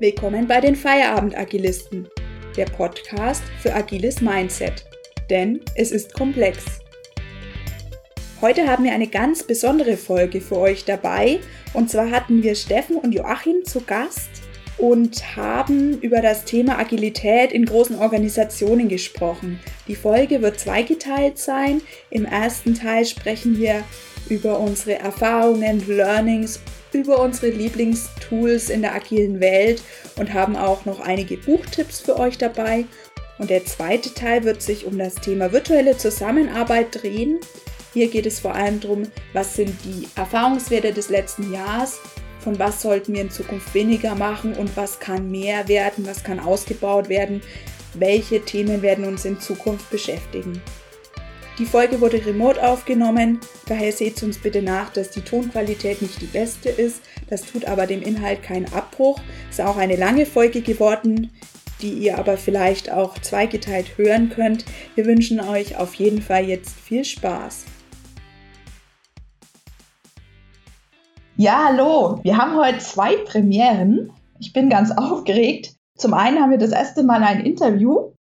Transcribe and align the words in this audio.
Willkommen 0.00 0.46
bei 0.46 0.60
den 0.60 0.76
Feierabend-Agilisten, 0.76 2.08
der 2.56 2.66
Podcast 2.66 3.42
für 3.60 3.74
agiles 3.74 4.20
Mindset. 4.20 4.84
Denn 5.28 5.58
es 5.74 5.90
ist 5.90 6.14
komplex. 6.14 6.64
Heute 8.40 8.68
haben 8.68 8.84
wir 8.84 8.92
eine 8.92 9.08
ganz 9.08 9.42
besondere 9.42 9.96
Folge 9.96 10.40
für 10.40 10.56
euch 10.56 10.84
dabei. 10.84 11.40
Und 11.74 11.90
zwar 11.90 12.12
hatten 12.12 12.44
wir 12.44 12.54
Steffen 12.54 12.94
und 12.94 13.12
Joachim 13.12 13.64
zu 13.64 13.80
Gast 13.80 14.30
und 14.76 15.36
haben 15.36 16.00
über 16.00 16.20
das 16.20 16.44
Thema 16.44 16.78
Agilität 16.78 17.50
in 17.50 17.64
großen 17.64 17.98
Organisationen 17.98 18.88
gesprochen. 18.88 19.58
Die 19.88 19.96
Folge 19.96 20.42
wird 20.42 20.60
zweigeteilt 20.60 21.38
sein. 21.38 21.82
Im 22.10 22.24
ersten 22.24 22.74
Teil 22.74 23.04
sprechen 23.04 23.58
wir 23.58 23.82
über 24.28 24.60
unsere 24.60 25.00
Erfahrungen, 25.00 25.84
Learnings, 25.88 26.60
über 26.92 27.20
unsere 27.20 27.50
Lieblingstools 27.50 28.70
in 28.70 28.82
der 28.82 28.94
agilen 28.94 29.40
Welt 29.40 29.82
und 30.16 30.32
haben 30.32 30.56
auch 30.56 30.84
noch 30.84 31.00
einige 31.00 31.36
Buchtipps 31.36 32.00
für 32.00 32.18
euch 32.18 32.38
dabei. 32.38 32.84
Und 33.38 33.50
der 33.50 33.64
zweite 33.64 34.12
Teil 34.14 34.44
wird 34.44 34.62
sich 34.62 34.84
um 34.84 34.98
das 34.98 35.14
Thema 35.14 35.52
virtuelle 35.52 35.96
Zusammenarbeit 35.96 37.02
drehen. 37.02 37.38
Hier 37.94 38.08
geht 38.08 38.26
es 38.26 38.40
vor 38.40 38.54
allem 38.54 38.80
darum, 38.80 39.04
was 39.32 39.54
sind 39.54 39.74
die 39.84 40.08
Erfahrungswerte 40.16 40.92
des 40.92 41.08
letzten 41.08 41.52
Jahres, 41.52 42.00
von 42.40 42.58
was 42.58 42.82
sollten 42.82 43.14
wir 43.14 43.22
in 43.22 43.30
Zukunft 43.30 43.74
weniger 43.74 44.14
machen 44.14 44.54
und 44.54 44.76
was 44.76 45.00
kann 45.00 45.30
mehr 45.30 45.68
werden, 45.68 46.06
was 46.06 46.22
kann 46.22 46.40
ausgebaut 46.40 47.08
werden, 47.08 47.40
welche 47.94 48.44
Themen 48.44 48.82
werden 48.82 49.04
uns 49.04 49.24
in 49.24 49.40
Zukunft 49.40 49.90
beschäftigen. 49.90 50.60
Die 51.58 51.66
Folge 51.66 52.00
wurde 52.00 52.24
remote 52.24 52.64
aufgenommen, 52.64 53.40
daher 53.66 53.90
seht 53.90 54.22
uns 54.22 54.38
bitte 54.38 54.62
nach, 54.62 54.92
dass 54.92 55.10
die 55.10 55.22
Tonqualität 55.22 56.00
nicht 56.00 56.20
die 56.22 56.26
beste 56.26 56.68
ist. 56.68 57.02
Das 57.28 57.42
tut 57.42 57.64
aber 57.64 57.88
dem 57.88 58.00
Inhalt 58.00 58.44
keinen 58.44 58.72
Abbruch. 58.72 59.18
Ist 59.50 59.60
auch 59.60 59.76
eine 59.76 59.96
lange 59.96 60.24
Folge 60.24 60.60
geworden, 60.60 61.32
die 61.82 61.94
ihr 61.94 62.16
aber 62.16 62.36
vielleicht 62.36 62.92
auch 62.92 63.18
zweigeteilt 63.18 63.98
hören 63.98 64.30
könnt. 64.30 64.66
Wir 64.94 65.04
wünschen 65.04 65.40
euch 65.40 65.76
auf 65.76 65.94
jeden 65.94 66.22
Fall 66.22 66.44
jetzt 66.44 66.78
viel 66.78 67.04
Spaß. 67.04 67.64
Ja, 71.36 71.70
hallo. 71.70 72.20
Wir 72.22 72.36
haben 72.36 72.56
heute 72.56 72.78
zwei 72.78 73.16
Premieren. 73.16 74.12
Ich 74.38 74.52
bin 74.52 74.70
ganz 74.70 74.92
aufgeregt. 74.96 75.74
Zum 75.96 76.14
einen 76.14 76.38
haben 76.38 76.52
wir 76.52 76.58
das 76.58 76.70
erste 76.70 77.02
Mal 77.02 77.24
ein 77.24 77.40
Interview 77.44 78.12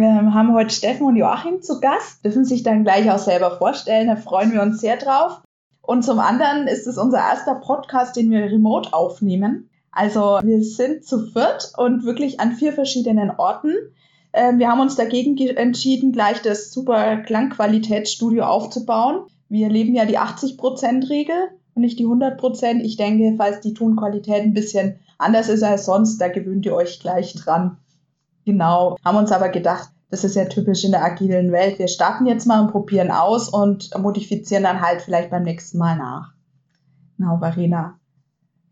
wir 0.00 0.34
haben 0.34 0.54
heute 0.54 0.74
Steffen 0.74 1.06
und 1.06 1.16
Joachim 1.16 1.62
zu 1.62 1.80
Gast, 1.80 2.24
dürfen 2.24 2.44
sich 2.44 2.62
dann 2.62 2.84
gleich 2.84 3.10
auch 3.10 3.18
selber 3.18 3.58
vorstellen, 3.58 4.08
da 4.08 4.16
freuen 4.16 4.52
wir 4.52 4.62
uns 4.62 4.80
sehr 4.80 4.96
drauf. 4.96 5.42
Und 5.82 6.04
zum 6.04 6.18
anderen 6.18 6.66
ist 6.66 6.86
es 6.86 6.98
unser 6.98 7.18
erster 7.18 7.56
Podcast, 7.56 8.16
den 8.16 8.30
wir 8.30 8.44
remote 8.44 8.92
aufnehmen. 8.92 9.70
Also 9.92 10.40
wir 10.42 10.62
sind 10.62 11.04
zu 11.04 11.26
viert 11.26 11.72
und 11.76 12.04
wirklich 12.04 12.40
an 12.40 12.52
vier 12.52 12.72
verschiedenen 12.72 13.30
Orten. 13.30 13.74
Ähm, 14.32 14.58
wir 14.58 14.68
haben 14.68 14.80
uns 14.80 14.96
dagegen 14.96 15.36
entschieden, 15.56 16.12
gleich 16.12 16.42
das 16.42 16.72
super 16.72 17.16
Klangqualitätsstudio 17.18 18.44
aufzubauen. 18.44 19.26
Wir 19.48 19.68
leben 19.68 19.94
ja 19.94 20.04
die 20.04 20.18
80%-Regel 20.18 21.48
und 21.74 21.82
nicht 21.82 21.98
die 21.98 22.06
100%. 22.06 22.82
Ich 22.82 22.96
denke, 22.96 23.34
falls 23.36 23.60
die 23.60 23.74
Tonqualität 23.74 24.42
ein 24.42 24.54
bisschen 24.54 25.00
anders 25.18 25.48
ist 25.48 25.62
als 25.62 25.86
sonst, 25.86 26.18
da 26.20 26.28
gewöhnt 26.28 26.64
ihr 26.66 26.74
euch 26.74 27.00
gleich 27.00 27.34
dran. 27.34 27.78
Genau, 28.44 28.96
haben 29.04 29.18
uns 29.18 29.32
aber 29.32 29.48
gedacht, 29.48 29.90
das 30.10 30.24
ist 30.24 30.34
ja 30.34 30.46
typisch 30.46 30.84
in 30.84 30.90
der 30.90 31.04
agilen 31.04 31.52
Welt. 31.52 31.78
Wir 31.78 31.88
starten 31.88 32.26
jetzt 32.26 32.46
mal 32.46 32.60
und 32.60 32.72
probieren 32.72 33.10
aus 33.10 33.48
und 33.48 33.90
modifizieren 33.98 34.64
dann 34.64 34.80
halt 34.80 35.02
vielleicht 35.02 35.30
beim 35.30 35.44
nächsten 35.44 35.78
Mal 35.78 35.96
nach. 35.96 36.32
Genau, 37.16 37.38
Verena. 37.38 38.00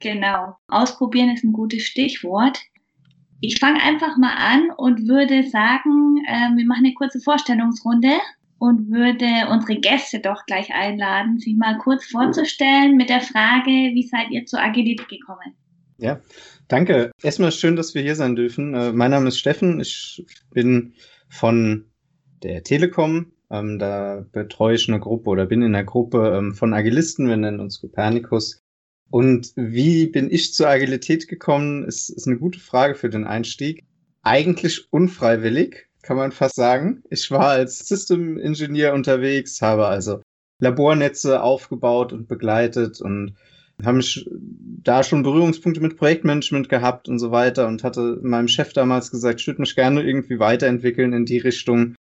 Genau, 0.01 0.57
ausprobieren 0.69 1.31
ist 1.31 1.45
ein 1.45 1.53
gutes 1.53 1.83
Stichwort. 1.83 2.59
Ich 3.41 3.59
fange 3.61 3.81
einfach 3.83 4.17
mal 4.17 4.35
an 4.35 4.71
und 4.77 5.07
würde 5.07 5.45
sagen, 5.49 6.17
äh, 6.27 6.57
wir 6.57 6.67
machen 6.67 6.85
eine 6.85 6.95
kurze 6.95 7.21
Vorstellungsrunde 7.21 8.15
und 8.59 8.91
würde 8.91 9.49
unsere 9.51 9.79
Gäste 9.79 10.19
doch 10.19 10.45
gleich 10.47 10.75
einladen, 10.75 11.39
sich 11.39 11.57
mal 11.57 11.79
kurz 11.79 12.05
vorzustellen 12.07 12.97
mit 12.97 13.09
der 13.09 13.21
Frage, 13.21 13.71
wie 13.71 14.07
seid 14.07 14.31
ihr 14.31 14.45
zur 14.47 14.61
Agilität 14.61 15.09
gekommen? 15.09 15.55
Ja, 15.99 16.21
danke. 16.69 17.11
Erstmal 17.23 17.53
schön, 17.53 17.77
dass 17.77 17.95
wir 17.95 18.03
hier 18.03 18.17
sein 18.17 18.37
dürfen. 18.37 18.75
Äh, 18.75 18.93
mein 18.93 19.11
Name 19.11 19.29
ist 19.29 19.39
Steffen. 19.39 19.81
Ich 19.81 20.25
bin 20.51 20.95
von 21.29 21.87
der 22.43 22.63
Telekom. 22.63 23.33
Ähm, 23.51 23.79
da 23.79 24.27
betreue 24.33 24.75
ich 24.75 24.89
eine 24.89 25.01
Gruppe 25.01 25.31
oder 25.31 25.47
bin 25.47 25.63
in 25.63 25.75
einer 25.75 25.85
Gruppe 25.85 26.35
ähm, 26.37 26.55
von 26.55 26.75
Agilisten. 26.75 27.29
Wir 27.29 27.37
nennen 27.37 27.61
uns 27.61 27.81
Copernicus. 27.81 28.63
Und 29.11 29.53
wie 29.57 30.07
bin 30.07 30.31
ich 30.31 30.53
zur 30.53 30.69
Agilität 30.69 31.29
gekommen, 31.29 31.85
ist, 31.85 32.11
ist 32.11 32.27
eine 32.27 32.39
gute 32.39 32.61
Frage 32.61 32.95
für 32.95 33.09
den 33.09 33.25
Einstieg. 33.25 33.85
Eigentlich 34.23 34.93
unfreiwillig, 34.93 35.89
kann 36.03 36.19
man 36.19 36.33
fast 36.33 36.57
sagen. 36.57 37.03
Ich 37.09 37.31
war 37.31 37.49
als 37.49 37.79
System 37.89 38.39
Engineer 38.39 38.93
unterwegs, 38.93 39.63
habe 39.63 39.87
also 39.87 40.21
Labornetze 40.61 41.43
aufgebaut 41.43 42.13
und 42.13 42.29
begleitet 42.29 43.01
und 43.01 43.35
haben 43.85 44.03
da 44.83 45.03
schon 45.03 45.23
Berührungspunkte 45.23 45.81
mit 45.81 45.97
Projektmanagement 45.97 46.69
gehabt 46.69 47.09
und 47.09 47.19
so 47.19 47.31
weiter 47.31 47.69
und 47.69 47.85
hatte 47.85 48.19
meinem 48.23 48.49
Chef 48.49 48.73
damals 48.73 49.11
gesagt, 49.11 49.41
ich 49.41 49.47
würde 49.47 49.61
mich 49.61 49.77
gerne 49.77 50.03
irgendwie 50.03 50.39
weiterentwickeln 50.39 51.13
in 51.13 51.25
die 51.25 51.39
Richtung. 51.39 51.95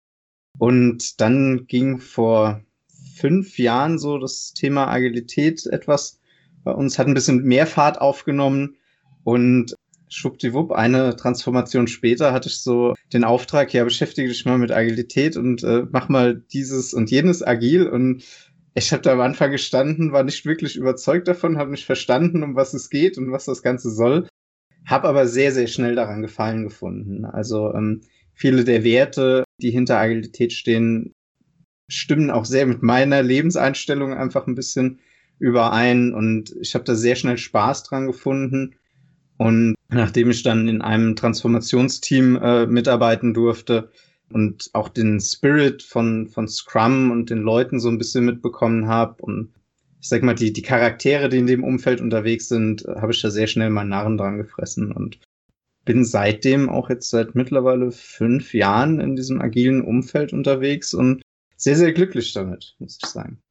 Und 0.58 1.22
dann 1.22 1.68
ging 1.68 2.00
vor 2.00 2.62
fünf 3.16 3.58
Jahren 3.60 4.00
so 4.00 4.18
das 4.18 4.54
Thema 4.54 4.88
Agilität 4.88 5.66
etwas 5.68 6.20
bei 6.64 6.72
uns, 6.72 6.98
hat 6.98 7.08
ein 7.08 7.14
bisschen 7.14 7.44
mehr 7.44 7.68
Fahrt 7.68 8.02
aufgenommen 8.02 8.76
und 9.24 9.76
schwuppdiwupp, 10.09 10.72
eine 10.72 11.16
Transformation 11.16 11.88
später 11.88 12.32
hatte 12.32 12.50
ich 12.50 12.62
so 12.62 12.96
den 13.14 13.24
Auftrag, 13.24 13.74
ja, 13.74 13.84
beschäftige 13.84 14.30
dich 14.30 14.46
mal 14.46 14.58
mit 14.58 14.72
Agilität 14.72 15.36
und 15.36 15.64
äh, 15.64 15.84
mach 15.92 16.09
mal 16.09 16.42
dieses 16.54 16.94
und 16.94 17.12
jenes 17.12 17.44
agil 17.44 17.88
und 17.88 18.24
ich 18.78 18.94
habe 18.94 19.02
da 19.02 19.14
am 19.14 19.22
Anfang 19.22 19.50
gestanden, 19.50 20.12
war 20.12 20.24
nicht 20.24 20.46
wirklich 20.46 20.76
überzeugt 20.76 21.28
davon, 21.28 21.58
habe 21.58 21.72
nicht 21.72 21.86
verstanden, 21.86 22.44
um 22.44 22.56
was 22.56 22.76
es 22.76 22.92
geht 22.92 23.18
und 23.18 23.32
was 23.32 23.46
das 23.46 23.64
Ganze 23.64 23.90
soll, 23.90 24.28
habe 24.86 25.08
aber 25.08 25.28
sehr, 25.28 25.52
sehr 25.52 25.66
schnell 25.66 25.96
daran 25.96 26.22
gefallen 26.22 26.64
gefunden. 26.64 27.26
Also 27.26 27.74
ähm, 27.74 28.02
viele 28.36 28.64
der 28.64 28.84
Werte, 28.84 29.46
die 29.60 29.72
hinter 29.72 29.98
Agilität 29.98 30.54
stehen, 30.54 31.14
stimmen 31.90 32.30
auch 32.30 32.46
sehr 32.46 32.68
mit 32.68 32.84
meiner 32.84 33.24
Lebenseinstellung 33.24 34.14
einfach 34.14 34.46
ein 34.46 34.56
bisschen 34.56 35.00
überein 35.40 36.14
und 36.14 36.56
ich 36.62 36.76
habe 36.76 36.84
da 36.84 36.94
sehr 36.94 37.16
schnell 37.16 37.40
Spaß 37.40 37.84
dran 37.84 38.06
gefunden. 38.06 38.76
Und 39.38 39.74
nachdem 39.90 40.30
ich 40.30 40.44
dann 40.44 40.68
in 40.68 40.82
einem 40.84 41.16
Transformationsteam 41.16 42.36
äh, 42.36 42.66
mitarbeiten 42.68 43.34
durfte, 43.34 43.92
und 44.32 44.70
auch 44.74 44.90
den 44.90 45.20
Spirit 45.20 45.84
von, 45.84 46.28
von 46.28 46.48
Scrum 46.48 47.12
und 47.12 47.30
den 47.30 47.42
Leuten 47.42 47.80
so 47.80 47.90
ein 47.90 47.98
bisschen 47.98 48.26
mitbekommen 48.26 48.88
habe 48.88 49.22
und 49.24 49.54
ich 50.00 50.10
sag 50.10 50.24
mal, 50.24 50.36
die, 50.36 50.54
die 50.54 50.62
Charaktere, 50.62 51.28
die 51.28 51.40
in 51.40 51.48
dem 51.48 51.64
Umfeld 51.64 52.02
unterwegs 52.02 52.48
sind, 52.48 52.86
habe 52.88 53.12
ich 53.12 53.22
da 53.22 53.32
sehr 53.32 53.48
schnell 53.48 53.70
mal 53.70 53.84
Narren 53.84 54.18
dran 54.18 54.38
gefressen 54.38 54.92
und 54.92 55.20
bin 55.86 56.06
seitdem 56.06 56.70
auch 56.70 56.90
jetzt 56.90 57.10
seit 57.10 57.34
mittlerweile 57.34 57.92
fünf 57.92 58.54
Jahren 58.54 59.00
in 59.00 59.16
diesem 59.16 59.42
agilen 59.42 59.82
Umfeld 59.82 60.34
unterwegs 60.34 60.94
und 60.94 61.22
sehr, 61.56 61.76
sehr 61.76 61.94
glücklich 61.94 62.34
damit, 62.34 62.76
muss 62.80 63.00
ich 63.02 63.09
sagen. 63.09 63.42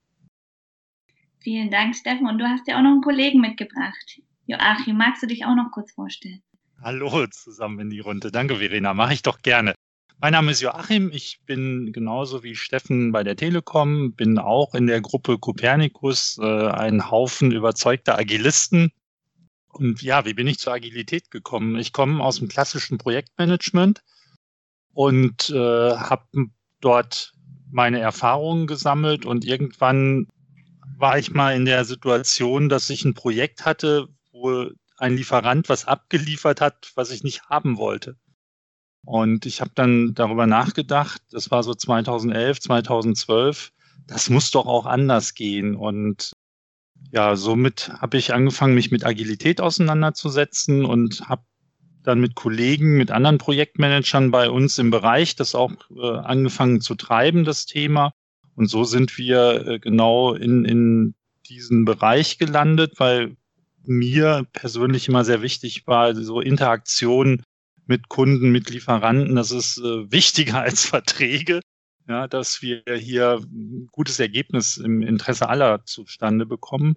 Vielen 1.41 1.71
Dank, 1.71 1.97
Steffen. 1.97 2.27
Und 2.27 2.39
du 2.39 2.45
hast 2.45 2.67
ja 2.69 2.79
auch 2.79 2.83
noch 2.83 2.93
einen 2.93 3.03
Kollegen 3.03 3.41
mitgebracht. 3.41 4.21
Joachim, 4.47 4.97
magst 4.97 5.23
du 5.23 5.27
dich 5.27 5.45
auch 5.45 5.57
noch 5.57 5.71
kurz 5.73 5.93
vorstellen? 5.93 6.43
Hallo 6.81 7.27
zusammen 7.29 7.81
in 7.81 7.91
die 7.91 8.01
Runde. 8.01 8.31
Danke, 8.31 8.57
Verena. 8.57 8.95
Mache 8.95 9.15
ich 9.15 9.23
doch 9.23 9.41
gerne. 9.43 9.75
Mein 10.19 10.33
Name 10.33 10.51
ist 10.51 10.63
Joachim. 10.63 11.11
Ich 11.13 11.41
bin 11.45 11.93
genauso 11.93 12.43
wie 12.43 12.57
Steffen 12.57 13.13
bei 13.13 13.23
der 13.23 13.37
Telekom, 13.37 14.15
bin 14.15 14.39
auch 14.39 14.75
in 14.75 14.87
der 14.87 15.03
Gruppe 15.03 15.37
Copernicus, 15.39 16.39
äh, 16.41 16.69
ein 16.69 17.11
Haufen 17.11 17.53
überzeugter 17.53 18.19
Agilisten. 18.19 18.93
Und 19.69 20.01
ja, 20.01 20.25
wie 20.25 20.33
bin 20.33 20.47
ich 20.47 20.59
zur 20.59 20.73
Agilität 20.73 21.31
gekommen? 21.31 21.77
Ich 21.79 21.93
komme 21.93 22.25
aus 22.25 22.39
dem 22.39 22.49
klassischen 22.49 22.97
Projektmanagement 22.97 24.03
und 24.95 25.51
äh, 25.51 25.55
habe 25.97 26.47
dort 26.81 27.35
meine 27.71 28.01
Erfahrungen 28.01 28.67
gesammelt 28.67 29.27
und 29.27 29.45
irgendwann 29.45 30.29
war 30.97 31.19
ich 31.19 31.31
mal 31.31 31.55
in 31.55 31.67
der 31.67 31.85
Situation, 31.85 32.71
dass 32.71 32.89
ich 32.89 33.05
ein 33.05 33.13
Projekt 33.13 33.67
hatte, 33.67 34.09
wo 34.33 34.71
ein 34.97 35.15
Lieferant 35.15 35.69
was 35.69 35.85
abgeliefert 35.85 36.63
hat, 36.63 36.93
was 36.95 37.11
ich 37.11 37.23
nicht 37.23 37.51
haben 37.51 37.77
wollte. 37.77 38.17
Und 39.07 39.47
ich 39.47 39.61
habe 39.61 39.71
dann 39.75 40.15
darüber 40.15 40.49
nachgedacht, 40.49 41.23
das 41.31 41.53
war 41.53 41.63
so 41.63 41.75
2011, 41.75 42.61
2012, 42.61 43.73
das 44.09 44.29
muss 44.31 44.51
doch 44.51 44.67
auch 44.67 44.85
anders 44.85 45.35
gehen. 45.35 45.77
Und 45.77 46.33
ja, 47.13 47.37
somit 47.37 47.93
habe 48.01 48.19
ich 48.19 48.35
angefangen, 48.35 48.75
mich 48.75 48.91
mit 48.91 49.07
Agilität 49.07 49.61
auseinanderzusetzen 49.61 50.85
und 50.85 51.29
habe 51.29 51.45
dann 52.03 52.19
mit 52.19 52.35
Kollegen, 52.35 52.97
mit 52.97 53.13
anderen 53.13 53.39
Projektmanagern 53.39 54.33
bei 54.33 54.51
uns 54.51 54.77
im 54.79 54.91
Bereich 54.91 55.37
das 55.37 55.55
auch 55.55 55.73
äh, 55.97 56.19
angefangen 56.19 56.81
zu 56.81 56.97
treiben, 56.97 57.45
das 57.45 57.65
Thema. 57.65 58.13
Und 58.57 58.69
so 58.69 58.83
sind 58.83 59.17
wir 59.19 59.67
äh, 59.69 59.79
genau 59.79 60.35
in, 60.35 60.65
in 60.65 61.15
diesen 61.49 61.85
Bereich 61.85 62.39
gelandet, 62.39 62.95
weil 62.99 63.37
mir 63.85 64.47
persönlich 64.53 65.07
immer 65.07 65.25
sehr 65.25 65.43
wichtig 65.43 65.87
war, 65.87 66.13
so 66.17 66.41
Interaktion 66.41 67.43
mit 67.87 68.09
Kunden, 68.09 68.51
mit 68.51 68.71
Lieferanten. 68.71 69.37
Das 69.37 69.51
ist 69.51 69.79
äh, 69.79 70.11
wichtiger 70.11 70.61
als 70.63 70.87
Verträge, 70.87 71.61
ja, 72.09 72.29
dass 72.29 72.63
wir 72.63 72.83
hier 72.99 73.41
ein 73.43 73.89
gutes 73.93 74.21
Ergebnis 74.21 74.77
im 74.77 75.03
Interesse 75.03 75.49
aller 75.49 75.85
zustande 75.85 76.47
bekommen. 76.47 76.97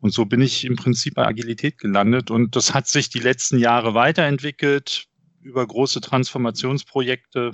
Und 0.00 0.12
so 0.12 0.24
bin 0.24 0.40
ich 0.40 0.64
im 0.64 0.76
Prinzip 0.76 1.14
bei 1.14 1.26
Agilität 1.26 1.78
gelandet. 1.78 2.30
Und 2.30 2.56
das 2.56 2.72
hat 2.72 2.88
sich 2.88 3.10
die 3.10 3.18
letzten 3.18 3.58
Jahre 3.58 3.94
weiterentwickelt 3.94 5.06
über 5.42 5.66
große 5.66 6.00
Transformationsprojekte 6.00 7.52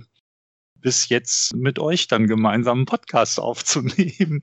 bis 0.80 1.08
jetzt 1.08 1.54
mit 1.56 1.78
euch 1.78 2.06
dann 2.06 2.28
gemeinsam 2.28 2.78
einen 2.78 2.86
Podcast 2.86 3.40
aufzunehmen. 3.40 4.42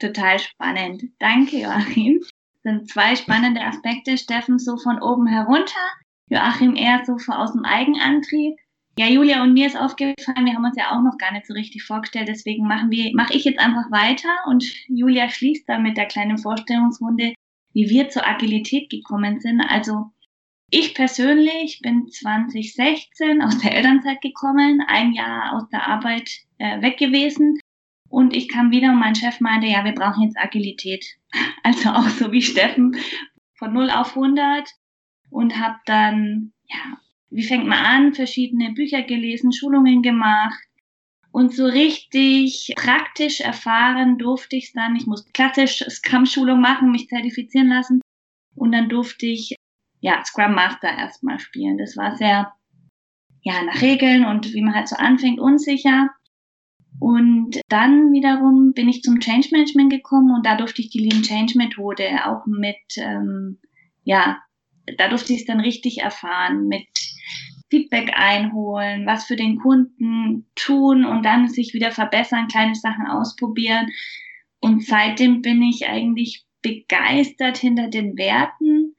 Total 0.00 0.38
spannend. 0.40 1.04
Danke, 1.20 1.60
Joachim. 1.60 2.20
Das 2.20 2.72
sind 2.72 2.90
zwei 2.90 3.14
spannende 3.14 3.60
Aspekte. 3.60 4.18
Steffen 4.18 4.58
so 4.58 4.76
von 4.76 5.00
oben 5.00 5.26
herunter, 5.26 5.86
Joachim 6.34 6.74
eher 6.74 7.02
so 7.04 7.14
aus 7.32 7.52
dem 7.52 7.64
Eigenantrieb. 7.64 8.56
Ja, 8.98 9.08
Julia 9.08 9.42
und 9.42 9.54
mir 9.54 9.66
ist 9.66 9.76
aufgefallen, 9.76 10.46
wir 10.46 10.54
haben 10.54 10.64
uns 10.64 10.76
ja 10.76 10.92
auch 10.92 11.02
noch 11.02 11.18
gar 11.18 11.32
nicht 11.32 11.46
so 11.46 11.54
richtig 11.54 11.82
vorgestellt, 11.82 12.28
deswegen 12.28 12.66
machen 12.66 12.90
wir, 12.90 13.10
mache 13.14 13.34
ich 13.34 13.44
jetzt 13.44 13.58
einfach 13.58 13.90
weiter 13.90 14.28
und 14.46 14.64
Julia 14.86 15.28
schließt 15.28 15.68
dann 15.68 15.82
mit 15.82 15.96
der 15.96 16.06
kleinen 16.06 16.38
Vorstellungsrunde, 16.38 17.34
wie 17.72 17.90
wir 17.90 18.08
zur 18.08 18.24
Agilität 18.24 18.90
gekommen 18.90 19.40
sind. 19.40 19.60
Also 19.60 20.10
ich 20.70 20.94
persönlich 20.94 21.80
bin 21.82 22.06
2016 22.08 23.42
aus 23.42 23.58
der 23.58 23.74
Elternzeit 23.74 24.20
gekommen, 24.20 24.80
ein 24.86 25.12
Jahr 25.12 25.54
aus 25.54 25.68
der 25.70 25.88
Arbeit 25.88 26.30
äh, 26.58 26.80
weg 26.80 26.96
gewesen 26.96 27.58
und 28.08 28.34
ich 28.34 28.48
kam 28.48 28.70
wieder 28.70 28.92
und 28.92 29.00
mein 29.00 29.16
Chef 29.16 29.40
meinte, 29.40 29.66
ja, 29.66 29.84
wir 29.84 29.92
brauchen 29.92 30.22
jetzt 30.22 30.38
Agilität. 30.38 31.04
Also 31.64 31.88
auch 31.88 32.08
so 32.08 32.30
wie 32.30 32.42
Steffen 32.42 32.94
von 33.58 33.72
0 33.72 33.90
auf 33.90 34.10
100 34.10 34.70
und 35.34 35.58
habe 35.58 35.80
dann, 35.84 36.52
ja, 36.68 36.98
wie 37.30 37.42
fängt 37.42 37.66
man 37.66 37.84
an, 37.84 38.14
verschiedene 38.14 38.72
Bücher 38.72 39.02
gelesen, 39.02 39.52
Schulungen 39.52 40.00
gemacht 40.00 40.62
und 41.32 41.52
so 41.52 41.66
richtig 41.66 42.72
praktisch 42.76 43.40
erfahren 43.40 44.16
durfte 44.16 44.54
ich 44.54 44.66
es 44.66 44.72
dann. 44.74 44.94
Ich 44.94 45.06
musste 45.06 45.32
klassisch 45.32 45.84
Scrum-Schulung 45.90 46.60
machen, 46.60 46.92
mich 46.92 47.08
zertifizieren 47.08 47.68
lassen 47.68 48.00
und 48.54 48.70
dann 48.70 48.88
durfte 48.88 49.26
ich 49.26 49.56
ja 50.00 50.24
Scrum 50.24 50.54
Master 50.54 50.88
erstmal 50.88 51.40
spielen. 51.40 51.78
Das 51.78 51.96
war 51.96 52.14
sehr 52.16 52.52
ja 53.42 53.60
nach 53.64 53.82
Regeln 53.82 54.24
und 54.24 54.54
wie 54.54 54.62
man 54.62 54.76
halt 54.76 54.86
so 54.86 54.94
anfängt 54.94 55.40
unsicher. 55.40 56.10
Und 57.00 57.60
dann 57.68 58.12
wiederum 58.12 58.72
bin 58.72 58.88
ich 58.88 59.02
zum 59.02 59.18
Change 59.18 59.48
Management 59.50 59.90
gekommen 59.90 60.32
und 60.32 60.46
da 60.46 60.56
durfte 60.56 60.80
ich 60.80 60.90
die 60.90 61.00
Lean 61.00 61.22
Change 61.22 61.58
Methode 61.58 62.24
auch 62.24 62.46
mit 62.46 62.76
ähm, 62.98 63.58
ja 64.04 64.38
da 64.98 65.08
durfte 65.08 65.32
ich 65.32 65.40
es 65.40 65.46
dann 65.46 65.60
richtig 65.60 65.98
erfahren 65.98 66.68
mit 66.68 66.86
Feedback 67.70 68.12
einholen, 68.14 69.06
was 69.06 69.24
für 69.24 69.36
den 69.36 69.58
Kunden 69.58 70.46
tun 70.54 71.04
und 71.04 71.24
dann 71.24 71.48
sich 71.48 71.74
wieder 71.74 71.90
verbessern, 71.90 72.48
kleine 72.48 72.74
Sachen 72.74 73.06
ausprobieren. 73.06 73.88
Und 74.60 74.84
seitdem 74.84 75.42
bin 75.42 75.62
ich 75.62 75.86
eigentlich 75.86 76.44
begeistert 76.62 77.58
hinter 77.58 77.88
den 77.88 78.16
Werten 78.16 78.94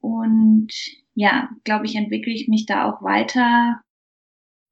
und 0.00 0.72
ja, 1.14 1.48
glaube 1.64 1.86
ich, 1.86 1.96
entwickle 1.96 2.32
ich 2.32 2.48
mich 2.48 2.66
da 2.66 2.90
auch 2.90 3.02
weiter. 3.02 3.80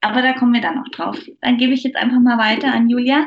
Aber 0.01 0.23
da 0.23 0.35
kommen 0.35 0.53
wir 0.53 0.61
dann 0.61 0.77
noch 0.77 0.89
drauf. 0.91 1.19
Dann 1.41 1.57
gebe 1.57 1.73
ich 1.73 1.83
jetzt 1.83 1.97
einfach 1.97 2.21
mal 2.21 2.37
weiter 2.37 2.73
an 2.73 2.89
Julia, 2.89 3.27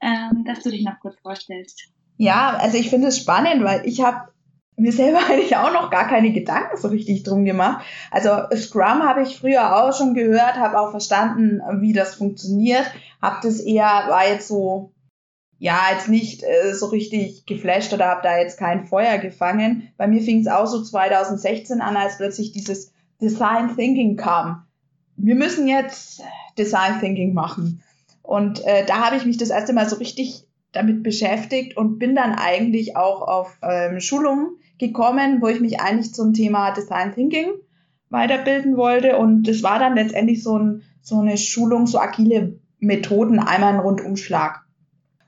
ähm, 0.00 0.44
dass 0.46 0.62
du 0.62 0.70
dich 0.70 0.82
noch 0.82 0.98
kurz 1.00 1.18
vorstellst. 1.20 1.92
Ja, 2.16 2.56
also 2.56 2.78
ich 2.78 2.88
finde 2.88 3.08
es 3.08 3.20
spannend, 3.20 3.62
weil 3.62 3.86
ich 3.86 4.00
habe 4.00 4.32
mir 4.76 4.92
selber 4.92 5.20
eigentlich 5.28 5.56
auch 5.56 5.72
noch 5.72 5.90
gar 5.90 6.06
keine 6.06 6.32
Gedanken 6.32 6.76
so 6.76 6.88
richtig 6.88 7.22
drum 7.22 7.44
gemacht. 7.44 7.84
Also 8.10 8.30
Scrum 8.56 9.02
habe 9.02 9.22
ich 9.22 9.38
früher 9.38 9.76
auch 9.76 9.96
schon 9.96 10.14
gehört, 10.14 10.56
habe 10.56 10.78
auch 10.78 10.90
verstanden, 10.90 11.60
wie 11.80 11.92
das 11.92 12.14
funktioniert, 12.14 12.84
habe 13.20 13.38
das 13.42 13.60
eher, 13.60 13.84
war 14.08 14.28
jetzt 14.28 14.48
so, 14.48 14.92
ja, 15.58 15.80
jetzt 15.92 16.08
nicht 16.08 16.42
äh, 16.42 16.74
so 16.74 16.86
richtig 16.86 17.46
geflasht 17.46 17.92
oder 17.94 18.08
habe 18.08 18.20
da 18.22 18.38
jetzt 18.38 18.58
kein 18.58 18.84
Feuer 18.84 19.16
gefangen. 19.18 19.88
Bei 19.96 20.06
mir 20.06 20.20
fing 20.20 20.40
es 20.40 20.48
auch 20.48 20.66
so 20.66 20.82
2016 20.82 21.80
an, 21.80 21.96
als 21.96 22.18
plötzlich 22.18 22.52
dieses 22.52 22.92
Design 23.22 23.74
Thinking 23.74 24.16
kam. 24.16 24.66
Wir 25.16 25.34
müssen 25.34 25.66
jetzt 25.66 26.20
Design 26.58 27.00
Thinking 27.00 27.32
machen. 27.32 27.82
Und 28.22 28.62
äh, 28.66 28.84
da 28.84 29.06
habe 29.06 29.16
ich 29.16 29.24
mich 29.24 29.38
das 29.38 29.48
erste 29.48 29.72
Mal 29.72 29.88
so 29.88 29.96
richtig 29.96 30.46
damit 30.72 31.02
beschäftigt 31.02 31.76
und 31.76 31.98
bin 31.98 32.14
dann 32.14 32.34
eigentlich 32.34 32.96
auch 32.96 33.22
auf 33.22 33.56
ähm, 33.62 34.00
Schulungen 34.00 34.58
gekommen, 34.78 35.40
wo 35.40 35.48
ich 35.48 35.60
mich 35.60 35.80
eigentlich 35.80 36.14
zum 36.14 36.32
Thema 36.32 36.72
Design 36.72 37.14
Thinking 37.14 37.54
weiterbilden 38.10 38.76
wollte. 38.76 39.16
Und 39.16 39.44
das 39.44 39.62
war 39.62 39.78
dann 39.78 39.94
letztendlich 39.94 40.42
so, 40.42 40.58
ein, 40.58 40.82
so 41.02 41.20
eine 41.20 41.36
Schulung, 41.36 41.86
so 41.86 41.98
agile 41.98 42.58
Methoden, 42.78 43.38
einmal 43.38 43.74
ein 43.74 43.80
Rundumschlag. 43.80 44.60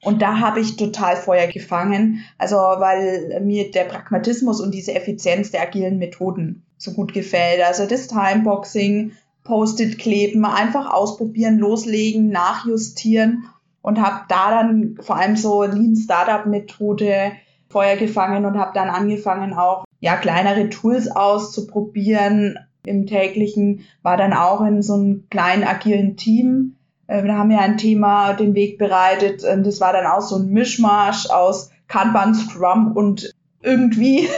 Und 0.02 0.22
da 0.22 0.38
habe 0.38 0.60
ich 0.60 0.76
total 0.76 1.16
Feuer 1.16 1.48
gefangen, 1.48 2.20
also 2.38 2.56
weil 2.56 3.40
mir 3.42 3.70
der 3.70 3.84
Pragmatismus 3.84 4.60
und 4.60 4.72
diese 4.72 4.94
Effizienz 4.94 5.50
der 5.50 5.62
agilen 5.62 5.98
Methoden 5.98 6.62
so 6.76 6.92
gut 6.92 7.12
gefällt. 7.12 7.60
Also 7.66 7.84
das 7.86 8.06
Timeboxing, 8.06 9.12
Post-it 9.42 9.98
kleben, 9.98 10.44
einfach 10.44 10.92
ausprobieren, 10.92 11.58
loslegen, 11.58 12.28
nachjustieren 12.28 13.46
und 13.82 14.00
habe 14.00 14.26
da 14.28 14.50
dann 14.50 14.98
vor 15.00 15.16
allem 15.16 15.36
so 15.36 15.62
Lean 15.62 15.96
Startup 15.96 16.46
Methode 16.46 17.32
Feuer 17.68 17.96
gefangen 17.96 18.44
und 18.44 18.58
habe 18.58 18.72
dann 18.74 18.88
angefangen 18.88 19.54
auch 19.54 19.84
ja 20.00 20.16
kleinere 20.16 20.68
Tools 20.70 21.10
auszuprobieren. 21.10 22.58
Im 22.84 23.06
täglichen 23.06 23.84
war 24.02 24.16
dann 24.16 24.32
auch 24.32 24.62
in 24.62 24.82
so 24.82 24.94
einem 24.94 25.28
kleinen 25.30 25.64
agilen 25.64 26.16
Team. 26.16 26.76
Äh, 27.06 27.26
da 27.26 27.36
haben 27.36 27.50
wir 27.50 27.60
ein 27.60 27.76
Thema 27.76 28.32
den 28.34 28.54
Weg 28.54 28.78
bereitet. 28.78 29.44
Und 29.44 29.66
das 29.66 29.80
war 29.80 29.92
dann 29.92 30.06
auch 30.06 30.22
so 30.22 30.36
ein 30.36 30.48
Mischmasch 30.48 31.28
aus 31.30 31.70
Kanban, 31.88 32.34
Scrum 32.34 32.92
und 32.96 33.30
irgendwie 33.62 34.28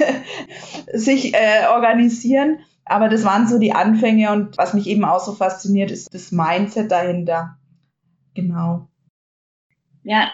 sich 0.93 1.35
äh, 1.35 1.67
organisieren. 1.73 2.59
Aber 2.85 3.09
das 3.09 3.25
waren 3.25 3.47
so 3.47 3.59
die 3.59 3.73
Anfänge 3.73 4.33
und 4.33 4.59
was 4.59 4.75
mich 4.75 4.89
eben 4.89 5.05
auch 5.05 5.21
so 5.21 5.33
fasziniert, 5.33 5.93
ist 5.93 6.13
das 6.13 6.33
Mindset 6.33 6.91
dahinter. 6.91 7.57
Genau. 8.35 8.89
Ja, 10.03 10.31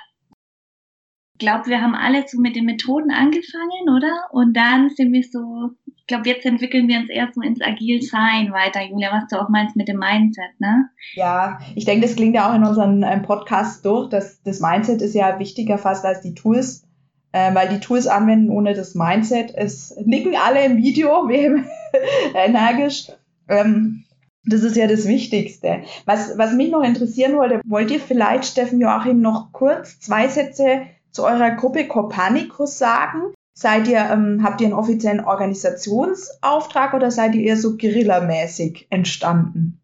glaube, 1.39 1.67
wir 1.67 1.81
haben 1.81 1.95
alle 1.95 2.25
so 2.27 2.41
mit 2.41 2.57
den 2.57 2.65
Methoden 2.65 3.11
angefangen, 3.11 3.89
oder? 3.97 4.13
Und 4.31 4.57
dann 4.57 4.91
sind 4.91 5.13
wir 5.13 5.23
so, 5.23 5.71
ich 5.97 6.07
glaube, 6.07 6.29
jetzt 6.29 6.47
entwickeln 6.47 6.89
wir 6.89 6.99
uns 6.99 7.11
erst 7.11 7.35
so 7.35 7.41
ins 7.41 7.61
Agil-Sein 7.61 8.53
weiter, 8.53 8.83
Julia, 8.83 9.11
was 9.13 9.29
du 9.29 9.41
auch 9.41 9.49
meinst 9.49 9.77
mit 9.77 9.89
dem 9.89 9.99
Mindset, 9.99 10.59
ne? 10.59 10.89
Ja, 11.15 11.59
ich 11.75 11.85
denke, 11.85 12.07
das 12.07 12.17
klingt 12.17 12.35
ja 12.35 12.51
auch 12.51 12.55
in 12.55 12.65
unseren 12.65 13.03
ähm, 13.03 13.23
Podcasts 13.23 13.83
durch, 13.83 14.09
dass 14.09 14.43
das 14.43 14.61
Mindset 14.61 15.03
ist 15.03 15.15
ja 15.15 15.39
wichtiger 15.39 15.79
fast 15.79 16.05
als 16.05 16.21
die 16.21 16.35
Tools, 16.35 16.87
äh, 17.33 17.55
weil 17.55 17.69
die 17.69 17.81
Tools 17.81 18.07
anwenden 18.07 18.51
ohne 18.51 18.75
das 18.75 18.95
Mindset. 18.95 19.53
Es 19.55 19.97
nicken 20.05 20.35
alle 20.37 20.65
im 20.65 20.77
Video, 20.77 21.29
energisch. 22.35 23.09
Ähm, 23.49 24.05
das 24.47 24.63
ist 24.63 24.77
ja 24.77 24.87
das 24.87 25.09
Wichtigste. 25.09 25.83
Was, 26.05 26.39
was 26.39 26.53
mich 26.53 26.71
noch 26.71 26.83
interessieren 26.83 27.37
wollte, 27.37 27.61
wollt 27.67 27.91
ihr 27.91 27.99
vielleicht, 27.99 28.45
Steffen 28.45 28.81
Joachim, 28.81 29.21
noch 29.21 29.53
kurz 29.53 29.99
zwei 29.99 30.29
Sätze 30.29 30.83
zu 31.17 31.25
eurer 31.25 31.53
Gruppe 31.53 31.89
Copernicus 31.89 32.79
sagen? 32.79 33.33
Seid 33.55 33.89
ihr, 33.89 34.01
ähm, 34.01 34.43
habt 34.43 34.61
ihr 34.61 34.67
einen 34.67 34.77
offiziellen 34.77 35.21
Organisationsauftrag 35.21 36.93
oder 36.93 37.11
seid 37.11 37.35
ihr 37.35 37.43
eher 37.43 37.57
so 37.57 37.79
guerillamäßig 37.79 38.87
entstanden? 38.91 39.81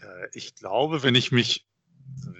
Äh, 0.00 0.28
ich 0.32 0.54
glaube, 0.54 1.02
wenn 1.02 1.14
ich 1.14 1.30
mich 1.30 1.66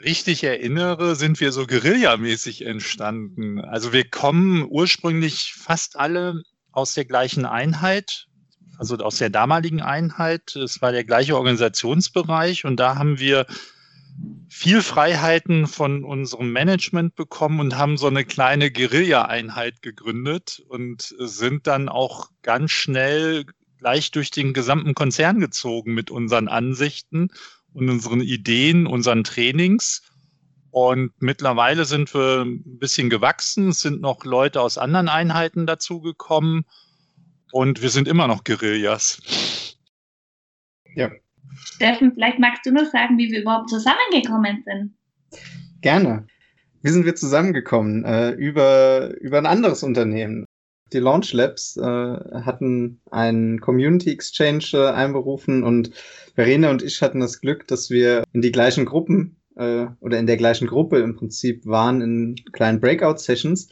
richtig 0.02 0.44
erinnere, 0.44 1.14
sind 1.14 1.38
wir 1.40 1.52
so 1.52 1.66
guerillamäßig 1.66 2.64
entstanden. 2.64 3.60
Also 3.60 3.92
wir 3.92 4.08
kommen 4.08 4.66
ursprünglich 4.66 5.52
fast 5.54 5.98
alle 5.98 6.42
aus 6.72 6.94
der 6.94 7.04
gleichen 7.04 7.44
Einheit, 7.44 8.28
also 8.78 8.96
aus 8.96 9.18
der 9.18 9.28
damaligen 9.28 9.82
Einheit. 9.82 10.56
Es 10.56 10.80
war 10.80 10.90
der 10.90 11.04
gleiche 11.04 11.36
Organisationsbereich 11.36 12.64
und 12.64 12.76
da 12.80 12.96
haben 12.96 13.18
wir 13.18 13.46
viel 14.48 14.82
Freiheiten 14.82 15.66
von 15.66 16.04
unserem 16.04 16.52
Management 16.52 17.14
bekommen 17.14 17.60
und 17.60 17.76
haben 17.76 17.96
so 17.96 18.06
eine 18.06 18.24
kleine 18.24 18.70
Guerilla-Einheit 18.70 19.82
gegründet 19.82 20.62
und 20.68 21.14
sind 21.18 21.66
dann 21.66 21.88
auch 21.88 22.30
ganz 22.42 22.70
schnell 22.70 23.44
gleich 23.78 24.10
durch 24.10 24.30
den 24.30 24.54
gesamten 24.54 24.94
Konzern 24.94 25.40
gezogen 25.40 25.94
mit 25.94 26.10
unseren 26.10 26.48
Ansichten 26.48 27.28
und 27.72 27.90
unseren 27.90 28.20
Ideen, 28.20 28.86
unseren 28.86 29.24
Trainings. 29.24 30.02
Und 30.70 31.12
mittlerweile 31.20 31.84
sind 31.84 32.12
wir 32.14 32.42
ein 32.42 32.78
bisschen 32.78 33.10
gewachsen, 33.10 33.68
es 33.70 33.80
sind 33.80 34.00
noch 34.00 34.24
Leute 34.24 34.60
aus 34.60 34.78
anderen 34.78 35.08
Einheiten 35.08 35.66
dazugekommen 35.66 36.64
und 37.52 37.82
wir 37.82 37.90
sind 37.90 38.08
immer 38.08 38.26
noch 38.28 38.44
Guerillas. 38.44 39.76
Ja, 40.94 41.10
Steffen, 41.54 42.12
vielleicht 42.12 42.38
magst 42.38 42.64
du 42.66 42.72
noch 42.72 42.90
sagen, 42.90 43.18
wie 43.18 43.30
wir 43.30 43.42
überhaupt 43.42 43.70
zusammengekommen 43.70 44.64
sind. 44.64 44.94
Gerne. 45.80 46.26
Wie 46.82 46.90
sind 46.90 47.04
wir 47.04 47.14
zusammengekommen? 47.14 48.04
Äh, 48.04 48.30
über, 48.30 49.14
über 49.20 49.38
ein 49.38 49.46
anderes 49.46 49.82
Unternehmen. 49.82 50.46
Die 50.92 50.98
Launch 50.98 51.32
Labs 51.32 51.76
äh, 51.76 51.82
hatten 51.82 53.00
einen 53.10 53.60
Community 53.60 54.12
Exchange 54.12 54.64
äh, 54.74 54.90
einberufen 54.90 55.64
und 55.64 55.90
Verena 56.34 56.70
und 56.70 56.82
ich 56.82 57.02
hatten 57.02 57.20
das 57.20 57.40
Glück, 57.40 57.66
dass 57.66 57.90
wir 57.90 58.22
in 58.32 58.40
die 58.40 58.52
gleichen 58.52 58.84
Gruppen 58.84 59.36
äh, 59.56 59.86
oder 60.00 60.18
in 60.18 60.26
der 60.26 60.36
gleichen 60.36 60.68
Gruppe 60.68 61.00
im 61.00 61.16
Prinzip 61.16 61.66
waren 61.66 62.02
in 62.02 62.36
kleinen 62.52 62.80
Breakout-Sessions 62.80 63.68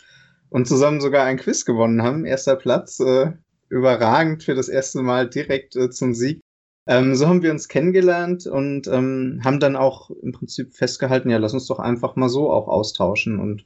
und 0.49 0.67
zusammen 0.67 1.01
sogar 1.01 1.25
ein 1.25 1.39
Quiz 1.39 1.65
gewonnen 1.65 2.03
haben. 2.03 2.25
Erster 2.25 2.57
Platz, 2.57 2.99
äh, 2.99 3.33
überragend 3.69 4.43
für 4.43 4.55
das 4.55 4.69
erste 4.69 5.03
Mal 5.03 5.29
direkt 5.29 5.77
äh, 5.77 5.91
zum 5.91 6.15
Sieg. 6.15 6.41
Ähm, 6.87 7.15
so 7.15 7.27
haben 7.27 7.43
wir 7.43 7.51
uns 7.51 7.69
kennengelernt 7.69 8.47
und 8.47 8.87
ähm, 8.89 9.41
haben 9.45 9.59
dann 9.59 9.77
auch 9.77 10.11
im 10.11 10.33
Prinzip 10.33 10.75
festgehalten, 10.75 11.31
ja, 11.31 11.39
lass 11.39 11.55
uns 11.55 11.67
doch 11.67 11.79
einfach 11.79 12.17
mal 12.17 12.29
so 12.29 12.51
auch 12.51 12.69
austauschen. 12.69 13.41
Und 13.41 13.65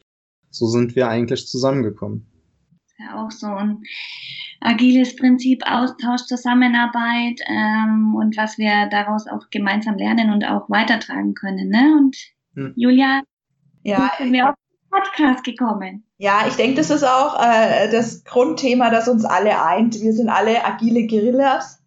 so 0.51 0.67
sind 0.67 0.95
wir 0.95 1.09
eigentlich 1.09 1.47
zusammengekommen. 1.49 2.27
Ja, 2.99 3.25
auch 3.25 3.31
so 3.31 3.47
ein 3.47 3.83
agiles 4.61 5.17
Prinzip, 5.17 5.63
Austausch, 5.67 6.23
Zusammenarbeit 6.27 7.41
ähm, 7.47 8.15
und 8.17 8.37
was 8.37 8.59
wir 8.59 8.89
daraus 8.91 9.27
auch 9.29 9.51
gemeinsam 9.51 9.97
lernen 9.97 10.33
und 10.33 10.45
auch 10.45 10.69
weitertragen 10.69 11.35
können. 11.35 11.69
Ne? 11.69 11.97
Und 11.99 12.17
hm. 12.55 12.73
Julia, 12.77 13.23
ja, 13.83 14.11
sind 14.19 14.33
wir 14.33 14.49
auf 14.49 14.55
den 14.55 14.91
Podcast 14.91 15.45
gekommen. 15.45 16.05
Ja, 16.19 16.47
ich 16.49 16.55
denke, 16.55 16.77
das 16.77 16.91
ist 16.91 17.05
auch 17.05 17.41
äh, 17.41 17.91
das 17.91 18.25
Grundthema, 18.25 18.91
das 18.91 19.09
uns 19.09 19.25
alle 19.25 19.63
eint. 19.63 20.01
Wir 20.01 20.13
sind 20.13 20.29
alle 20.29 20.65
agile 20.65 21.07
Guerillas, 21.07 21.78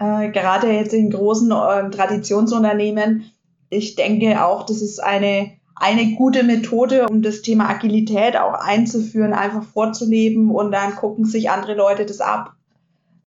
äh, 0.00 0.30
gerade 0.30 0.72
jetzt 0.72 0.94
in 0.94 1.10
großen 1.10 1.50
äh, 1.50 1.90
Traditionsunternehmen. 1.90 3.30
Ich 3.70 3.94
denke 3.94 4.44
auch, 4.44 4.64
das 4.64 4.82
ist 4.82 5.02
eine 5.02 5.58
eine 5.80 6.16
gute 6.16 6.42
Methode, 6.42 7.06
um 7.08 7.22
das 7.22 7.42
Thema 7.42 7.68
Agilität 7.68 8.36
auch 8.36 8.54
einzuführen, 8.54 9.32
einfach 9.32 9.62
vorzuleben 9.62 10.50
und 10.50 10.72
dann 10.72 10.96
gucken 10.96 11.24
sich 11.24 11.50
andere 11.50 11.74
Leute 11.74 12.04
das 12.04 12.20
ab, 12.20 12.54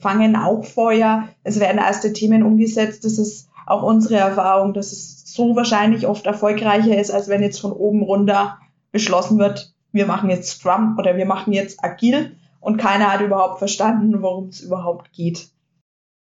fangen 0.00 0.36
auch 0.36 0.64
Feuer. 0.64 1.28
Es 1.42 1.58
werden 1.58 1.78
erste 1.78 2.12
Themen 2.12 2.42
umgesetzt. 2.44 3.04
Das 3.04 3.18
ist 3.18 3.48
auch 3.66 3.82
unsere 3.82 4.16
Erfahrung, 4.16 4.72
dass 4.72 4.92
es 4.92 5.24
so 5.26 5.56
wahrscheinlich 5.56 6.06
oft 6.06 6.26
erfolgreicher 6.26 6.96
ist, 6.96 7.10
als 7.10 7.28
wenn 7.28 7.42
jetzt 7.42 7.60
von 7.60 7.72
oben 7.72 8.02
runter 8.02 8.58
beschlossen 8.92 9.38
wird, 9.38 9.74
wir 9.92 10.06
machen 10.06 10.30
jetzt 10.30 10.50
Scrum 10.50 10.96
oder 10.98 11.16
wir 11.16 11.26
machen 11.26 11.52
jetzt 11.52 11.82
agil 11.82 12.36
und 12.60 12.78
keiner 12.78 13.12
hat 13.12 13.20
überhaupt 13.20 13.58
verstanden, 13.58 14.22
worum 14.22 14.48
es 14.48 14.60
überhaupt 14.60 15.12
geht. 15.12 15.48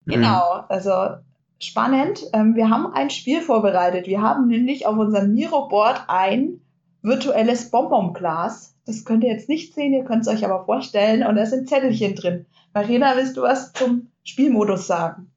Mhm. 0.07 0.13
Genau, 0.13 0.65
also 0.69 1.17
spannend. 1.61 2.23
Ähm, 2.33 2.55
wir 2.55 2.71
haben 2.71 2.87
ein 2.93 3.11
Spiel 3.11 3.41
vorbereitet. 3.41 4.07
Wir 4.07 4.23
haben 4.23 4.49
nämlich 4.49 4.87
auf 4.87 4.97
unserem 4.97 5.35
Miro-Board 5.35 6.05
ein 6.09 6.61
virtuelles 7.03 7.71
Bonbonglas. 7.71 8.75
Das 8.87 9.05
könnt 9.05 9.25
ihr 9.25 9.31
jetzt 9.31 9.49
nicht 9.49 9.75
sehen, 9.75 9.93
ihr 9.93 10.05
könnt 10.05 10.23
es 10.23 10.29
euch 10.29 10.45
aber 10.45 10.65
vorstellen. 10.65 11.27
Und 11.27 11.37
da 11.37 11.45
sind 11.45 11.69
Zettelchen 11.69 12.15
drin. 12.15 12.47
Marina, 12.73 13.17
willst 13.17 13.37
du 13.37 13.43
was 13.43 13.73
zum 13.73 14.11
Spielmodus 14.25 14.87
sagen? 14.87 15.31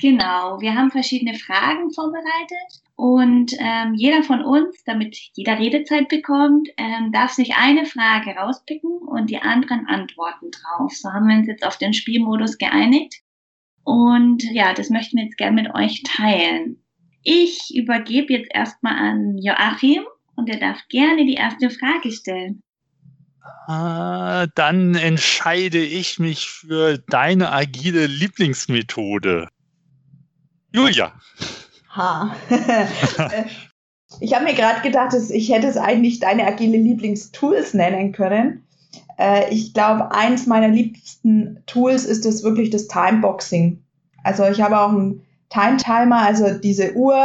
Genau, 0.00 0.60
wir 0.60 0.74
haben 0.74 0.92
verschiedene 0.92 1.34
Fragen 1.34 1.90
vorbereitet 1.90 2.82
und 2.94 3.52
ähm, 3.58 3.94
jeder 3.94 4.22
von 4.22 4.44
uns, 4.44 4.84
damit 4.84 5.16
jeder 5.34 5.58
Redezeit 5.58 6.08
bekommt, 6.08 6.68
ähm, 6.76 7.10
darf 7.10 7.32
sich 7.32 7.56
eine 7.56 7.84
Frage 7.84 8.30
rauspicken 8.30 8.90
und 9.08 9.28
die 9.28 9.38
anderen 9.38 9.86
antworten 9.88 10.52
drauf. 10.52 10.92
So 10.92 11.12
haben 11.12 11.26
wir 11.26 11.36
uns 11.36 11.48
jetzt 11.48 11.66
auf 11.66 11.78
den 11.78 11.94
Spielmodus 11.94 12.58
geeinigt. 12.58 13.22
Und 13.88 14.42
ja, 14.52 14.74
das 14.74 14.90
möchten 14.90 15.16
wir 15.16 15.24
jetzt 15.24 15.38
gerne 15.38 15.62
mit 15.62 15.74
euch 15.74 16.02
teilen. 16.02 16.76
Ich 17.22 17.74
übergebe 17.74 18.34
jetzt 18.34 18.50
erstmal 18.52 18.98
an 18.98 19.38
Joachim 19.38 20.02
und 20.36 20.50
er 20.50 20.60
darf 20.60 20.76
gerne 20.90 21.24
die 21.24 21.36
erste 21.36 21.70
Frage 21.70 22.12
stellen. 22.12 22.62
Ah, 23.66 24.46
dann 24.54 24.94
entscheide 24.94 25.78
ich 25.78 26.18
mich 26.18 26.50
für 26.50 26.98
deine 26.98 27.50
agile 27.50 28.06
Lieblingsmethode. 28.06 29.48
Julia. 30.70 31.18
Ha. 31.88 32.36
ich 34.20 34.34
habe 34.34 34.44
mir 34.44 34.54
gerade 34.54 34.82
gedacht, 34.82 35.14
dass 35.14 35.30
ich 35.30 35.50
hätte 35.50 35.66
es 35.66 35.78
eigentlich 35.78 36.20
deine 36.20 36.46
agile 36.46 36.76
Lieblingstools 36.76 37.72
nennen 37.72 38.12
können. 38.12 38.67
Äh, 39.18 39.52
ich 39.52 39.74
glaube, 39.74 40.12
eins 40.12 40.46
meiner 40.46 40.68
liebsten 40.68 41.62
Tools 41.66 42.04
ist 42.04 42.24
das 42.24 42.42
wirklich 42.42 42.70
das 42.70 42.88
Timeboxing. 42.88 43.82
Also 44.22 44.44
ich 44.44 44.60
habe 44.60 44.80
auch 44.80 44.90
einen 44.90 45.22
Time 45.50 45.76
Timer, 45.78 46.18
also 46.18 46.58
diese 46.58 46.94
Uhr, 46.94 47.16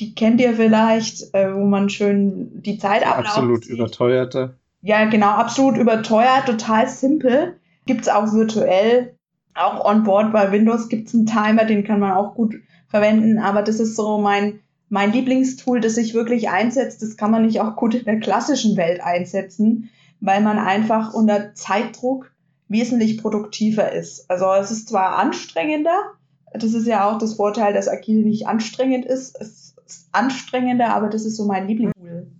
die 0.00 0.14
kennt 0.14 0.40
ihr 0.40 0.54
vielleicht, 0.54 1.34
äh, 1.34 1.54
wo 1.54 1.64
man 1.64 1.88
schön 1.88 2.62
die 2.62 2.78
Zeit 2.78 3.06
ablaufen 3.06 3.26
Absolut 3.26 3.64
sieht. 3.64 3.74
überteuerte. 3.74 4.58
Ja, 4.82 5.04
genau, 5.06 5.28
absolut 5.28 5.78
überteuert, 5.78 6.46
total 6.46 6.88
simpel. 6.88 7.58
Gibt's 7.86 8.08
auch 8.08 8.32
virtuell, 8.32 9.14
auch 9.54 9.84
on 9.84 10.02
board 10.04 10.32
bei 10.32 10.50
Windows 10.52 10.88
gibt's 10.88 11.14
einen 11.14 11.26
Timer, 11.26 11.64
den 11.64 11.84
kann 11.84 12.00
man 12.00 12.12
auch 12.12 12.34
gut 12.34 12.56
verwenden, 12.88 13.38
aber 13.38 13.62
das 13.62 13.80
ist 13.80 13.96
so 13.96 14.18
mein 14.18 14.60
mein 14.90 15.12
Lieblingstool, 15.12 15.80
das 15.80 15.94
sich 15.96 16.14
wirklich 16.14 16.50
einsetzt, 16.50 17.02
das 17.02 17.16
kann 17.16 17.30
man 17.30 17.46
nicht 17.46 17.60
auch 17.60 17.74
gut 17.74 17.94
in 17.94 18.04
der 18.04 18.20
klassischen 18.20 18.76
Welt 18.76 19.00
einsetzen 19.02 19.90
weil 20.24 20.40
man 20.40 20.58
einfach 20.58 21.12
unter 21.12 21.54
Zeitdruck 21.54 22.32
wesentlich 22.68 23.18
produktiver 23.18 23.92
ist. 23.92 24.30
Also 24.30 24.46
es 24.54 24.70
ist 24.70 24.88
zwar 24.88 25.18
anstrengender, 25.18 26.14
das 26.52 26.72
ist 26.72 26.86
ja 26.86 27.10
auch 27.10 27.18
das 27.18 27.34
Vorteil, 27.34 27.74
dass 27.74 27.88
Agil 27.88 28.24
nicht 28.24 28.46
anstrengend 28.46 29.04
ist. 29.04 29.36
Es 29.40 29.74
ist 29.86 30.08
anstrengender, 30.12 30.94
aber 30.94 31.08
das 31.08 31.24
ist 31.24 31.36
so 31.36 31.44
mein 31.46 31.66
Lieblingstool. 31.66 32.30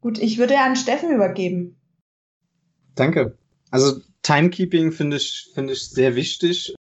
Gut, 0.00 0.18
ich 0.18 0.38
würde 0.38 0.58
an 0.58 0.76
Steffen 0.76 1.10
übergeben. 1.10 1.76
Danke. 2.94 3.36
Also 3.70 4.00
Timekeeping 4.22 4.92
finde 4.92 5.16
ich, 5.16 5.50
finde 5.54 5.72
ich 5.72 5.88
sehr 5.88 6.14
wichtig. 6.14 6.74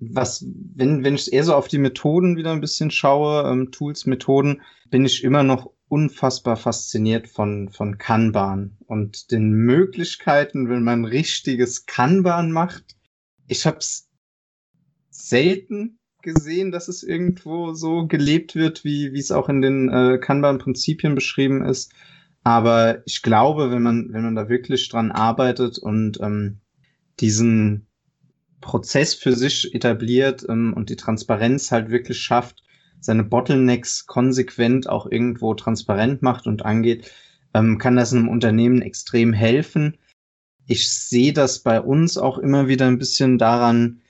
Was, 0.00 0.44
wenn, 0.74 1.02
wenn 1.02 1.16
ich 1.16 1.32
eher 1.32 1.44
so 1.44 1.54
auf 1.54 1.68
die 1.68 1.78
Methoden 1.78 2.36
wieder 2.36 2.52
ein 2.52 2.60
bisschen 2.60 2.90
schaue, 2.90 3.50
ähm, 3.50 3.72
Tools, 3.72 4.06
Methoden, 4.06 4.62
bin 4.90 5.04
ich 5.04 5.24
immer 5.24 5.42
noch 5.42 5.72
unfassbar 5.88 6.56
fasziniert 6.56 7.28
von, 7.28 7.68
von 7.70 7.98
Kanban 7.98 8.76
und 8.86 9.30
den 9.32 9.50
Möglichkeiten, 9.50 10.68
wenn 10.68 10.84
man 10.84 11.04
richtiges 11.04 11.86
Kanban 11.86 12.52
macht. 12.52 12.96
Ich 13.48 13.66
habe 13.66 13.78
es 13.78 14.08
selten 15.10 15.98
gesehen, 16.22 16.70
dass 16.70 16.88
es 16.88 17.02
irgendwo 17.02 17.72
so 17.74 18.06
gelebt 18.06 18.54
wird, 18.54 18.84
wie, 18.84 19.12
wie 19.12 19.18
es 19.18 19.32
auch 19.32 19.48
in 19.48 19.62
den 19.62 19.88
äh, 19.88 20.18
Kanban-Prinzipien 20.18 21.14
beschrieben 21.14 21.64
ist. 21.64 21.92
Aber 22.44 23.02
ich 23.06 23.22
glaube, 23.22 23.70
wenn 23.70 23.82
man, 23.82 24.12
wenn 24.12 24.22
man 24.22 24.34
da 24.34 24.48
wirklich 24.48 24.88
dran 24.88 25.10
arbeitet 25.10 25.78
und 25.78 26.20
ähm, 26.20 26.60
diesen 27.20 27.87
Prozess 28.60 29.14
für 29.14 29.34
sich 29.34 29.74
etabliert 29.74 30.44
ähm, 30.48 30.72
und 30.74 30.90
die 30.90 30.96
Transparenz 30.96 31.70
halt 31.70 31.90
wirklich 31.90 32.18
schafft, 32.18 32.62
seine 33.00 33.24
Bottlenecks 33.24 34.06
konsequent 34.06 34.88
auch 34.88 35.06
irgendwo 35.10 35.54
transparent 35.54 36.22
macht 36.22 36.46
und 36.46 36.64
angeht, 36.64 37.10
ähm, 37.54 37.78
kann 37.78 37.96
das 37.96 38.12
einem 38.12 38.28
Unternehmen 38.28 38.82
extrem 38.82 39.32
helfen. 39.32 39.96
Ich 40.66 40.92
sehe 40.92 41.32
das 41.32 41.60
bei 41.60 41.80
uns 41.80 42.18
auch 42.18 42.38
immer 42.38 42.68
wieder 42.68 42.86
ein 42.86 42.98
bisschen 42.98 43.38
daran 43.38 44.00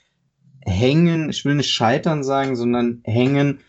hängen, 0.61 1.29
ich 1.29 1.45
will 1.45 1.55
nicht 1.55 1.71
scheitern 1.71 2.23
sagen, 2.23 2.55
sondern 2.55 3.01
hängen, 3.05 3.59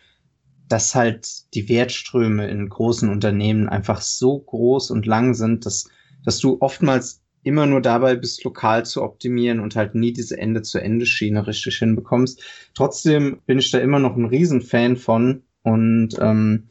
dass 0.67 0.95
halt 0.95 1.53
die 1.53 1.67
Wertströme 1.69 2.47
in 2.47 2.69
großen 2.69 3.09
Unternehmen 3.09 3.67
einfach 3.69 4.01
so 4.01 4.39
groß 4.39 4.91
und 4.91 5.05
lang 5.05 5.33
sind, 5.33 5.65
dass, 5.65 5.89
dass 6.23 6.39
du 6.39 6.57
oftmals 6.61 7.20
immer 7.43 7.65
nur 7.65 7.81
dabei 7.81 8.15
bist, 8.15 8.43
lokal 8.43 8.85
zu 8.85 9.01
optimieren 9.01 9.59
und 9.59 9.75
halt 9.75 9.95
nie 9.95 10.13
diese 10.13 10.37
Ende-zu-Ende-Schiene 10.37 11.47
richtig 11.47 11.77
hinbekommst. 11.77 12.43
Trotzdem 12.73 13.41
bin 13.45 13.59
ich 13.59 13.71
da 13.71 13.79
immer 13.79 13.99
noch 13.99 14.15
ein 14.15 14.25
Riesenfan 14.25 14.97
von 14.97 15.43
und 15.63 16.17
ähm, 16.19 16.69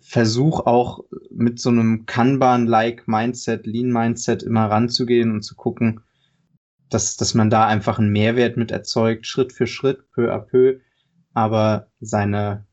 versuche 0.00 0.66
auch 0.66 1.04
mit 1.30 1.60
so 1.60 1.70
einem 1.70 2.06
Kanban-like 2.06 3.08
Mindset, 3.08 3.66
Lean-Mindset 3.66 4.42
immer 4.42 4.66
ranzugehen 4.66 5.32
und 5.32 5.42
zu 5.42 5.54
gucken, 5.54 6.00
dass, 6.90 7.16
dass 7.16 7.34
man 7.34 7.50
da 7.50 7.66
einfach 7.66 7.98
einen 7.98 8.10
Mehrwert 8.12 8.56
mit 8.56 8.70
erzeugt, 8.70 9.26
Schritt 9.26 9.52
für 9.52 9.66
Schritt, 9.66 10.10
peu 10.12 10.32
à 10.32 10.38
peu, 10.38 10.80
aber 11.32 11.88
seine 12.00 12.66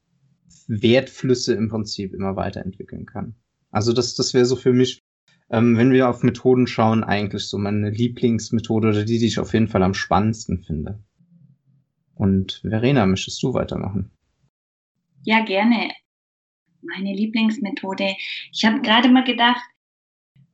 Wertflüsse 0.68 1.54
im 1.54 1.70
Prinzip 1.70 2.14
immer 2.14 2.36
weiterentwickeln 2.36 3.06
kann. 3.06 3.36
Also 3.72 3.94
das, 3.94 4.16
das 4.16 4.34
wäre 4.34 4.46
so 4.46 4.56
für 4.56 4.74
mich 4.74 5.02
ähm, 5.52 5.78
wenn 5.78 5.92
wir 5.92 6.10
auf 6.10 6.24
Methoden 6.24 6.66
schauen, 6.66 7.04
eigentlich 7.04 7.44
so 7.44 7.58
meine 7.58 7.90
Lieblingsmethode 7.90 8.90
oder 8.90 9.04
die, 9.04 9.20
die 9.20 9.28
ich 9.28 9.40
auf 9.40 9.54
jeden 9.54 9.68
Fall 9.68 9.84
am 9.84 9.94
spannendsten 9.94 10.64
finde. 10.64 11.04
Und 12.16 12.62
Verena, 12.64 13.06
möchtest 13.06 13.44
du 13.44 13.54
weitermachen? 13.54 14.12
Ja, 15.24 15.44
gerne. 15.44 15.92
Meine 16.82 17.14
Lieblingsmethode. 17.14 18.16
Ich 18.52 18.64
habe 18.64 18.82
gerade 18.82 19.10
mal 19.10 19.24
gedacht, 19.24 19.62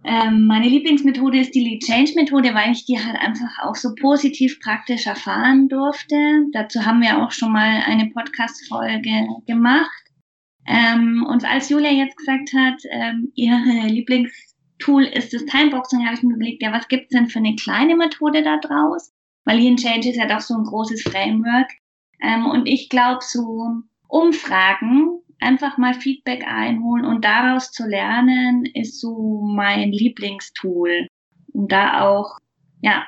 ähm, 0.03 0.47
meine 0.47 0.67
Lieblingsmethode 0.67 1.39
ist 1.39 1.53
die 1.53 1.63
Lead 1.63 1.83
Change 1.83 2.13
Methode, 2.15 2.53
weil 2.53 2.71
ich 2.71 2.85
die 2.85 2.97
halt 2.97 3.17
einfach 3.17 3.59
auch 3.63 3.75
so 3.75 3.93
positiv 3.95 4.59
praktisch 4.61 5.05
erfahren 5.05 5.69
durfte. 5.69 6.15
Dazu 6.53 6.85
haben 6.85 7.01
wir 7.01 7.23
auch 7.23 7.31
schon 7.31 7.51
mal 7.51 7.83
eine 7.85 8.09
Podcast-Folge 8.09 9.27
gemacht. 9.45 9.91
Ähm, 10.65 11.25
und 11.29 11.45
als 11.45 11.69
Julia 11.69 11.91
jetzt 11.91 12.17
gesagt 12.17 12.51
hat, 12.53 12.81
ähm, 12.91 13.31
ihre 13.35 13.87
Lieblings 13.87 14.46
Tool 14.79 15.03
ist 15.03 15.33
das 15.33 15.45
Timeboxing, 15.45 16.05
habe 16.05 16.15
ich 16.15 16.23
mir 16.23 16.35
überlegt, 16.35 16.61
ja, 16.61 16.71
was 16.71 16.87
gibt's 16.87 17.13
denn 17.13 17.27
für 17.27 17.39
eine 17.39 17.55
kleine 17.55 17.95
Methode 17.95 18.43
da 18.43 18.57
draus? 18.57 19.13
Weil 19.45 19.59
Lean 19.59 19.77
Change 19.77 20.09
ist 20.09 20.17
ja 20.17 20.27
doch 20.27 20.41
so 20.41 20.55
ein 20.55 20.65
großes 20.65 21.03
Framework. 21.03 21.69
Ähm, 22.21 22.45
und 22.45 22.67
ich 22.67 22.89
glaube, 22.89 23.19
so 23.21 23.81
Umfragen, 24.07 25.19
einfach 25.39 25.77
mal 25.77 25.93
Feedback 25.93 26.45
einholen 26.47 27.05
und 27.05 27.23
daraus 27.23 27.71
zu 27.71 27.87
lernen, 27.87 28.65
ist 28.65 28.99
so 28.99 29.41
mein 29.41 29.91
Lieblingstool. 29.91 31.07
Um 31.53 31.67
da 31.67 32.01
auch, 32.01 32.37
ja, 32.81 33.05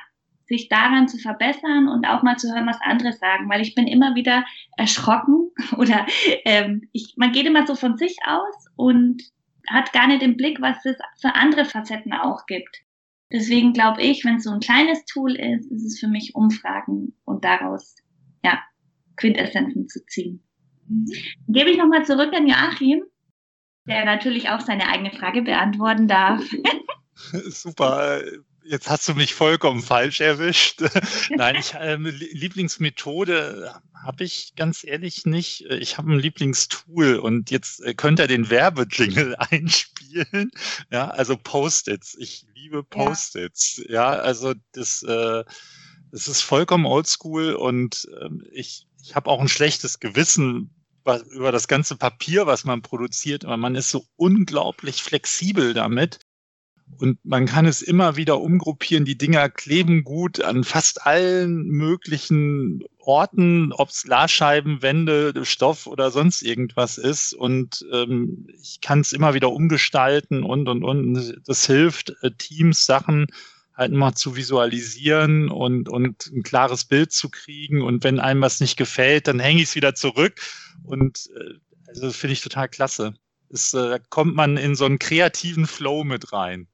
sich 0.50 0.68
daran 0.68 1.08
zu 1.08 1.16
verbessern 1.18 1.88
und 1.88 2.06
auch 2.06 2.22
mal 2.22 2.36
zu 2.36 2.52
hören, 2.52 2.66
was 2.66 2.80
andere 2.82 3.12
sagen, 3.12 3.48
weil 3.48 3.60
ich 3.60 3.76
bin 3.76 3.86
immer 3.86 4.16
wieder 4.16 4.44
erschrocken 4.76 5.50
oder 5.76 6.06
ähm, 6.44 6.88
ich, 6.92 7.14
man 7.16 7.32
geht 7.32 7.46
immer 7.46 7.66
so 7.66 7.76
von 7.76 7.96
sich 7.96 8.16
aus 8.26 8.66
und 8.74 9.22
hat 9.70 9.92
gar 9.92 10.08
nicht 10.08 10.22
im 10.22 10.36
Blick, 10.36 10.60
was 10.60 10.84
es 10.84 10.96
für 11.20 11.34
andere 11.34 11.64
Facetten 11.64 12.12
auch 12.12 12.46
gibt. 12.46 12.82
Deswegen 13.32 13.72
glaube 13.72 14.02
ich, 14.02 14.24
wenn 14.24 14.36
es 14.36 14.44
so 14.44 14.50
ein 14.50 14.60
kleines 14.60 15.04
Tool 15.04 15.36
ist, 15.36 15.70
ist 15.70 15.84
es 15.84 16.00
für 16.00 16.08
mich 16.08 16.34
Umfragen 16.34 17.14
und 17.24 17.44
daraus 17.44 17.96
ja 18.44 18.60
Quintessenzen 19.16 19.88
zu 19.88 20.04
ziehen. 20.06 20.42
Mhm. 20.88 21.06
Gebe 21.48 21.70
ich 21.70 21.78
nochmal 21.78 22.04
zurück 22.04 22.32
an 22.34 22.48
Joachim, 22.48 23.04
der 23.86 24.04
natürlich 24.04 24.50
auch 24.50 24.60
seine 24.60 24.88
eigene 24.88 25.12
Frage 25.12 25.42
beantworten 25.42 26.08
darf. 26.08 26.42
Super. 27.48 28.22
Jetzt 28.70 28.88
hast 28.88 29.08
du 29.08 29.14
mich 29.14 29.34
vollkommen 29.34 29.82
falsch 29.82 30.20
erwischt. 30.20 30.80
Nein, 31.30 31.56
ich, 31.56 31.74
ähm, 31.76 32.04
Lieblingsmethode 32.04 33.74
habe 34.00 34.22
ich 34.22 34.52
ganz 34.54 34.84
ehrlich 34.84 35.26
nicht. 35.26 35.62
Ich 35.62 35.98
habe 35.98 36.12
ein 36.12 36.20
Lieblingstool 36.20 37.16
und 37.16 37.50
jetzt 37.50 37.80
äh, 37.80 37.94
könnt 37.94 38.20
ihr 38.20 38.28
den 38.28 38.48
Werbejingle 38.48 39.40
einspielen. 39.50 40.52
Ja, 40.88 41.08
also 41.08 41.36
Post-its. 41.36 42.16
Ich 42.20 42.46
liebe 42.54 42.84
Post-its. 42.84 43.82
Ja. 43.88 44.14
ja, 44.14 44.20
also 44.20 44.54
das, 44.70 45.02
äh, 45.02 45.42
das 46.12 46.28
ist 46.28 46.42
vollkommen 46.42 46.86
oldschool 46.86 47.54
und 47.54 48.08
ähm, 48.22 48.46
ich, 48.52 48.86
ich 49.02 49.16
habe 49.16 49.30
auch 49.30 49.40
ein 49.40 49.48
schlechtes 49.48 49.98
Gewissen 49.98 50.70
über 51.32 51.50
das 51.50 51.66
ganze 51.66 51.96
Papier, 51.96 52.46
was 52.46 52.62
man 52.62 52.82
produziert, 52.82 53.44
aber 53.44 53.56
man 53.56 53.74
ist 53.74 53.90
so 53.90 54.06
unglaublich 54.14 55.02
flexibel 55.02 55.74
damit. 55.74 56.20
Und 56.98 57.18
man 57.24 57.46
kann 57.46 57.64
es 57.64 57.80
immer 57.80 58.16
wieder 58.16 58.40
umgruppieren. 58.40 59.04
Die 59.04 59.16
Dinger 59.16 59.48
kleben 59.48 60.04
gut 60.04 60.40
an 60.42 60.64
fast 60.64 61.06
allen 61.06 61.66
möglichen 61.66 62.84
Orten, 62.98 63.72
ob 63.72 63.88
es 63.88 64.02
Glasscheiben, 64.02 64.82
Wände, 64.82 65.32
Stoff 65.44 65.86
oder 65.86 66.10
sonst 66.10 66.42
irgendwas 66.42 66.98
ist. 66.98 67.32
Und 67.32 67.86
ähm, 67.92 68.46
ich 68.60 68.80
kann 68.82 69.00
es 69.00 69.12
immer 69.12 69.32
wieder 69.32 69.50
umgestalten 69.50 70.42
und, 70.42 70.68
und, 70.68 70.84
und. 70.84 71.40
Das 71.46 71.66
hilft, 71.66 72.14
äh, 72.22 72.30
Teams 72.36 72.84
Sachen 72.84 73.26
halt 73.74 73.92
mal 73.92 74.14
zu 74.14 74.36
visualisieren 74.36 75.50
und, 75.50 75.88
und 75.88 76.26
ein 76.26 76.42
klares 76.42 76.84
Bild 76.84 77.12
zu 77.12 77.30
kriegen. 77.30 77.80
Und 77.80 78.04
wenn 78.04 78.20
einem 78.20 78.42
was 78.42 78.60
nicht 78.60 78.76
gefällt, 78.76 79.26
dann 79.26 79.40
hänge 79.40 79.62
ich 79.62 79.70
es 79.70 79.74
wieder 79.74 79.94
zurück. 79.94 80.40
Und 80.84 81.30
äh, 81.34 81.54
also 81.88 82.10
finde 82.12 82.34
ich 82.34 82.42
total 82.42 82.68
klasse. 82.68 83.14
Es, 83.52 83.74
äh, 83.74 83.98
kommt 84.10 84.36
man 84.36 84.56
in 84.56 84.74
so 84.74 84.84
einen 84.84 84.98
kreativen 84.98 85.66
Flow 85.66 86.04
mit 86.04 86.32
rein. 86.32 86.68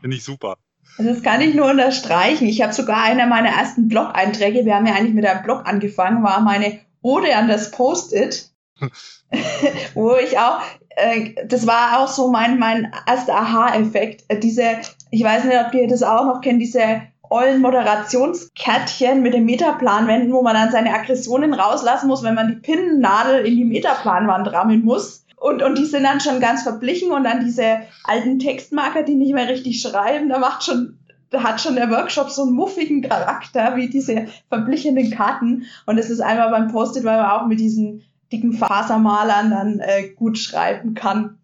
Finde 0.00 0.16
ich 0.16 0.24
super. 0.24 0.56
Also 0.96 1.12
das 1.12 1.22
kann 1.22 1.40
ich 1.40 1.54
nur 1.54 1.70
unterstreichen. 1.70 2.46
Ich 2.46 2.62
habe 2.62 2.72
sogar 2.72 3.02
einer 3.02 3.26
meiner 3.26 3.50
ersten 3.50 3.88
Blog-Einträge, 3.88 4.64
wir 4.64 4.74
haben 4.74 4.86
ja 4.86 4.94
eigentlich 4.94 5.14
mit 5.14 5.26
einem 5.26 5.44
Blog 5.44 5.66
angefangen, 5.66 6.24
war 6.24 6.40
meine 6.40 6.80
Ode 7.02 7.36
an 7.36 7.46
das 7.46 7.70
Post-it, 7.70 8.50
wo 9.94 10.16
ich 10.16 10.38
auch, 10.38 10.60
äh, 10.90 11.34
das 11.46 11.66
war 11.66 12.00
auch 12.00 12.08
so 12.08 12.30
mein, 12.30 12.58
mein 12.58 12.92
erster 13.06 13.36
Aha-Effekt. 13.36 14.24
Äh, 14.28 14.40
diese, 14.40 14.78
ich 15.10 15.22
weiß 15.22 15.44
nicht, 15.44 15.56
ob 15.58 15.72
ihr 15.74 15.86
das 15.86 16.02
auch 16.02 16.24
noch 16.24 16.40
kennt, 16.40 16.60
diese 16.60 17.02
ollen 17.30 17.60
Moderationskärtchen 17.60 19.22
mit 19.22 19.34
den 19.34 19.44
Metaplanwänden, 19.44 20.32
wo 20.32 20.42
man 20.42 20.54
dann 20.54 20.72
seine 20.72 20.94
Aggressionen 20.94 21.54
rauslassen 21.54 22.08
muss, 22.08 22.22
wenn 22.22 22.34
man 22.34 22.48
die 22.48 22.54
Pinnennadel 22.56 23.46
in 23.46 23.56
die 23.56 23.64
Metaplanwand 23.64 24.50
rammeln 24.50 24.84
muss. 24.84 25.24
Und, 25.40 25.62
und 25.62 25.78
die 25.78 25.86
sind 25.86 26.02
dann 26.02 26.20
schon 26.20 26.40
ganz 26.40 26.62
verblichen 26.62 27.12
und 27.12 27.24
dann 27.24 27.44
diese 27.44 27.80
alten 28.04 28.38
Textmarker, 28.38 29.02
die 29.02 29.14
nicht 29.14 29.34
mehr 29.34 29.48
richtig 29.48 29.80
schreiben, 29.80 30.28
da 30.28 30.38
macht 30.38 30.64
schon, 30.64 30.98
da 31.30 31.42
hat 31.42 31.60
schon 31.60 31.76
der 31.76 31.90
Workshop 31.90 32.30
so 32.30 32.42
einen 32.42 32.52
muffigen 32.52 33.02
Charakter 33.02 33.76
wie 33.76 33.88
diese 33.88 34.26
verblichenen 34.48 35.10
Karten. 35.10 35.66
Und 35.86 35.96
das 35.96 36.10
ist 36.10 36.20
einmal 36.20 36.50
beim 36.50 36.72
Post-it, 36.72 37.04
weil 37.04 37.20
man 37.20 37.30
auch 37.30 37.46
mit 37.46 37.60
diesen 37.60 38.04
dicken 38.32 38.52
Fasermalern 38.52 39.50
dann 39.50 39.80
äh, 39.80 40.08
gut 40.08 40.38
schreiben 40.38 40.94
kann. 40.94 41.38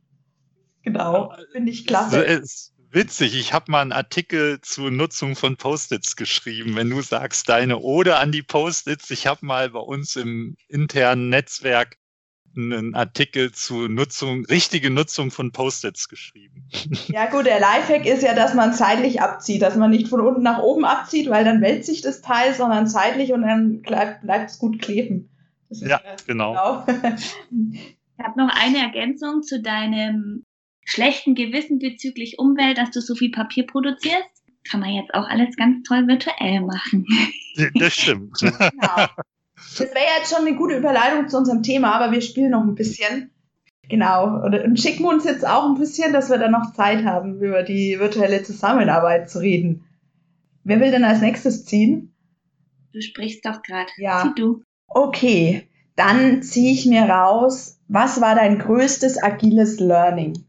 Genau, 0.83 1.33
finde 1.53 1.71
ich 1.71 1.87
klasse. 1.87 2.21
Ist 2.21 2.75
witzig, 2.91 3.37
ich 3.39 3.53
habe 3.53 3.71
mal 3.71 3.83
einen 3.83 3.93
Artikel 3.93 4.61
zur 4.61 4.91
Nutzung 4.91 5.35
von 5.35 5.57
Post-its 5.57 6.17
geschrieben. 6.17 6.77
Wenn 6.77 6.91
du 6.91 7.01
sagst, 7.01 7.49
deine 7.49 7.79
Ode 7.79 8.17
an 8.17 8.33
die 8.33 8.43
Post-its, 8.43 9.11
ich 9.11 9.27
habe 9.27 9.47
mal 9.47 9.71
bei 9.71 9.81
uns 9.81 10.17
im 10.17 10.57
internen 10.69 11.29
Netzwerk 11.29 11.97
einen 12.57 12.95
Artikel 12.95 13.53
zu 13.53 13.89
Nutzung, 13.89 14.45
richtige 14.47 14.91
Nutzung 14.91 15.31
von 15.31 15.53
Post-its 15.53 16.09
geschrieben. 16.09 16.69
Ja 17.09 17.27
gut, 17.27 17.47
der 17.47 17.61
Lifehack 17.61 18.07
ist 18.07 18.23
ja, 18.23 18.35
dass 18.35 18.55
man 18.55 18.73
zeitlich 18.73 19.21
abzieht, 19.21 19.63
dass 19.63 19.77
man 19.77 19.91
nicht 19.91 20.09
von 20.09 20.21
unten 20.21 20.43
nach 20.43 20.61
oben 20.61 20.85
abzieht, 20.85 21.29
weil 21.29 21.45
dann 21.45 21.61
wälzt 21.61 21.87
sich 21.87 22.01
das 22.01 22.23
Teil, 22.23 22.55
sondern 22.55 22.87
zeitlich 22.87 23.33
und 23.33 23.43
dann 23.43 23.83
bleibt, 23.83 24.25
es 24.51 24.59
gut 24.59 24.81
kleben. 24.81 25.31
Ja, 25.71 26.01
genau. 26.27 26.85
genau. 26.87 27.19
ich 27.51 28.25
habe 28.25 28.39
noch 28.39 28.51
eine 28.55 28.79
Ergänzung 28.79 29.43
zu 29.43 29.61
deinem 29.61 30.45
schlechten 30.85 31.35
Gewissen 31.35 31.79
bezüglich 31.79 32.39
Umwelt, 32.39 32.79
dass 32.79 32.91
du 32.91 33.01
so 33.01 33.15
viel 33.15 33.31
Papier 33.31 33.67
produzierst. 33.67 34.29
Kann 34.71 34.81
man 34.81 34.91
jetzt 34.91 35.13
auch 35.13 35.29
alles 35.29 35.57
ganz 35.57 35.87
toll 35.87 36.07
virtuell 36.07 36.61
machen. 36.61 37.07
Das 37.75 37.95
stimmt. 37.95 38.39
Genau. 38.41 39.07
Das 39.57 39.81
wäre 39.81 40.19
jetzt 40.19 40.35
schon 40.35 40.47
eine 40.47 40.57
gute 40.57 40.77
Überleitung 40.77 41.29
zu 41.29 41.39
unserem 41.39 41.63
Thema, 41.63 41.95
aber 41.95 42.13
wir 42.13 42.21
spielen 42.21 42.51
noch 42.51 42.63
ein 42.63 42.75
bisschen. 42.75 43.31
Genau. 43.89 44.45
Und 44.45 44.81
schicken 44.81 45.05
uns 45.05 45.25
jetzt 45.25 45.47
auch 45.47 45.69
ein 45.69 45.79
bisschen, 45.79 46.13
dass 46.13 46.31
wir 46.31 46.39
dann 46.39 46.53
noch 46.53 46.73
Zeit 46.73 47.05
haben, 47.05 47.41
über 47.41 47.63
die 47.63 47.99
virtuelle 47.99 48.43
Zusammenarbeit 48.43 49.31
zu 49.31 49.41
reden. 49.41 49.85
Wer 50.65 50.81
will 50.81 50.91
denn 50.91 51.05
als 51.05 51.21
nächstes 51.21 51.65
ziehen? 51.67 52.15
Du 52.93 53.01
sprichst 53.01 53.45
doch 53.45 53.63
gerade. 53.63 53.91
Ja. 53.99 54.23
Zieh 54.23 54.41
du. 54.41 54.63
Okay, 54.87 55.69
dann 55.97 56.43
ziehe 56.43 56.73
ich 56.73 56.87
mir 56.87 57.03
raus, 57.03 57.81
was 57.89 58.21
war 58.21 58.35
dein 58.35 58.59
größtes 58.59 59.23
agiles 59.23 59.79
Learning? 59.81 60.45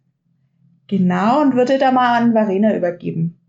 Genau, 0.88 1.42
und 1.42 1.56
würde 1.56 1.78
da 1.78 1.92
mal 1.92 2.22
an 2.22 2.34
Verena 2.34 2.76
übergeben. 2.76 3.40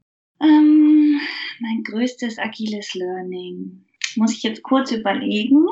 Ähm, 0.40 1.20
mein 1.60 1.82
größtes 1.84 2.38
agiles 2.38 2.94
Learning 2.94 3.85
muss 4.16 4.32
ich 4.32 4.42
jetzt 4.42 4.62
kurz 4.62 4.92
überlegen. 4.92 5.66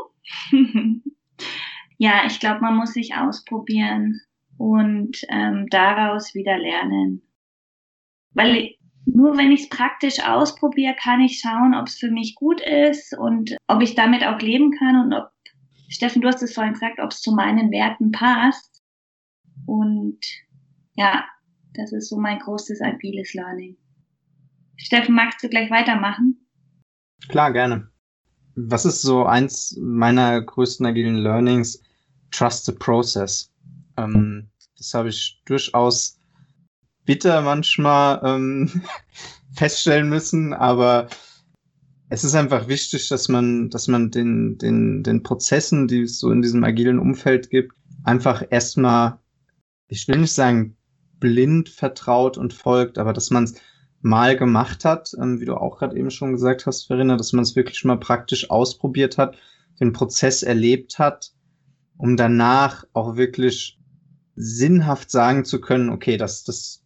ja, 1.98 2.22
ich 2.26 2.40
glaube, 2.40 2.60
man 2.60 2.76
muss 2.76 2.92
sich 2.92 3.14
ausprobieren 3.14 4.20
und 4.58 5.18
ähm, 5.28 5.66
daraus 5.70 6.34
wieder 6.34 6.58
lernen. 6.58 7.22
Weil 8.32 8.74
nur 9.06 9.36
wenn 9.36 9.52
ich 9.52 9.62
es 9.62 9.68
praktisch 9.68 10.20
ausprobiere, 10.20 10.94
kann 10.98 11.20
ich 11.20 11.40
schauen, 11.40 11.74
ob 11.74 11.88
es 11.88 11.98
für 11.98 12.10
mich 12.10 12.34
gut 12.34 12.60
ist 12.60 13.16
und 13.16 13.56
ob 13.66 13.82
ich 13.82 13.94
damit 13.94 14.24
auch 14.24 14.40
leben 14.40 14.72
kann 14.72 15.04
und 15.04 15.12
ob, 15.12 15.30
Steffen, 15.88 16.22
du 16.22 16.28
hast 16.28 16.42
es 16.42 16.54
vorhin 16.54 16.72
gesagt, 16.72 16.98
ob 17.00 17.10
es 17.10 17.20
zu 17.20 17.32
meinen 17.32 17.70
Werten 17.70 18.10
passt. 18.10 18.82
Und 19.66 20.18
ja, 20.94 21.24
das 21.74 21.92
ist 21.92 22.08
so 22.08 22.18
mein 22.18 22.38
großes 22.38 22.80
agiles 22.80 23.34
Learning. 23.34 23.76
Steffen, 24.76 25.14
magst 25.14 25.42
du 25.42 25.48
gleich 25.48 25.70
weitermachen? 25.70 26.48
Klar, 27.28 27.52
gerne 27.52 27.93
was 28.56 28.84
ist 28.84 29.02
so 29.02 29.24
eins 29.24 29.76
meiner 29.80 30.40
größten 30.40 30.86
agilen 30.86 31.16
Learnings? 31.16 31.80
Trust 32.30 32.66
the 32.66 32.72
process. 32.72 33.50
Ähm, 33.96 34.48
das 34.76 34.94
habe 34.94 35.08
ich 35.08 35.40
durchaus 35.44 36.18
bitter 37.04 37.42
manchmal 37.42 38.20
ähm, 38.24 38.82
feststellen 39.54 40.08
müssen, 40.08 40.52
aber 40.52 41.08
es 42.08 42.24
ist 42.24 42.34
einfach 42.34 42.68
wichtig, 42.68 43.08
dass 43.08 43.28
man, 43.28 43.70
dass 43.70 43.88
man 43.88 44.10
den, 44.10 44.58
den, 44.58 45.02
den 45.02 45.22
Prozessen, 45.22 45.88
die 45.88 46.02
es 46.02 46.18
so 46.18 46.30
in 46.30 46.42
diesem 46.42 46.62
agilen 46.64 46.98
Umfeld 46.98 47.50
gibt, 47.50 47.72
einfach 48.04 48.44
erstmal, 48.50 49.18
ich 49.88 50.06
will 50.06 50.18
nicht 50.18 50.34
sagen 50.34 50.76
blind 51.18 51.68
vertraut 51.68 52.36
und 52.36 52.52
folgt, 52.52 52.98
aber 52.98 53.12
dass 53.12 53.30
man 53.30 53.44
es 53.44 53.54
mal 54.04 54.36
gemacht 54.36 54.84
hat, 54.84 55.14
ähm, 55.18 55.40
wie 55.40 55.46
du 55.46 55.56
auch 55.56 55.78
gerade 55.78 55.96
eben 55.96 56.10
schon 56.10 56.32
gesagt 56.32 56.66
hast, 56.66 56.84
Verena, 56.84 57.16
dass 57.16 57.32
man 57.32 57.42
es 57.42 57.56
wirklich 57.56 57.84
mal 57.84 57.96
praktisch 57.96 58.50
ausprobiert 58.50 59.16
hat, 59.16 59.36
den 59.80 59.94
Prozess 59.94 60.42
erlebt 60.42 60.98
hat, 60.98 61.32
um 61.96 62.16
danach 62.16 62.84
auch 62.92 63.16
wirklich 63.16 63.78
sinnhaft 64.36 65.10
sagen 65.10 65.46
zu 65.46 65.58
können, 65.58 65.88
okay, 65.88 66.18
das, 66.18 66.44
das 66.44 66.84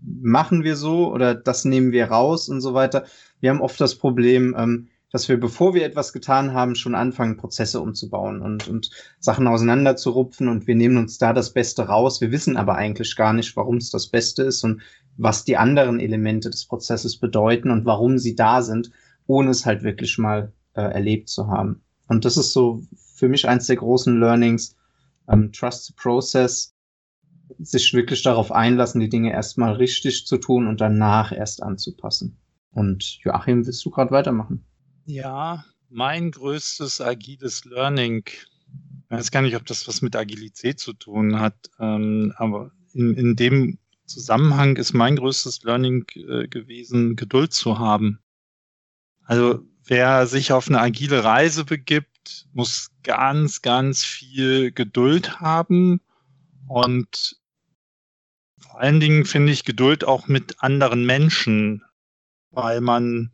machen 0.00 0.62
wir 0.62 0.76
so 0.76 1.12
oder 1.12 1.34
das 1.34 1.64
nehmen 1.64 1.90
wir 1.90 2.06
raus 2.06 2.48
und 2.48 2.60
so 2.60 2.72
weiter. 2.72 3.04
Wir 3.40 3.50
haben 3.50 3.60
oft 3.60 3.80
das 3.80 3.96
Problem, 3.96 4.54
ähm, 4.56 4.88
dass 5.10 5.28
wir, 5.28 5.38
bevor 5.38 5.74
wir 5.74 5.84
etwas 5.84 6.12
getan 6.12 6.54
haben, 6.54 6.76
schon 6.76 6.94
anfangen, 6.94 7.36
Prozesse 7.36 7.80
umzubauen 7.80 8.42
und, 8.42 8.68
und 8.68 8.90
Sachen 9.18 9.48
auseinanderzurupfen 9.48 10.48
und 10.48 10.68
wir 10.68 10.76
nehmen 10.76 10.98
uns 10.98 11.18
da 11.18 11.32
das 11.32 11.52
Beste 11.52 11.82
raus. 11.82 12.20
Wir 12.20 12.30
wissen 12.30 12.56
aber 12.56 12.76
eigentlich 12.76 13.16
gar 13.16 13.32
nicht, 13.32 13.56
warum 13.56 13.78
es 13.78 13.90
das 13.90 14.06
Beste 14.06 14.44
ist 14.44 14.62
und 14.62 14.82
was 15.16 15.44
die 15.44 15.56
anderen 15.56 16.00
Elemente 16.00 16.50
des 16.50 16.66
Prozesses 16.66 17.18
bedeuten 17.18 17.70
und 17.70 17.84
warum 17.84 18.18
sie 18.18 18.34
da 18.34 18.62
sind, 18.62 18.90
ohne 19.26 19.50
es 19.50 19.64
halt 19.64 19.82
wirklich 19.82 20.18
mal 20.18 20.52
äh, 20.74 20.82
erlebt 20.82 21.28
zu 21.28 21.48
haben. 21.48 21.82
Und 22.08 22.24
das 22.24 22.36
ist 22.36 22.52
so 22.52 22.82
für 23.14 23.28
mich 23.28 23.48
eins 23.48 23.66
der 23.66 23.76
großen 23.76 24.18
Learnings, 24.18 24.76
ähm, 25.28 25.52
Trust 25.52 25.86
the 25.86 25.92
Process, 25.96 26.74
sich 27.58 27.92
wirklich 27.94 28.22
darauf 28.22 28.52
einlassen, 28.52 29.00
die 29.00 29.08
Dinge 29.08 29.30
erstmal 29.30 29.74
richtig 29.74 30.26
zu 30.26 30.38
tun 30.38 30.66
und 30.66 30.80
danach 30.80 31.32
erst 31.32 31.62
anzupassen. 31.62 32.36
Und 32.72 33.18
Joachim, 33.22 33.66
willst 33.66 33.84
du 33.84 33.90
gerade 33.90 34.10
weitermachen? 34.10 34.64
Ja, 35.06 35.64
mein 35.88 36.30
größtes 36.30 37.00
agiles 37.00 37.64
Learning, 37.64 38.24
ich 38.26 39.10
weiß 39.10 39.30
gar 39.30 39.42
nicht, 39.42 39.54
ob 39.54 39.66
das 39.66 39.86
was 39.86 40.02
mit 40.02 40.16
Agilität 40.16 40.80
zu 40.80 40.92
tun 40.92 41.38
hat, 41.38 41.54
ähm, 41.78 42.32
aber 42.36 42.72
in, 42.92 43.14
in 43.14 43.36
dem 43.36 43.78
Zusammenhang 44.06 44.76
ist 44.76 44.92
mein 44.92 45.16
größtes 45.16 45.62
Learning 45.62 46.04
äh, 46.14 46.48
gewesen, 46.48 47.16
Geduld 47.16 47.52
zu 47.52 47.78
haben. 47.78 48.20
Also 49.24 49.64
wer 49.84 50.26
sich 50.26 50.52
auf 50.52 50.68
eine 50.68 50.80
agile 50.80 51.24
Reise 51.24 51.64
begibt, 51.64 52.46
muss 52.52 52.90
ganz, 53.02 53.62
ganz 53.62 54.04
viel 54.04 54.72
Geduld 54.72 55.40
haben 55.40 56.00
und 56.68 57.36
vor 58.58 58.80
allen 58.80 59.00
Dingen 59.00 59.24
finde 59.24 59.52
ich 59.52 59.64
Geduld 59.64 60.04
auch 60.04 60.26
mit 60.26 60.62
anderen 60.62 61.06
Menschen, 61.06 61.82
weil 62.50 62.80
man 62.80 63.30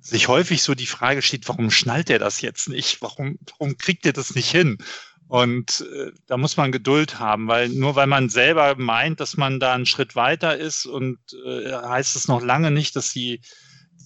sich 0.00 0.28
häufig 0.28 0.62
so 0.62 0.74
die 0.74 0.86
Frage 0.86 1.22
steht, 1.22 1.48
warum 1.48 1.70
schnallt 1.70 2.10
er 2.10 2.18
das 2.18 2.40
jetzt 2.40 2.68
nicht? 2.68 3.02
Warum, 3.02 3.38
warum 3.50 3.76
kriegt 3.76 4.06
er 4.06 4.12
das 4.12 4.34
nicht 4.34 4.50
hin? 4.50 4.78
Und 5.30 5.86
äh, 5.94 6.10
da 6.26 6.36
muss 6.36 6.56
man 6.56 6.72
Geduld 6.72 7.20
haben, 7.20 7.46
weil 7.46 7.68
nur 7.68 7.94
weil 7.94 8.08
man 8.08 8.28
selber 8.28 8.74
meint, 8.76 9.20
dass 9.20 9.36
man 9.36 9.60
da 9.60 9.72
einen 9.74 9.86
Schritt 9.86 10.16
weiter 10.16 10.58
ist 10.58 10.86
und 10.86 11.18
äh, 11.46 11.70
heißt 11.70 12.16
es 12.16 12.26
noch 12.26 12.42
lange 12.42 12.72
nicht, 12.72 12.96
dass 12.96 13.12
die, 13.12 13.40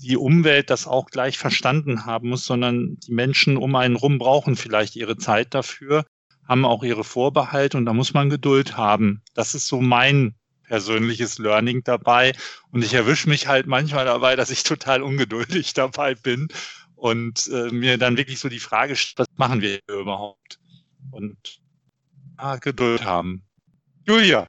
die 0.02 0.18
Umwelt 0.18 0.68
das 0.68 0.86
auch 0.86 1.06
gleich 1.06 1.38
verstanden 1.38 2.04
haben 2.04 2.28
muss, 2.28 2.44
sondern 2.44 2.98
die 3.06 3.14
Menschen 3.14 3.56
um 3.56 3.74
einen 3.74 3.96
rum 3.96 4.18
brauchen 4.18 4.54
vielleicht 4.54 4.96
ihre 4.96 5.16
Zeit 5.16 5.54
dafür, 5.54 6.04
haben 6.46 6.66
auch 6.66 6.82
ihre 6.84 7.04
Vorbehalte 7.04 7.78
und 7.78 7.86
da 7.86 7.94
muss 7.94 8.12
man 8.12 8.28
Geduld 8.28 8.76
haben. 8.76 9.22
Das 9.32 9.54
ist 9.54 9.66
so 9.66 9.80
mein 9.80 10.34
persönliches 10.64 11.38
Learning 11.38 11.82
dabei. 11.84 12.34
Und 12.70 12.84
ich 12.84 12.92
erwische 12.92 13.30
mich 13.30 13.48
halt 13.48 13.66
manchmal 13.66 14.04
dabei, 14.04 14.36
dass 14.36 14.50
ich 14.50 14.62
total 14.62 15.00
ungeduldig 15.00 15.72
dabei 15.74 16.16
bin 16.16 16.48
und 16.96 17.46
äh, 17.46 17.70
mir 17.70 17.96
dann 17.96 18.18
wirklich 18.18 18.40
so 18.40 18.50
die 18.50 18.60
Frage, 18.60 18.94
was 19.16 19.26
machen 19.36 19.62
wir 19.62 19.80
hier 19.86 20.00
überhaupt? 20.00 20.58
Und 21.14 21.60
ah, 22.36 22.56
Geduld 22.56 23.04
haben. 23.04 23.44
Julia. 24.04 24.48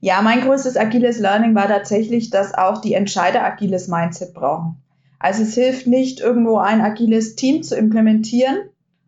Ja, 0.00 0.22
mein 0.22 0.40
größtes 0.40 0.76
agiles 0.76 1.18
Learning 1.18 1.54
war 1.54 1.68
tatsächlich, 1.68 2.30
dass 2.30 2.52
auch 2.52 2.80
die 2.80 2.94
Entscheider 2.94 3.44
agiles 3.44 3.86
Mindset 3.88 4.34
brauchen. 4.34 4.82
Also 5.20 5.42
es 5.42 5.54
hilft 5.54 5.86
nicht, 5.86 6.20
irgendwo 6.20 6.58
ein 6.58 6.80
agiles 6.80 7.36
Team 7.36 7.62
zu 7.62 7.76
implementieren 7.76 8.58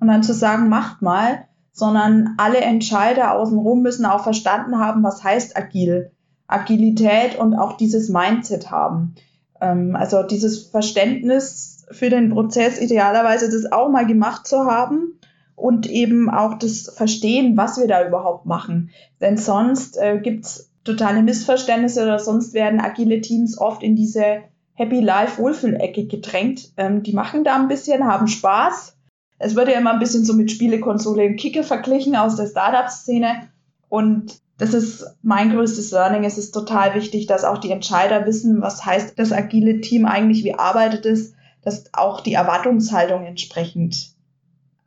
und 0.01 0.09
dann 0.09 0.23
zu 0.23 0.33
sagen, 0.33 0.69
macht 0.69 1.03
mal, 1.03 1.47
sondern 1.73 2.35
alle 2.39 2.59
Entscheider 2.59 3.35
außenrum 3.35 3.83
müssen 3.83 4.07
auch 4.07 4.23
verstanden 4.23 4.79
haben, 4.79 5.03
was 5.03 5.23
heißt 5.23 5.57
agil. 5.57 6.13
Agilität 6.49 7.37
und 7.39 7.55
auch 7.55 7.77
dieses 7.77 8.09
Mindset 8.09 8.71
haben. 8.71 9.15
Ähm, 9.61 9.95
also 9.95 10.23
dieses 10.25 10.69
Verständnis 10.69 11.87
für 11.91 12.11
den 12.11 12.31
Prozess, 12.31 12.81
idealerweise 12.81 13.51
das 13.51 13.71
auch 13.71 13.89
mal 13.89 14.07
gemacht 14.07 14.47
zu 14.47 14.65
haben 14.65 15.20
und 15.61 15.87
eben 15.87 16.31
auch 16.31 16.59
das 16.59 16.93
Verstehen, 16.97 17.57
was 17.57 17.79
wir 17.79 17.87
da 17.87 18.07
überhaupt 18.07 18.47
machen. 18.47 18.91
Denn 19.21 19.37
sonst 19.37 19.97
äh, 19.99 20.19
gibt's 20.23 20.71
totale 20.85 21.23
Missverständnisse 21.23 22.03
oder 22.03 22.19
sonst 22.19 22.55
werden 22.55 22.81
agile 22.81 23.21
Teams 23.21 23.59
oft 23.59 23.83
in 23.83 23.97
diese 23.97 24.43
Happy 24.75 25.01
Life 25.01 25.41
Wohlfühlecke 25.41 26.07
gedrängt. 26.07 26.71
Ähm, 26.77 27.03
die 27.03 27.13
machen 27.13 27.45
da 27.45 27.57
ein 27.57 27.69
bisschen, 27.69 28.07
haben 28.07 28.29
Spaß, 28.29 28.97
es 29.43 29.57
wird 29.57 29.69
ja 29.69 29.79
immer 29.79 29.95
ein 29.95 29.99
bisschen 29.99 30.25
so 30.25 30.35
mit 30.35 30.51
Spielekonsole 30.51 31.27
und 31.27 31.37
Kicke 31.37 31.63
verglichen 31.63 32.15
aus 32.15 32.37
der 32.37 32.47
Startup-Szene. 32.47 33.49
Und 33.89 34.39
das 34.59 34.75
ist 34.75 35.17
mein 35.23 35.51
größtes 35.51 35.91
Learning. 35.93 36.25
Es 36.25 36.37
ist 36.37 36.53
total 36.53 36.95
wichtig, 36.95 37.27
dass 37.27 37.45
auch 37.45 37.57
die 37.57 37.71
Entscheider 37.71 38.27
wissen, 38.27 38.61
was 38.61 38.85
heißt 38.85 39.19
das 39.19 39.33
agile 39.33 39.81
Team 39.81 40.05
eigentlich, 40.05 40.45
wie 40.45 40.55
arbeitet 40.55 41.07
es, 41.07 41.33
dass 41.63 41.87
auch 41.95 42.21
die 42.21 42.35
Erwartungshaltung 42.35 43.25
entsprechend 43.25 44.15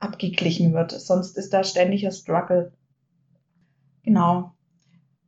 abgeglichen 0.03 0.73
wird. 0.73 0.91
Sonst 0.91 1.37
ist 1.37 1.53
da 1.53 1.63
ständiger 1.63 2.11
Struggle. 2.11 2.73
Genau. 4.03 4.53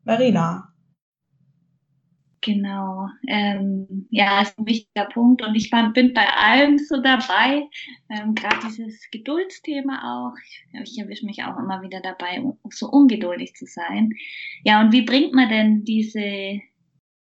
Marina, 0.03 0.75
Genau, 2.45 3.09
ähm, 3.27 4.05
ja, 4.11 4.43
ist 4.43 4.59
ein 4.59 4.67
wichtiger 4.67 5.05
Punkt 5.05 5.41
und 5.41 5.55
ich 5.55 5.71
bin 5.71 6.13
bei 6.13 6.27
allem 6.27 6.77
so 6.77 7.01
dabei, 7.01 7.67
ähm, 8.11 8.35
gerade 8.35 8.67
dieses 8.67 9.09
Geduldsthema 9.09 10.29
auch. 10.29 10.37
Ich, 10.43 10.91
ich 10.91 10.99
erwische 10.99 11.25
mich 11.25 11.43
auch 11.43 11.57
immer 11.57 11.81
wieder 11.81 12.01
dabei, 12.01 12.43
so 12.69 12.87
ungeduldig 12.87 13.55
zu 13.55 13.65
sein. 13.65 14.11
Ja, 14.63 14.79
und 14.79 14.91
wie 14.91 15.01
bringt 15.01 15.33
man 15.33 15.49
denn 15.49 15.85
diese, 15.85 16.61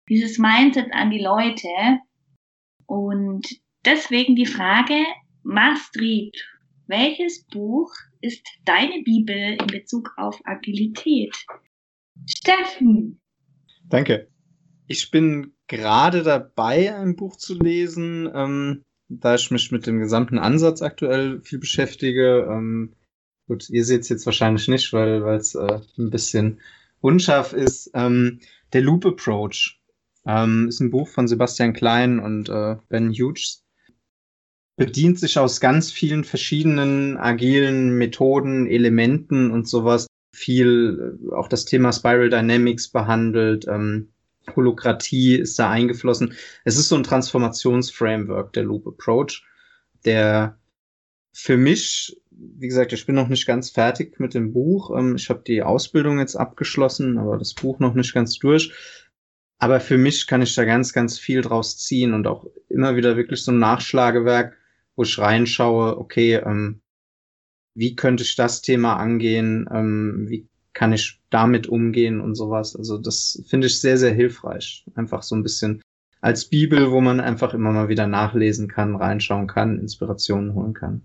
dieses 0.09 0.39
Mindset 0.39 0.91
an 0.95 1.11
die 1.11 1.23
Leute? 1.23 1.69
Und 2.87 3.47
deswegen 3.85 4.37
die 4.37 4.47
Frage, 4.47 5.05
Mastrid, 5.43 6.35
welches 6.91 7.45
Buch 7.45 7.93
ist 8.21 8.45
deine 8.65 9.03
Bibel 9.03 9.57
in 9.61 9.67
Bezug 9.69 10.13
auf 10.17 10.39
Agilität? 10.45 11.35
Steffen. 12.27 13.21
Danke. 13.89 14.29
Ich 14.87 15.11
bin 15.11 15.55
gerade 15.69 16.23
dabei, 16.23 16.95
ein 16.95 17.15
Buch 17.15 17.37
zu 17.37 17.55
lesen, 17.55 18.29
ähm, 18.35 18.85
da 19.09 19.37
ich 19.37 19.51
mich 19.51 19.71
mit 19.71 19.87
dem 19.87 20.01
gesamten 20.01 20.39
Ansatz 20.39 20.83
aktuell 20.83 21.41
viel 21.43 21.61
beschäftige. 21.61 22.49
Ähm, 22.51 22.95
gut, 23.47 23.71
ihr 23.71 23.85
seht 23.85 24.03
es 24.03 24.09
jetzt 24.09 24.27
wahrscheinlich 24.27 24.67
nicht, 24.67 24.93
weil 24.93 25.23
es 25.35 25.55
äh, 25.55 25.81
ein 25.97 26.11
bisschen 26.11 26.61
unscharf 27.01 27.53
ist. 27.53 27.91
Ähm, 27.95 28.41
der 28.73 28.83
Loop 28.83 29.07
Approach 29.07 29.81
ähm, 30.27 30.67
ist 30.69 30.81
ein 30.81 30.91
Buch 30.91 31.09
von 31.09 31.29
Sebastian 31.29 31.73
Klein 31.73 32.19
und 32.19 32.49
äh, 32.49 32.77
Ben 32.89 33.11
Hughes. 33.11 33.65
Bedient 34.81 35.19
sich 35.19 35.37
aus 35.37 35.61
ganz 35.61 35.93
vielen 35.93 36.25
verschiedenen 36.25 37.19
agilen 37.19 37.99
Methoden, 37.99 38.67
Elementen 38.67 39.51
und 39.51 39.69
sowas. 39.69 40.07
Viel 40.35 41.19
äh, 41.23 41.35
auch 41.35 41.49
das 41.49 41.67
Thema 41.67 41.93
Spiral 41.93 42.31
Dynamics 42.31 42.89
behandelt. 42.89 43.67
Ähm, 43.69 44.09
Holokratie 44.57 45.35
ist 45.35 45.59
da 45.59 45.69
eingeflossen. 45.69 46.33
Es 46.65 46.79
ist 46.79 46.89
so 46.89 46.97
ein 46.97 47.03
Transformationsframework, 47.03 48.55
der 48.55 48.63
Loop 48.63 48.87
Approach, 48.87 49.45
der 50.07 50.59
für 51.35 51.59
mich, 51.59 52.19
wie 52.31 52.69
gesagt, 52.69 52.95
ich 52.95 53.05
bin 53.05 53.17
noch 53.17 53.29
nicht 53.29 53.45
ganz 53.47 53.69
fertig 53.69 54.19
mit 54.19 54.33
dem 54.33 54.55
Buch. 54.55 54.97
Ähm, 54.99 55.15
ich 55.15 55.29
habe 55.29 55.43
die 55.47 55.63
Ausbildung 55.63 56.21
jetzt 56.21 56.37
abgeschlossen, 56.37 57.19
aber 57.19 57.37
das 57.37 57.53
Buch 57.53 57.81
noch 57.81 57.93
nicht 57.93 58.15
ganz 58.15 58.39
durch. 58.39 58.73
Aber 59.59 59.79
für 59.79 59.99
mich 59.99 60.27
kann 60.27 60.41
ich 60.41 60.55
da 60.55 60.65
ganz, 60.65 60.95
ganz 60.95 61.19
viel 61.19 61.43
draus 61.43 61.77
ziehen 61.77 62.15
und 62.15 62.27
auch 62.27 62.47
immer 62.71 62.97
wieder 62.97 63.19
wirklich 63.19 63.43
so 63.43 63.53
ein 63.53 63.59
Nachschlagewerk, 63.59 64.57
wo 64.97 65.03
ich 65.03 65.19
reinschaue, 65.19 65.99
okay, 65.99 66.35
ähm, 66.35 66.81
wie 67.75 67.95
könnte 67.95 68.23
ich 68.23 68.37
das 68.37 68.63
Thema 68.63 68.97
angehen, 68.97 69.69
ähm, 69.73 70.27
wie 70.29 70.49
kann 70.73 70.93
ich 70.93 71.21
damit 71.31 71.67
umgehen 71.67 72.21
und 72.21 72.35
sowas. 72.35 72.77
Also 72.77 72.99
das 72.99 73.43
finde 73.49 73.67
ich 73.67 73.81
sehr, 73.81 73.99
sehr 73.99 74.13
hilfreich. 74.13 74.87
Einfach 74.95 75.23
so 75.23 75.35
ein 75.35 75.43
bisschen 75.43 75.83
als 76.21 76.45
Bibel, 76.45 76.91
wo 76.91 77.01
man 77.01 77.21
einfach 77.21 77.55
immer 77.55 77.73
mal 77.73 77.89
wieder 77.89 78.07
nachlesen 78.07 78.69
kann, 78.69 78.97
reinschauen 78.97 79.47
kann, 79.47 79.79
Inspirationen 79.79 80.55
holen 80.55 80.75
kann. 80.75 81.03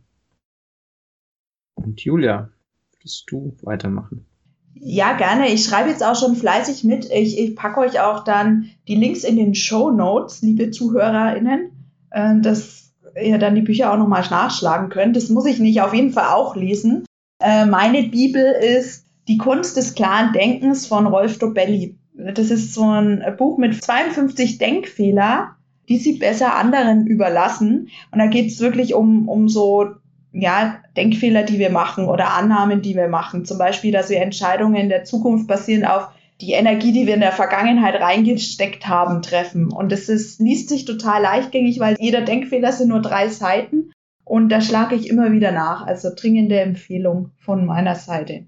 Und 1.76 2.02
Julia, 2.02 2.50
würdest 2.94 3.26
du 3.30 3.56
weitermachen? 3.62 4.26
Ja, 4.74 5.16
gerne. 5.16 5.54
Ich 5.54 5.64
schreibe 5.64 5.90
jetzt 5.90 6.04
auch 6.04 6.20
schon 6.20 6.36
fleißig 6.36 6.84
mit. 6.84 7.10
Ich, 7.10 7.40
ich 7.40 7.56
packe 7.56 7.80
euch 7.80 8.00
auch 8.02 8.24
dann 8.24 8.70
die 8.88 8.96
Links 8.96 9.24
in 9.24 9.38
den 9.38 9.56
Show 9.56 9.90
Notes, 9.90 10.42
liebe 10.42 10.70
ZuhörerInnen, 10.70 11.72
äh, 12.12 12.42
dass 12.42 12.85
ihr 13.22 13.38
dann 13.38 13.56
die 13.56 13.62
Bücher 13.62 13.92
auch 13.92 13.98
nochmal 13.98 14.24
nachschlagen 14.30 14.90
könnt. 14.90 15.16
Das 15.16 15.30
muss 15.30 15.46
ich 15.46 15.60
nicht 15.60 15.82
auf 15.82 15.94
jeden 15.94 16.12
Fall 16.12 16.34
auch 16.34 16.56
lesen. 16.56 17.06
Äh, 17.42 17.66
meine 17.66 18.04
Bibel 18.04 18.44
ist 18.44 19.06
die 19.28 19.38
Kunst 19.38 19.78
des 19.78 19.96
klaren 19.96 20.34
Denkens 20.34 20.86
von 20.86 21.08
Rolf 21.08 21.40
Dobelli. 21.40 21.98
Das 22.14 22.50
ist 22.50 22.74
so 22.74 22.84
ein 22.84 23.24
Buch 23.38 23.58
mit 23.58 23.84
52 23.84 24.58
Denkfehler, 24.58 25.56
die 25.90 25.98
sie 25.98 26.14
besser 26.18 26.56
anderen 26.56 27.08
überlassen. 27.08 27.90
Und 28.12 28.20
da 28.20 28.28
geht 28.28 28.52
es 28.52 28.60
wirklich 28.60 28.94
um, 28.94 29.28
um 29.28 29.50
so 29.50 29.88
ja, 30.32 30.78
Denkfehler, 30.98 31.44
die 31.44 31.60
wir 31.60 31.70
machen 31.70 32.06
oder 32.06 32.34
Annahmen, 32.34 32.82
die 32.82 32.96
wir 32.96 33.08
machen. 33.08 33.46
Zum 33.46 33.58
Beispiel, 33.58 33.92
dass 33.92 34.10
wir 34.10 34.22
Entscheidungen 34.22 34.76
in 34.76 34.90
der 34.90 35.04
Zukunft 35.04 35.48
basierend 35.48 35.88
auf 35.88 36.10
die 36.42 36.52
Energie, 36.52 36.92
die 36.92 37.08
wir 37.08 37.14
in 37.14 37.22
der 37.22 37.32
Vergangenheit 37.32 38.00
reingesteckt 38.00 38.88
haben, 38.88 39.22
treffen. 39.22 39.72
Und 39.72 39.92
das 39.92 40.10
ist, 40.10 40.40
liest 40.40 40.70
sich 40.70 40.86
total 40.86 41.22
leichtgängig, 41.22 41.80
weil 41.80 41.96
jeder 42.00 42.22
Denkfehler 42.22 42.72
sind 42.72 42.90
nur 42.90 43.02
drei 43.02 43.30
Seiten. 43.30 43.92
Und 44.24 44.50
da 44.50 44.60
schlage 44.60 44.96
ich 44.96 45.10
immer 45.10 45.32
wieder 45.32 45.52
nach. 45.52 45.86
Also 45.86 46.10
dringende 46.14 46.60
Empfehlung 46.60 47.32
von 47.38 47.66
meiner 47.66 47.96
Seite. 47.96 48.46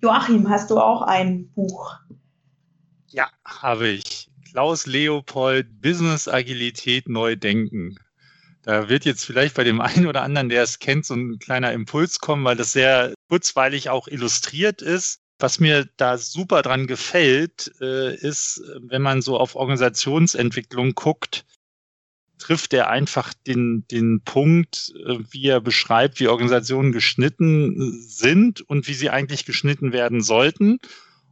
Joachim, 0.00 0.48
hast 0.48 0.70
du 0.70 0.78
auch 0.78 1.02
ein 1.02 1.50
Buch? 1.54 1.96
Ja, 3.08 3.28
habe 3.44 3.88
ich. 3.88 4.30
Klaus 4.50 4.86
Leopold, 4.86 5.82
Business 5.82 6.28
Agilität 6.28 7.08
neu 7.08 7.36
denken. 7.36 7.96
Da 8.62 8.88
wird 8.88 9.04
jetzt 9.04 9.24
vielleicht 9.24 9.54
bei 9.54 9.64
dem 9.64 9.80
einen 9.80 10.06
oder 10.06 10.22
anderen, 10.22 10.48
der 10.48 10.62
es 10.62 10.78
kennt, 10.78 11.04
so 11.04 11.14
ein 11.14 11.38
kleiner 11.38 11.72
Impuls 11.72 12.20
kommen, 12.20 12.44
weil 12.44 12.56
das 12.56 12.72
sehr 12.72 13.12
kurzweilig 13.28 13.90
auch 13.90 14.08
illustriert 14.08 14.82
ist. 14.82 15.20
Was 15.38 15.60
mir 15.60 15.88
da 15.96 16.18
super 16.18 16.62
dran 16.62 16.86
gefällt, 16.86 17.72
äh, 17.80 18.14
ist, 18.16 18.60
wenn 18.80 19.02
man 19.02 19.22
so 19.22 19.38
auf 19.38 19.54
Organisationsentwicklung 19.54 20.94
guckt, 20.94 21.44
trifft 22.38 22.72
er 22.72 22.88
einfach 22.88 23.34
den, 23.34 23.84
den 23.90 24.20
Punkt, 24.22 24.92
äh, 25.06 25.18
wie 25.30 25.46
er 25.46 25.60
beschreibt, 25.60 26.20
wie 26.20 26.28
Organisationen 26.28 26.92
geschnitten 26.92 28.02
sind 28.02 28.62
und 28.62 28.88
wie 28.88 28.94
sie 28.94 29.10
eigentlich 29.10 29.44
geschnitten 29.44 29.92
werden 29.92 30.22
sollten. 30.22 30.78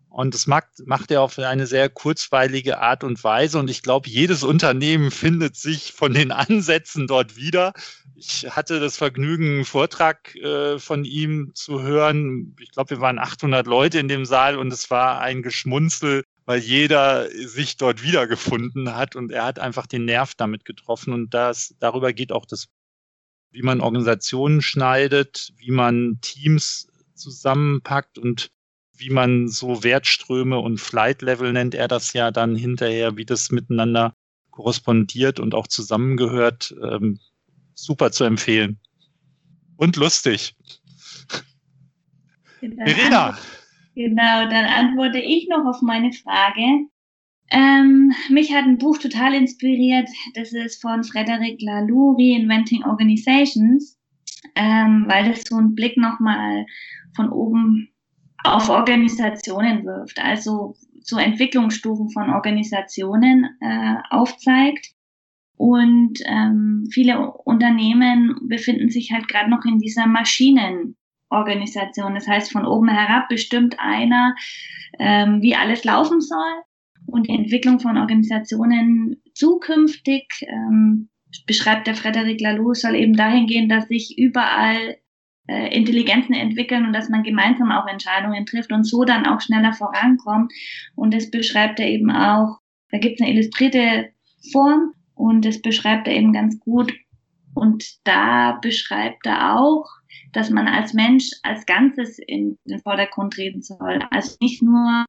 Und 0.09 0.35
das 0.35 0.47
macht, 0.47 0.67
macht 0.87 1.11
er 1.11 1.21
auf 1.21 1.39
eine 1.39 1.67
sehr 1.67 1.91
kurzweilige 1.91 2.79
Art 2.81 3.05
und 3.05 3.23
Weise. 3.23 3.59
Und 3.59 3.69
ich 3.69 3.83
glaube, 3.83 4.09
jedes 4.09 4.45
Unternehmen 4.45 5.11
findet 5.11 5.57
sich 5.57 5.93
von 5.93 6.15
den 6.15 6.33
Ansätzen 6.33 7.07
dort 7.07 7.37
wieder. 7.37 7.73
Ich 8.19 8.47
hatte 8.49 8.81
das 8.81 8.97
Vergnügen, 8.97 9.57
einen 9.57 9.65
Vortrag 9.67 10.35
äh, 10.37 10.79
von 10.79 11.05
ihm 11.05 11.51
zu 11.55 11.83
hören. 11.83 12.57
Ich 12.61 12.71
glaube, 12.71 12.91
wir 12.91 13.01
waren 13.01 13.19
800 13.19 13.67
Leute 13.67 13.99
in 13.99 14.09
dem 14.09 14.25
Saal 14.25 14.57
und 14.57 14.73
es 14.73 14.91
war 14.91 15.21
ein 15.21 15.43
Geschmunzel, 15.43 16.25
weil 16.47 16.61
jeder 16.61 17.29
sich 17.31 17.77
dort 17.77 18.03
wiedergefunden 18.03 18.95
hat 18.95 19.17
und 19.17 19.31
er 19.33 19.45
hat 19.45 19.59
einfach 19.59 19.87
den 19.87 20.07
Nerv 20.07 20.35
damit 20.35 20.65
getroffen. 20.65 21.13
Und 21.13 21.35
das, 21.35 21.75
darüber 21.79 22.15
geht 22.15 22.33
auch 22.33 22.47
das, 22.47 22.69
wie 23.51 23.61
man 23.61 23.83
Organisationen 23.83 24.63
schneidet, 24.63 25.53
wie 25.57 25.71
man 25.71 26.19
Teams 26.23 26.89
zusammenpackt 27.15 28.17
und 28.17 28.51
wie 28.95 29.11
man 29.11 29.49
so 29.49 29.85
Wertströme 29.85 30.59
und 30.59 30.81
Flight 30.81 31.21
Level 31.21 31.53
nennt 31.53 31.75
er 31.75 31.87
das 31.87 32.15
ja 32.15 32.31
dann 32.31 32.57
hinterher, 32.57 33.19
wie 33.19 33.27
das 33.27 33.51
miteinander 33.51 34.15
korrespondiert 34.53 35.39
und 35.39 35.55
auch 35.55 35.67
zusammengehört. 35.67 36.75
Ähm, 36.83 37.21
super 37.77 38.11
zu 38.11 38.25
empfehlen. 38.25 38.79
Und 39.77 39.97
lustig. 39.97 40.57
Verena. 42.61 43.39
Genau, 43.95 44.49
dann 44.51 44.65
antworte 44.65 45.19
ich 45.19 45.49
noch 45.49 45.65
auf 45.65 45.83
meine 45.83 46.13
Frage. 46.13 46.89
Ähm, 47.51 48.13
mich 48.29 48.53
hat 48.53 48.65
ein 48.65 48.79
Buch 48.79 48.99
total 48.99 49.35
inspiriert. 49.35 50.09
Das 50.35 50.53
ist 50.53 50.83
von 50.83 51.05
Frederic 51.05 51.63
Laloux, 51.63 52.17
Reinventing 52.19 52.85
Organizations, 52.85 53.97
ähm, 54.57 55.05
weil 55.07 55.31
das 55.31 55.43
so 55.49 55.57
einen 55.57 55.75
Blick 55.75 55.97
nochmal 55.97 56.67
von 57.15 57.31
oben 57.31 57.89
auf 58.43 58.69
Organisationen 58.69 59.85
wirft, 59.85 60.19
also 60.19 60.77
so 61.03 61.19
Entwicklungsstufen 61.19 62.11
von 62.11 62.31
Organisationen 62.31 63.45
äh, 63.61 63.95
aufzeigt. 64.11 64.96
Und 65.57 66.19
ähm, 66.27 66.87
viele 66.91 67.33
Unternehmen 67.33 68.37
befinden 68.43 68.91
sich 68.91 69.13
halt 69.13 69.29
gerade 69.29 69.51
noch 69.51 69.65
in 69.65 69.79
dieser 69.79 70.07
Maschinenorganisation. 70.07 72.15
Das 72.15 72.29
heißt, 72.29 72.53
von 72.53 72.67
oben 72.67 72.89
herab 72.89 73.29
bestimmt 73.29 73.77
einer, 73.79 74.35
ähm, 74.99 75.41
wie 75.41 75.57
alles 75.57 75.85
laufen 75.85 76.21
soll. 76.21 76.63
Und 77.07 77.29
die 77.29 77.35
Entwicklung 77.35 77.81
von 77.81 77.97
Organisationen 77.97 79.23
zukünftig, 79.35 80.27
ähm, 80.49 81.09
beschreibt 81.47 81.87
der 81.87 81.95
Frederic 81.95 82.41
Laloux, 82.41 82.75
soll 82.75 82.95
eben 82.95 83.15
dahin 83.15 83.47
gehen, 83.47 83.69
dass 83.69 83.89
sich 83.89 84.19
überall 84.19 84.97
äh, 85.49 85.77
Intelligenzen 85.77 86.35
entwickeln 86.35 86.87
und 86.87 86.93
dass 86.93 87.09
man 87.09 87.23
gemeinsam 87.23 87.71
auch 87.71 87.87
Entscheidungen 87.87 88.47
trifft 88.47 88.73
und 88.73 88.85
so 88.85 89.05
dann 89.05 89.27
auch 89.27 89.41
schneller 89.41 89.73
vorankommt. 89.73 90.53
Und 90.95 91.15
das 91.15 91.31
beschreibt 91.31 91.81
er 91.81 91.89
eben 91.89 92.11
auch, 92.11 92.59
da 92.91 92.99
gibt 92.99 93.21
es 93.21 93.27
eine 93.27 93.35
illustrierte 93.35 94.11
Form 94.53 94.93
und 95.17 95.45
das 95.45 95.61
beschreibt 95.61 96.07
er 96.07 96.15
eben 96.15 96.33
ganz 96.33 96.61
gut. 96.61 96.93
Und 97.55 97.85
da 98.05 98.59
beschreibt 98.61 99.27
er 99.27 99.59
auch, 99.59 99.87
dass 100.33 100.51
man 100.51 100.69
als 100.69 100.93
Mensch 100.93 101.31
als 101.43 101.65
Ganzes 101.65 102.19
in 102.19 102.59
den 102.67 102.81
Vordergrund 102.81 103.33
treten 103.33 103.63
soll. 103.63 104.01
Also 104.11 104.37
nicht 104.41 104.63
nur 104.63 105.07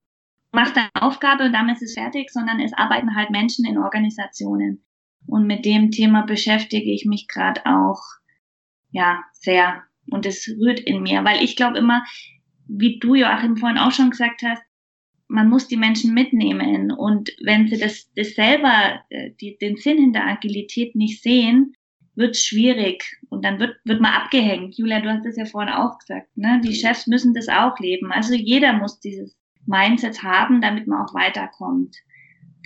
macht 0.54 0.78
eine 0.78 0.90
Aufgabe 0.94 1.44
und 1.44 1.54
damit 1.54 1.76
ist 1.76 1.84
es 1.84 1.94
fertig, 1.94 2.32
sondern 2.32 2.62
es 2.62 2.74
arbeiten 2.74 3.16
halt 3.16 3.32
Menschen 3.32 3.66
in 3.66 3.78
Organisationen. 3.78 4.82
Und 5.28 5.46
mit 5.46 5.66
dem 5.66 5.92
Thema 5.92 6.22
beschäftige 6.22 6.90
ich 6.90 7.06
mich 7.06 7.28
gerade 7.28 7.66
auch 7.66 8.02
ja 8.92 9.24
sehr 9.34 9.84
und 10.10 10.26
es 10.26 10.48
rührt 10.48 10.80
in 10.80 11.04
mir, 11.04 11.26
weil 11.26 11.44
ich 11.44 11.58
glaube 11.58 11.78
immer, 11.78 12.06
wie 12.66 12.98
du 13.00 13.14
Joachim 13.14 13.58
vorhin 13.58 13.78
auch 13.78 13.92
schon 13.92 14.12
gesagt 14.12 14.42
hast, 14.42 14.62
man 15.28 15.50
muss 15.50 15.68
die 15.68 15.78
Menschen 15.78 16.14
mitnehmen 16.14 16.92
und 16.92 17.30
wenn 17.44 17.68
sie 17.68 17.78
das, 17.78 18.12
das 18.16 18.36
selber, 18.36 19.02
äh, 19.10 19.32
die, 19.42 19.58
den 19.58 19.76
Sinn 19.78 19.98
hinter 19.98 20.26
Agilität 20.26 20.96
nicht 20.96 21.22
sehen, 21.22 21.74
wird 22.16 22.36
es 22.36 22.46
schwierig 22.46 23.04
und 23.30 23.46
dann 23.46 23.60
wird, 23.60 23.76
wird 23.84 24.02
man 24.02 24.14
abgehängt. 24.14 24.78
Julia, 24.78 25.02
du 25.02 25.10
hast 25.10 25.26
es 25.26 25.38
ja 25.38 25.46
vorhin 25.46 25.74
auch 25.74 26.00
gesagt, 26.00 26.36
ne? 26.36 26.60
die 26.64 26.74
Chefs 26.74 27.08
müssen 27.08 27.34
das 27.34 27.48
auch 27.48 27.78
leben. 27.80 28.12
Also 28.12 28.34
jeder 28.34 28.74
muss 28.74 29.00
dieses 29.00 29.38
Mindset 29.68 30.24
haben, 30.24 30.62
damit 30.62 30.88
man 30.88 31.06
auch 31.06 31.14
weiterkommt. 31.14 31.96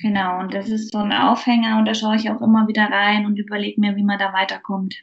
Genau, 0.02 0.40
und 0.40 0.54
das 0.54 0.70
ist 0.70 0.92
so 0.92 1.00
ein 1.00 1.12
Aufhänger 1.12 1.78
und 1.78 1.86
da 1.86 1.94
schaue 1.94 2.16
ich 2.16 2.30
auch 2.30 2.42
immer 2.42 2.68
wieder 2.68 2.86
rein 2.86 3.26
und 3.26 3.38
überlege 3.38 3.80
mir, 3.80 3.96
wie 3.96 4.04
man 4.04 4.18
da 4.18 4.34
weiterkommt. 4.34 4.96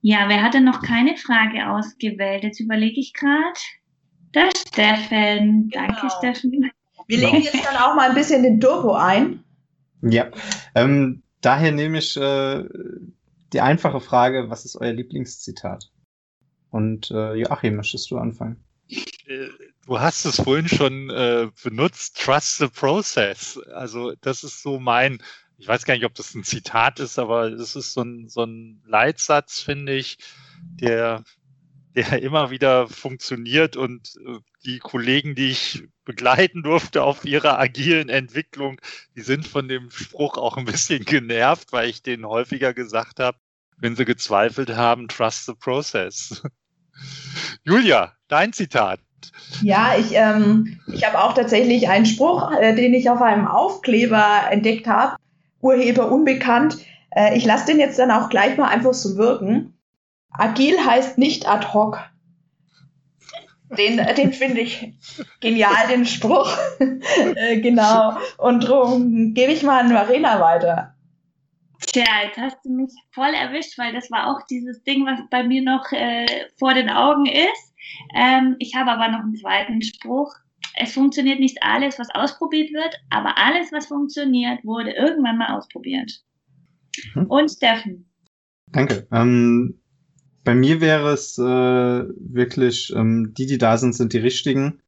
Ja, 0.00 0.28
wer 0.28 0.42
hatte 0.42 0.60
noch 0.60 0.82
keine 0.82 1.16
Frage 1.16 1.68
ausgewählt? 1.68 2.44
Jetzt 2.44 2.60
überlege 2.60 3.00
ich 3.00 3.14
gerade. 3.14 3.58
Der 4.34 4.50
Steffen. 4.56 5.70
Genau. 5.70 5.86
Danke, 5.86 6.08
Steffen. 6.18 6.70
Wir 7.08 7.18
legen 7.18 7.42
jetzt 7.42 7.64
dann 7.64 7.76
auch 7.76 7.96
mal 7.96 8.10
ein 8.10 8.14
bisschen 8.14 8.42
den 8.42 8.60
Turbo 8.60 8.94
ein. 8.94 9.42
Ja, 10.02 10.30
ähm, 10.74 11.22
daher 11.40 11.72
nehme 11.72 11.98
ich 11.98 12.16
äh, 12.16 12.64
die 13.52 13.60
einfache 13.60 14.00
Frage, 14.00 14.50
was 14.50 14.64
ist 14.64 14.76
euer 14.76 14.92
Lieblingszitat? 14.92 15.90
Und 16.70 17.10
äh, 17.10 17.34
Joachim, 17.34 17.76
möchtest 17.76 18.10
du 18.10 18.18
anfangen? 18.18 18.62
Äh, 18.88 19.48
du 19.86 19.98
hast 19.98 20.26
es 20.26 20.36
vorhin 20.36 20.68
schon 20.68 21.10
äh, 21.10 21.48
benutzt, 21.64 22.20
trust 22.22 22.58
the 22.58 22.68
process. 22.68 23.58
Also 23.74 24.12
das 24.20 24.44
ist 24.44 24.62
so 24.62 24.78
mein 24.78 25.18
ich 25.58 25.66
weiß 25.66 25.84
gar 25.84 25.94
nicht, 25.94 26.04
ob 26.04 26.14
das 26.14 26.34
ein 26.34 26.44
Zitat 26.44 27.00
ist, 27.00 27.18
aber 27.18 27.46
es 27.48 27.74
ist 27.74 27.92
so 27.92 28.02
ein, 28.02 28.28
so 28.28 28.44
ein 28.44 28.80
Leitsatz, 28.86 29.60
finde 29.60 29.96
ich, 29.96 30.18
der, 30.80 31.24
der 31.98 32.22
immer 32.22 32.50
wieder 32.50 32.86
funktioniert 32.88 33.76
und 33.76 34.14
äh, 34.24 34.38
die 34.64 34.78
Kollegen, 34.78 35.34
die 35.34 35.50
ich 35.50 35.84
begleiten 36.04 36.62
durfte 36.62 37.02
auf 37.02 37.24
ihrer 37.24 37.58
agilen 37.58 38.08
Entwicklung, 38.08 38.80
die 39.16 39.22
sind 39.22 39.46
von 39.46 39.68
dem 39.68 39.90
Spruch 39.90 40.38
auch 40.38 40.56
ein 40.56 40.64
bisschen 40.64 41.04
genervt, 41.04 41.72
weil 41.72 41.88
ich 41.88 42.02
denen 42.02 42.26
häufiger 42.26 42.72
gesagt 42.72 43.18
habe, 43.18 43.38
wenn 43.78 43.96
sie 43.96 44.04
gezweifelt 44.04 44.76
haben, 44.76 45.08
trust 45.08 45.46
the 45.46 45.54
process. 45.54 46.42
Julia, 47.64 48.12
dein 48.28 48.52
Zitat. 48.52 49.00
Ja, 49.62 49.96
ich, 49.98 50.12
ähm, 50.12 50.80
ich 50.86 51.04
habe 51.04 51.20
auch 51.20 51.34
tatsächlich 51.34 51.88
einen 51.88 52.06
Spruch, 52.06 52.52
äh, 52.52 52.74
den 52.74 52.94
ich 52.94 53.10
auf 53.10 53.20
einem 53.20 53.48
Aufkleber 53.48 54.42
entdeckt 54.50 54.86
habe. 54.86 55.16
Urheber 55.60 56.12
unbekannt. 56.12 56.78
Äh, 57.10 57.36
ich 57.36 57.44
lasse 57.44 57.66
den 57.66 57.80
jetzt 57.80 57.98
dann 57.98 58.12
auch 58.12 58.28
gleich 58.28 58.56
mal 58.56 58.68
einfach 58.68 58.94
so 58.94 59.16
wirken. 59.16 59.77
Agil 60.38 60.78
heißt 60.84 61.18
nicht 61.18 61.48
ad 61.48 61.66
hoc. 61.72 61.98
Den, 63.76 63.98
den 64.16 64.32
finde 64.32 64.62
ich 64.62 64.94
genial, 65.40 65.88
den 65.90 66.06
Spruch. 66.06 66.50
äh, 66.78 67.60
genau. 67.60 68.16
Und 68.38 68.64
darum 68.64 69.34
gebe 69.34 69.52
ich 69.52 69.62
mal 69.62 69.80
an 69.80 69.92
Marina 69.92 70.40
weiter. 70.40 70.94
Tja, 71.80 72.04
jetzt 72.24 72.38
hast 72.38 72.56
du 72.64 72.70
mich 72.70 72.90
voll 73.12 73.34
erwischt, 73.34 73.78
weil 73.78 73.92
das 73.92 74.10
war 74.10 74.28
auch 74.28 74.46
dieses 74.46 74.82
Ding, 74.84 75.04
was 75.04 75.20
bei 75.30 75.42
mir 75.42 75.62
noch 75.62 75.92
äh, 75.92 76.26
vor 76.58 76.72
den 76.72 76.88
Augen 76.88 77.26
ist. 77.26 77.74
Ähm, 78.16 78.56
ich 78.58 78.74
habe 78.74 78.90
aber 78.90 79.08
noch 79.08 79.20
einen 79.20 79.36
zweiten 79.36 79.82
Spruch 79.82 80.34
es 80.80 80.92
funktioniert 80.92 81.40
nicht 81.40 81.62
alles, 81.62 81.98
was 81.98 82.08
ausprobiert 82.14 82.72
wird, 82.72 83.00
aber 83.10 83.36
alles, 83.36 83.72
was 83.72 83.86
funktioniert, 83.86 84.64
wurde 84.64 84.92
irgendwann 84.92 85.38
mal 85.38 85.56
ausprobiert. 85.56 86.22
Mhm. 87.14 87.26
Und 87.26 87.50
Steffen. 87.50 88.08
Danke. 88.68 89.06
Ähm, 89.12 89.80
bei 90.48 90.54
mir 90.54 90.80
wäre 90.80 91.12
es 91.12 91.36
äh, 91.36 91.42
wirklich, 91.42 92.90
ähm, 92.96 93.34
die, 93.36 93.44
die 93.44 93.58
da 93.58 93.76
sind, 93.76 93.94
sind 93.94 94.14
die 94.14 94.18
richtigen. 94.18 94.80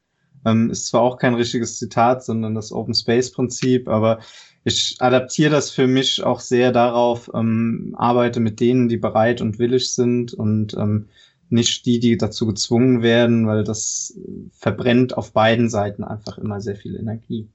Ähm, 0.46 0.70
ist 0.70 0.86
zwar 0.86 1.02
auch 1.02 1.18
kein 1.18 1.34
richtiges 1.34 1.76
Zitat, 1.76 2.24
sondern 2.24 2.54
das 2.54 2.72
Open 2.72 2.94
Space 2.94 3.30
Prinzip, 3.30 3.86
aber 3.86 4.20
ich 4.64 4.96
adaptiere 5.00 5.50
das 5.50 5.70
für 5.70 5.86
mich 5.86 6.22
auch 6.22 6.40
sehr 6.40 6.72
darauf, 6.72 7.30
ähm, 7.34 7.94
arbeite 7.98 8.40
mit 8.40 8.58
denen, 8.58 8.88
die 8.88 8.96
bereit 8.96 9.42
und 9.42 9.58
willig 9.58 9.92
sind 9.92 10.32
und 10.32 10.72
ähm, 10.78 11.08
nicht 11.50 11.84
die, 11.84 12.00
die 12.00 12.16
dazu 12.16 12.46
gezwungen 12.46 13.02
werden, 13.02 13.46
weil 13.46 13.62
das 13.62 14.18
verbrennt 14.52 15.14
auf 15.14 15.34
beiden 15.34 15.68
Seiten 15.68 16.04
einfach 16.04 16.38
immer 16.38 16.62
sehr 16.62 16.76
viel 16.76 16.96
Energie. 16.96 17.50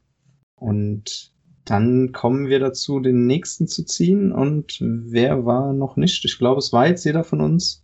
Und 0.53 1.33
dann 1.63 2.11
kommen 2.11 2.49
wir 2.49 2.59
dazu, 2.59 2.99
den 2.99 3.25
nächsten 3.25 3.67
zu 3.67 3.83
ziehen. 3.83 4.31
Und 4.31 4.77
wer 4.79 5.47
war 5.47 5.73
noch 5.73 5.95
nicht? 5.95 6.23
Ich 6.23 6.37
glaube, 6.37 6.59
es 6.59 6.71
war 6.71 6.87
jetzt 6.87 7.03
jeder 7.03 7.23
von 7.23 7.41
uns. 7.41 7.81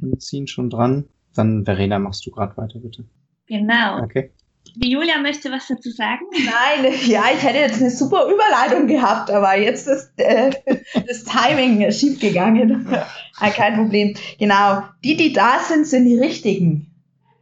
Wir 0.00 0.18
ziehen 0.18 0.46
schon 0.46 0.70
dran. 0.70 1.04
Dann, 1.34 1.64
Verena, 1.64 1.98
machst 1.98 2.24
du 2.26 2.30
gerade 2.30 2.56
weiter, 2.56 2.78
bitte. 2.78 3.04
Genau. 3.46 4.02
Okay. 4.02 4.30
Die 4.76 4.90
Julia 4.90 5.18
möchte 5.18 5.50
was 5.52 5.68
dazu 5.68 5.90
sagen. 5.90 6.24
Nein, 6.32 6.92
ja, 7.06 7.24
ich 7.34 7.42
hätte 7.42 7.58
jetzt 7.58 7.80
eine 7.80 7.90
super 7.90 8.26
Überleitung 8.26 8.86
gehabt, 8.86 9.30
aber 9.30 9.56
jetzt 9.56 9.86
ist 9.86 10.12
äh, 10.16 10.50
das 11.06 11.24
Timing 11.24 11.90
schiefgegangen. 11.90 12.88
Ah, 13.40 13.50
kein 13.50 13.74
Problem. 13.74 14.14
Genau. 14.38 14.84
Die, 15.02 15.16
die 15.16 15.32
da 15.32 15.58
sind, 15.58 15.88
sind 15.88 16.04
die 16.04 16.16
richtigen. 16.16 16.94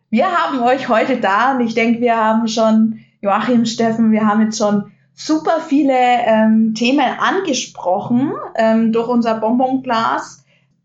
Wir 0.09 0.33
haben 0.33 0.61
euch 0.61 0.89
heute 0.89 1.19
da 1.19 1.55
und 1.55 1.61
ich 1.61 1.75
denke, 1.75 2.01
wir 2.01 2.17
haben 2.17 2.49
schon, 2.49 3.01
Joachim, 3.21 3.67
Steffen, 3.67 4.11
wir 4.11 4.27
haben 4.27 4.41
jetzt 4.41 4.57
schon 4.57 4.91
super 5.15 5.61
viele 5.61 5.93
ähm, 5.95 6.75
Themen 6.75 7.19
angesprochen 7.19 8.33
ähm, 8.57 8.93
durch 8.93 9.09
unser 9.09 9.35
Bonbonglas, 9.39 10.42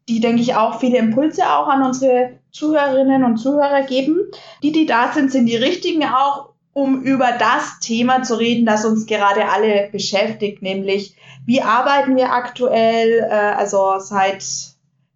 die, 0.10 0.20
denke 0.20 0.42
ich, 0.42 0.56
auch 0.56 0.80
viele 0.80 0.98
Impulse 0.98 1.44
auch 1.44 1.68
an 1.68 1.84
unsere 1.84 2.40
Zuhörerinnen 2.52 3.24
und 3.24 3.38
Zuhörer 3.38 3.84
geben. 3.84 4.20
Die, 4.64 4.72
die 4.72 4.86
da 4.86 5.12
sind, 5.12 5.32
sind 5.32 5.48
die 5.48 5.58
richtigen 5.58 6.04
auch, 6.06 6.54
um 6.74 7.02
über 7.02 7.32
das 7.40 7.80
Thema 7.80 8.24
zu 8.24 8.36
reden, 8.36 8.66
das 8.66 8.86
uns 8.86 9.06
gerade 9.06 9.50
alle 9.50 9.90
beschäftigt, 9.92 10.62
nämlich 10.62 11.16
wie 11.46 11.62
arbeiten 11.62 12.16
wir 12.16 12.32
aktuell, 12.32 13.28
äh, 13.30 13.34
also 13.34 14.00
seit 14.00 14.46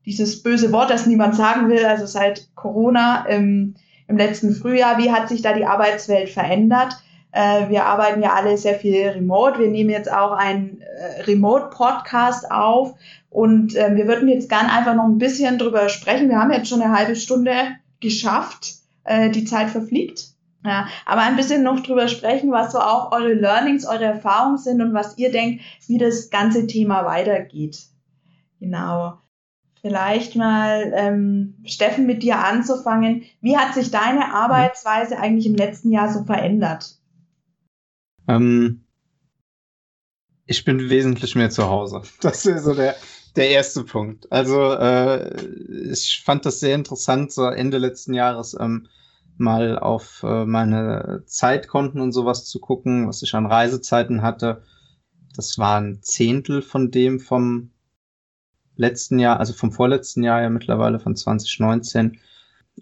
dieses 0.06 0.42
böse 0.42 0.72
Wort, 0.72 0.90
das 0.90 1.06
niemand 1.06 1.36
sagen 1.36 1.70
will, 1.70 1.86
also 1.86 2.06
seit 2.06 2.50
Corona 2.56 3.26
im, 3.28 3.76
im 4.08 4.18
letzten 4.18 4.56
Frühjahr, 4.56 4.98
wie 4.98 5.12
hat 5.12 5.30
sich 5.30 5.42
da 5.42 5.54
die 5.54 5.66
Arbeitswelt 5.66 6.30
verändert? 6.30 6.96
Äh, 7.32 7.70
wir 7.70 7.86
arbeiten 7.86 8.22
ja 8.22 8.34
alle 8.34 8.58
sehr 8.58 8.76
viel 8.76 9.08
remote. 9.10 9.60
Wir 9.60 9.70
nehmen 9.70 9.90
jetzt 9.90 10.12
auch 10.12 10.32
einen 10.32 10.82
äh, 10.82 11.22
Remote-Podcast 11.22 12.52
auf 12.52 12.96
und 13.30 13.76
äh, 13.76 13.96
wir 13.96 14.08
würden 14.08 14.28
jetzt 14.28 14.50
gern 14.50 14.68
einfach 14.68 14.96
noch 14.96 15.06
ein 15.06 15.18
bisschen 15.18 15.58
drüber 15.58 15.90
sprechen. 15.90 16.30
Wir 16.30 16.40
haben 16.40 16.52
jetzt 16.52 16.70
schon 16.70 16.82
eine 16.82 16.96
halbe 16.98 17.16
Stunde 17.16 17.54
geschafft. 18.00 18.82
Äh, 19.04 19.32
die 19.32 19.46
Zeit 19.46 19.70
verfliegt. 19.70 20.28
Ja, 20.64 20.88
aber 21.08 21.22
ein 21.22 21.38
bisschen 21.38 21.64
noch 21.64 21.80
drüber 21.80 22.08
sprechen, 22.08 22.52
was 22.52 22.72
so 22.72 22.80
auch 22.80 23.12
eure 23.12 23.34
Learnings, 23.34 23.86
eure 23.88 24.06
Erfahrungen 24.06 24.60
sind 24.60 24.80
und 24.80 24.94
was 24.94 25.18
ihr 25.18 25.32
denkt, 25.32 25.64
wie 25.88 25.98
das 25.98 26.30
ganze 26.30 26.68
Thema 26.68 27.04
weitergeht. 27.04 27.80
Genau. 28.60 29.18
Vielleicht 29.82 30.36
mal, 30.36 30.94
ähm, 30.96 31.56
Steffen, 31.66 32.06
mit 32.06 32.22
dir 32.22 32.38
anzufangen. 32.38 33.24
Wie 33.42 33.58
hat 33.58 33.74
sich 33.74 33.90
deine 33.90 34.36
Arbeitsweise 34.36 35.18
eigentlich 35.18 35.48
im 35.48 35.56
letzten 35.56 35.92
Jahr 35.92 36.14
so 36.14 36.24
verändert? 36.26 37.01
Ähm, 38.28 38.84
ich 40.46 40.66
bin 40.66 40.90
wesentlich 40.90 41.36
mehr 41.36 41.50
zu 41.50 41.68
Hause. 41.68 42.02
Das 42.22 42.46
ist 42.46 42.66
so 42.66 42.74
der, 42.74 42.96
der 43.36 43.50
erste 43.50 43.84
Punkt. 43.84 44.32
Also 44.32 44.74
äh, 44.74 45.92
ich 45.92 46.22
fand 46.24 46.46
das 46.46 46.60
sehr 46.60 46.76
interessant, 46.76 47.32
so 47.32 47.46
Ende 47.46 47.78
letzten 47.78 48.14
Jahres 48.14 48.56
ähm, 48.60 48.88
mal 49.38 49.80
auf 49.80 50.24
äh, 50.24 50.46
meine 50.46 51.24
Zeitkonten 51.26 52.02
und 52.02 52.12
sowas 52.12 52.46
zu 52.46 52.60
gucken, 52.60 53.08
was 53.08 53.22
ich 53.24 53.34
an 53.34 53.46
Reisezeiten 53.46 54.22
hatte. 54.22 54.64
Das 55.36 55.58
war 55.58 55.80
ein 55.80 56.00
Zehntel 56.02 56.62
von 56.62 56.92
dem 56.92 57.20
vom 57.20 57.72
letzten 58.76 59.20
Jahr, 59.20 59.40
also 59.40 59.54
vom 59.54 59.72
vorletzten 59.72 60.24
Jahr 60.24 60.42
ja 60.42 60.50
mittlerweile 60.50 61.00
von 61.00 61.16
2019. 61.16 62.20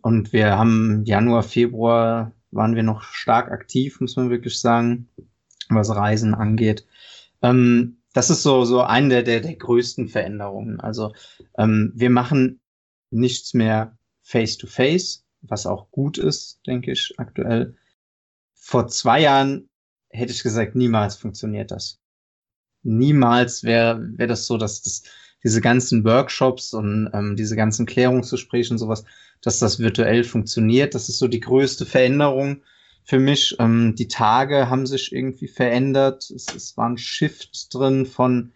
Und 0.02 0.34
wir 0.34 0.58
haben 0.58 1.04
Januar, 1.06 1.44
Februar 1.44 2.32
waren 2.52 2.76
wir 2.76 2.84
noch 2.84 3.04
stark 3.04 3.52
aktiv, 3.52 4.00
muss 4.02 4.16
man 4.16 4.30
wirklich 4.30 4.60
sagen, 4.60 5.08
was 5.70 5.96
Reisen 5.96 6.34
angeht. 6.34 6.86
Ähm, 7.42 7.98
das 8.14 8.30
ist 8.30 8.44
so, 8.44 8.66
so 8.66 8.82
eine 8.82 9.10
der, 9.10 9.24
der, 9.24 9.40
der 9.42 9.56
größten 9.56 10.08
Veränderungen. 10.10 10.80
Also 10.80 11.14
ähm, 11.58 11.92
wir 11.96 12.10
machen 12.10 12.60
nichts 13.12 13.54
mehr 13.54 13.98
face-to-face, 14.22 15.20
-face, 15.20 15.24
was 15.42 15.66
auch 15.66 15.90
gut 15.92 16.18
ist, 16.18 16.60
denke 16.66 16.92
ich, 16.92 17.14
aktuell. 17.18 17.76
Vor 18.56 18.88
zwei 18.88 19.22
Jahren 19.22 19.70
hätte 20.10 20.32
ich 20.32 20.44
gesagt, 20.44 20.76
niemals 20.76 21.16
funktioniert 21.16 21.72
das. 21.72 22.00
Niemals 22.84 23.64
wäre 23.64 24.02
wär 24.18 24.28
das 24.28 24.46
so, 24.46 24.58
dass 24.58 24.82
das, 24.82 25.04
diese 25.44 25.62
ganzen 25.62 26.04
Workshops 26.04 26.74
und 26.74 27.10
ähm, 27.14 27.36
diese 27.36 27.56
ganzen 27.56 27.86
Klärungsgespräche 27.86 28.74
und 28.74 28.78
sowas, 28.78 29.06
dass 29.42 29.60
das 29.60 29.80
virtuell 29.80 30.24
funktioniert. 30.24 30.96
Das 30.96 31.10
ist 31.10 31.20
so 31.20 31.28
die 31.28 31.40
größte 31.40 31.86
Veränderung 31.86 32.64
für 33.10 33.20
mich. 33.20 33.56
Ähm, 33.58 33.96
die 33.96 34.08
Tage 34.08 34.70
haben 34.70 34.86
sich 34.86 35.12
irgendwie 35.12 35.48
verändert. 35.48 36.30
Es, 36.30 36.46
es 36.56 36.78
war 36.78 36.88
ein 36.88 37.00
Shift 37.00 37.74
drin 37.74 38.06
von 38.06 38.54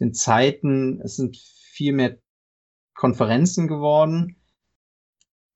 den 0.00 0.12
Zeiten. 0.12 1.00
Es 1.00 1.16
sind 1.16 1.38
viel 1.38 1.94
mehr 1.94 2.18
Konferenzen 2.94 3.68
geworden. 3.68 4.36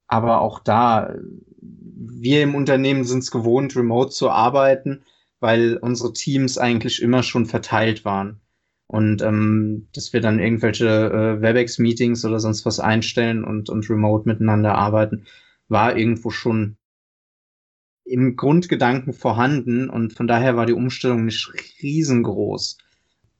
Aber 0.07 0.41
auch 0.41 0.59
da, 0.59 1.15
wir 1.61 2.43
im 2.43 2.55
Unternehmen 2.55 3.05
sind 3.05 3.19
es 3.19 3.31
gewohnt, 3.31 3.77
remote 3.77 4.11
zu 4.11 4.31
arbeiten, 4.31 5.05
weil 5.41 5.77
unsere 5.77 6.15
Teams 6.15 6.57
eigentlich 6.57 7.03
immer 7.03 7.23
schon 7.23 7.45
verteilt 7.45 8.07
waren. 8.07 8.41
Und 8.87 9.21
ähm, 9.21 9.89
dass 9.93 10.15
wir 10.15 10.23
dann 10.23 10.41
irgendwelche 10.41 10.87
äh, 10.89 11.43
WebEx-Meetings 11.43 12.25
oder 12.25 12.41
sonst 12.41 12.65
was 12.65 12.81
einstellen 12.81 13.45
und, 13.45 13.69
und 13.69 13.89
remote 13.91 14.27
miteinander 14.27 14.77
arbeiten, 14.77 15.27
war 15.69 15.95
irgendwo 15.95 16.31
schon 16.31 16.79
im 18.11 18.37
Grundgedanken 18.37 19.13
vorhanden 19.13 19.89
und 19.89 20.13
von 20.13 20.27
daher 20.27 20.57
war 20.57 20.67
die 20.67 20.73
Umstellung 20.73 21.25
nicht 21.25 21.51
riesengroß. 21.83 22.79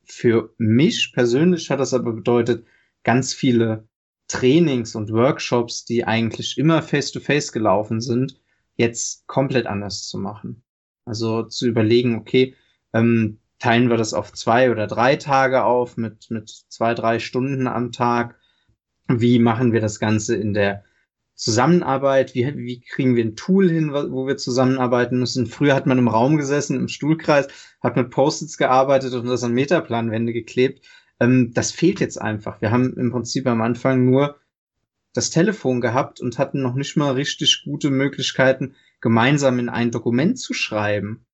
Für 0.05 0.55
mich 0.59 1.13
persönlich 1.13 1.71
hat 1.71 1.81
das 1.81 1.95
aber 1.95 2.13
bedeutet, 2.13 2.67
ganz 3.03 3.35
viele 3.35 3.89
Trainings 4.29 4.95
und 4.95 5.13
Workshops, 5.13 5.85
die 5.85 6.05
eigentlich 6.05 6.57
immer 6.57 6.83
face-to-face 6.83 7.49
-face 7.49 7.53
gelaufen 7.53 8.01
sind, 8.01 8.41
jetzt 8.77 9.27
komplett 9.27 9.67
anders 9.67 10.07
zu 10.07 10.19
machen. 10.19 10.63
Also 11.05 11.43
zu 11.43 11.67
überlegen, 11.67 12.17
okay, 12.17 12.55
ähm, 12.93 13.39
teilen 13.59 13.91
wir 13.91 13.97
das 13.97 14.15
auf 14.15 14.33
zwei 14.33 14.71
oder 14.71 14.87
drei 14.87 15.17
Tage 15.17 15.65
auf 15.65 15.97
mit, 15.97 16.31
mit 16.31 16.49
zwei, 16.49 16.95
drei 16.95 17.19
Stunden 17.19 17.67
am 17.67 17.93
Tag? 17.93 18.39
Wie 19.09 19.39
machen 19.41 19.73
wir 19.73 19.81
das 19.81 19.99
Ganze 19.99 20.37
in 20.37 20.55
der 20.55 20.85
Zusammenarbeit, 21.41 22.35
wie, 22.35 22.55
wie 22.59 22.81
kriegen 22.83 23.17
wir 23.17 23.25
ein 23.25 23.35
Tool 23.35 23.71
hin, 23.71 23.93
wo 23.95 24.27
wir 24.27 24.37
zusammenarbeiten 24.37 25.19
müssen. 25.19 25.47
Früher 25.47 25.75
hat 25.75 25.87
man 25.87 25.97
im 25.97 26.09
Raum 26.09 26.37
gesessen, 26.37 26.77
im 26.77 26.87
Stuhlkreis, 26.87 27.49
hat 27.81 27.97
mit 27.97 28.11
Post-its 28.11 28.59
gearbeitet 28.59 29.15
und 29.15 29.25
das 29.25 29.43
an 29.43 29.55
Metaplanwände 29.55 30.35
geklebt. 30.35 30.85
Ähm, 31.19 31.53
das 31.55 31.73
fehlt 31.73 31.99
jetzt 31.99 32.21
einfach. 32.21 32.61
Wir 32.61 32.71
haben 32.71 32.93
im 32.93 33.11
Prinzip 33.11 33.47
am 33.47 33.63
Anfang 33.63 34.05
nur 34.05 34.37
das 35.15 35.31
Telefon 35.31 35.81
gehabt 35.81 36.21
und 36.21 36.39
hatten 36.39 36.61
noch 36.61 36.75
nicht 36.75 36.99
mal 36.99 37.13
richtig 37.13 37.63
gute 37.65 37.89
Möglichkeiten, 37.89 38.75
gemeinsam 39.01 39.59
in 39.59 39.71
ein 39.71 39.91
Dokument 39.91 40.39
zu 40.39 40.53
schreiben. 40.53 41.25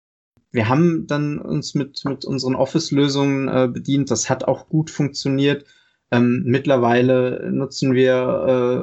Wir 0.53 0.69
haben 0.69 1.09
dann 1.09 1.41
uns 1.41 1.75
mit, 1.75 2.05
mit 2.05 2.25
unseren 2.25 2.55
Office-Lösungen 2.55 3.49
äh, 3.49 3.67
bedient. 3.67 4.13
Das 4.13 4.31
hat 4.31 4.45
auch 4.45 4.69
gut 4.69 4.89
funktioniert. 4.89 5.65
Ähm, 6.11 6.43
mittlerweile 6.45 7.51
nutzen 7.51 7.95
wir 7.95 8.15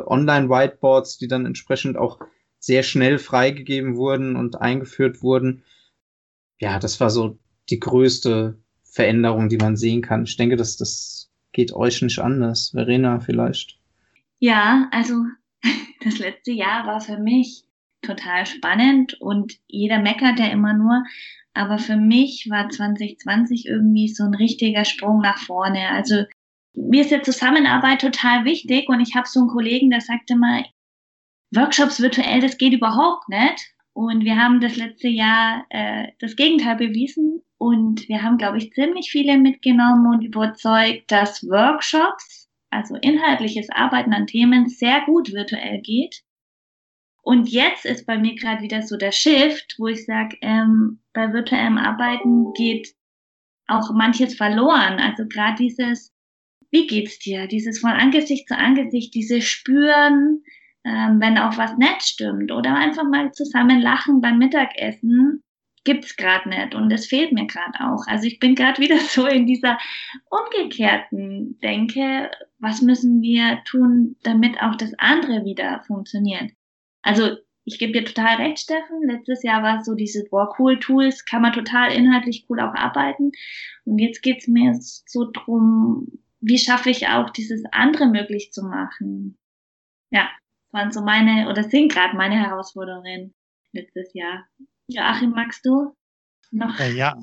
äh, 0.06 0.10
Online-Whiteboards, 0.10 1.18
die 1.18 1.28
dann 1.28 1.46
entsprechend 1.46 1.98
auch 1.98 2.20
sehr 2.60 2.84
schnell 2.84 3.18
freigegeben 3.18 3.96
wurden 3.96 4.36
und 4.36 4.62
eingeführt 4.62 5.22
wurden. 5.22 5.64
Ja, 6.60 6.80
das 6.80 7.00
war 7.00 7.10
so 7.10 7.38
die 7.70 7.80
größte 7.80 8.58
Veränderung, 8.84 9.50
die 9.50 9.58
man 9.58 9.76
sehen 9.76 10.02
kann. 10.02 10.24
Ich 10.24 10.38
denke, 10.38 10.56
dass 10.56 10.78
das 10.78 11.32
geht 11.52 11.74
euch 11.74 12.02
nicht 12.02 12.20
anders. 12.20 12.70
Verena 12.70 13.20
vielleicht. 13.20 13.80
Ja, 14.40 14.90
also 14.92 15.14
das 16.04 16.20
letzte 16.20 16.52
Jahr 16.52 16.86
war 16.86 17.00
für 17.00 17.18
mich 17.18 17.64
total 18.02 18.46
spannend 18.46 19.20
und 19.22 19.54
jeder 19.68 20.00
meckert 20.00 20.40
ja 20.40 20.48
immer 20.48 20.74
nur. 20.74 21.04
Aber 21.54 21.78
für 21.78 21.96
mich 21.96 22.48
war 22.50 22.70
2020 22.70 23.68
irgendwie 23.68 24.08
so 24.08 24.24
ein 24.24 24.34
richtiger 24.34 24.86
Sprung 24.86 25.22
nach 25.22 25.38
vorne. 25.38 25.90
Also 25.90 26.24
mir 26.74 27.02
ist 27.02 27.12
ja 27.12 27.22
Zusammenarbeit 27.22 28.02
total 28.02 28.46
wichtig 28.46 28.90
und 28.90 29.00
ich 29.00 29.16
habe 29.16 29.28
so 29.28 29.42
einen 29.42 29.50
Kollegen, 29.50 29.90
der 29.90 30.02
sagte 30.02 30.36
mal, 30.36 30.66
Workshops 31.52 32.02
virtuell, 32.02 32.40
das 32.40 32.58
geht 32.58 32.74
überhaupt 32.74 33.30
nicht. 33.30 33.74
Und 33.94 34.26
wir 34.26 34.42
haben 34.42 34.60
das 34.60 34.76
letzte 34.76 35.08
Jahr 35.08 35.66
äh, 35.70 36.08
das 36.20 36.36
Gegenteil 36.36 36.78
bewiesen 36.78 37.44
und 37.60 38.08
wir 38.10 38.24
haben, 38.24 38.38
glaube 38.38 38.58
ich, 38.58 38.74
ziemlich 38.74 39.12
viele 39.12 39.38
mitgenommen 39.38 40.08
und 40.08 40.24
überzeugt, 40.24 41.12
dass 41.12 41.44
Workshops, 41.44 42.50
also 42.72 42.96
inhaltliches 42.96 43.70
Arbeiten 43.70 44.14
an 44.14 44.26
Themen, 44.26 44.68
sehr 44.68 45.02
gut 45.06 45.32
virtuell 45.32 45.80
geht. 45.82 46.24
Und 47.22 47.48
jetzt 47.50 47.86
ist 47.86 48.06
bei 48.08 48.18
mir 48.18 48.36
gerade 48.36 48.64
wieder 48.64 48.82
so 48.82 48.98
der 48.98 49.12
Shift, 49.12 49.76
wo 49.78 49.88
ich 49.88 50.06
sage, 50.06 50.38
ähm, 50.42 51.02
bei 51.14 51.32
virtuellem 51.32 51.78
Arbeiten 51.78 52.52
geht 52.54 52.96
auch 53.68 53.92
manches 53.94 54.36
verloren. 54.36 55.00
Also 55.00 55.26
gerade 55.28 55.56
dieses 55.56 56.13
wie 56.74 56.88
geht's 56.88 57.20
dir? 57.20 57.46
Dieses 57.48 57.80
von 57.80 57.92
Angesicht 57.92 58.48
zu 58.48 58.58
Angesicht, 58.58 59.14
dieses 59.14 59.46
Spüren, 59.46 60.44
ähm, 60.84 61.22
wenn 61.22 61.38
auch 61.38 61.56
was 61.56 61.78
nett 61.78 62.02
stimmt 62.02 62.52
oder 62.52 62.76
einfach 62.76 63.04
mal 63.04 63.32
zusammen 63.32 63.80
lachen 63.80 64.22
beim 64.22 64.40
Mittagessen. 64.40 65.44
gibt's 65.86 66.16
gerade 66.16 66.50
nicht 66.50 66.76
und 66.76 66.90
das 66.90 67.06
fehlt 67.06 67.32
mir 67.32 67.46
gerade 67.46 67.78
auch. 67.80 68.08
Also 68.08 68.26
ich 68.26 68.40
bin 68.40 68.56
gerade 68.56 68.82
wieder 68.82 68.98
so 69.16 69.28
in 69.28 69.46
dieser 69.46 69.78
umgekehrten 70.32 71.60
Denke, 71.60 72.32
was 72.58 72.82
müssen 72.82 73.22
wir 73.22 73.62
tun, 73.66 74.16
damit 74.24 74.60
auch 74.60 74.76
das 74.76 74.94
andere 74.98 75.46
wieder 75.46 75.84
funktioniert. 75.86 76.52
Also 77.04 77.36
ich 77.66 77.78
gebe 77.80 77.94
dir 77.94 78.04
total 78.04 78.38
recht, 78.38 78.60
Steffen. 78.60 79.08
Letztes 79.08 79.44
Jahr 79.44 79.62
war 79.62 79.80
es 79.80 79.86
so 79.86 79.94
diese, 79.94 80.26
boah, 80.30 80.56
cool 80.58 80.80
Tools, 80.80 81.24
kann 81.26 81.44
man 81.44 81.54
total 81.54 81.94
inhaltlich 81.94 82.46
cool 82.50 82.60
auch 82.60 82.74
arbeiten. 82.74 83.32
Und 83.86 84.00
jetzt 84.00 84.22
geht's 84.22 84.48
mir 84.48 84.74
so 84.80 85.30
drum, 85.32 86.08
wie 86.44 86.60
schaffe 86.60 86.90
ich 86.90 87.08
auch 87.08 87.30
dieses 87.30 87.64
andere 87.72 88.08
möglich 88.08 88.52
zu 88.52 88.64
machen. 88.64 89.38
Ja, 90.12 90.30
waren 90.72 90.92
so 90.92 91.02
meine, 91.02 91.50
oder 91.50 91.64
sind 91.64 91.92
gerade 91.92 92.18
meine 92.18 92.36
Herausforderungen 92.36 93.34
letztes 93.72 94.14
Jahr. 94.14 94.46
Joachim, 94.88 95.32
magst 95.32 95.66
du 95.66 95.96
noch? 96.52 96.78
Äh, 96.80 96.92
ja, 96.94 97.16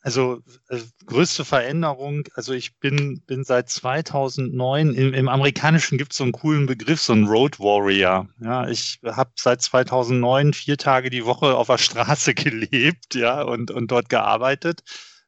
also 0.00 0.40
äh, 0.68 0.78
größte 1.06 1.44
Veränderung, 1.44 2.28
also 2.34 2.52
ich 2.52 2.78
bin, 2.78 3.20
bin 3.26 3.42
seit 3.42 3.68
2009, 3.68 4.94
im, 4.94 5.12
im 5.12 5.28
Amerikanischen 5.28 5.98
gibt 5.98 6.12
es 6.12 6.18
so 6.18 6.24
einen 6.24 6.32
coolen 6.32 6.66
Begriff, 6.66 7.00
so 7.00 7.14
ein 7.14 7.26
Road 7.26 7.58
Warrior. 7.58 8.28
Ja, 8.40 8.68
ich 8.68 9.00
habe 9.04 9.32
seit 9.34 9.60
2009 9.62 10.52
vier 10.52 10.78
Tage 10.78 11.10
die 11.10 11.24
Woche 11.24 11.56
auf 11.56 11.66
der 11.66 11.78
Straße 11.78 12.34
gelebt, 12.34 13.16
ja, 13.16 13.42
und, 13.42 13.72
und 13.72 13.90
dort 13.90 14.08
gearbeitet. 14.08 14.84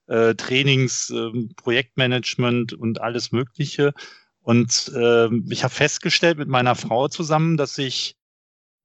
Äh, 0.09 0.35
Trainings, 0.35 1.11
äh, 1.11 1.31
Projektmanagement 1.57 2.73
und 2.73 3.01
alles 3.01 3.31
Mögliche. 3.31 3.93
Und 4.41 4.91
äh, 4.95 5.29
ich 5.51 5.65
habe 5.65 5.75
festgestellt 5.75 6.39
mit 6.39 6.49
meiner 6.49 6.75
Frau 6.75 7.09
zusammen, 7.09 7.57
dass 7.57 7.77
ich 7.77 8.17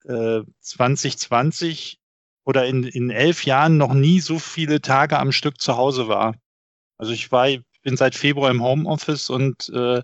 äh, 0.04 0.42
2020 0.60 2.00
oder 2.44 2.66
in, 2.66 2.84
in 2.84 3.10
elf 3.10 3.46
Jahren 3.46 3.78
noch 3.78 3.94
nie 3.94 4.20
so 4.20 4.40
viele 4.40 4.82
Tage 4.82 5.18
am 5.18 5.32
Stück 5.32 5.62
zu 5.62 5.78
Hause 5.78 6.08
war. 6.10 6.36
Also 6.98 7.14
ich 7.14 7.32
war, 7.32 7.48
bin 7.82 7.98
seit 7.98 8.16
Februar 8.16 8.52
im 8.52 8.62
Homeoffice 8.62 9.30
und 9.30 9.70
äh, 9.70 10.00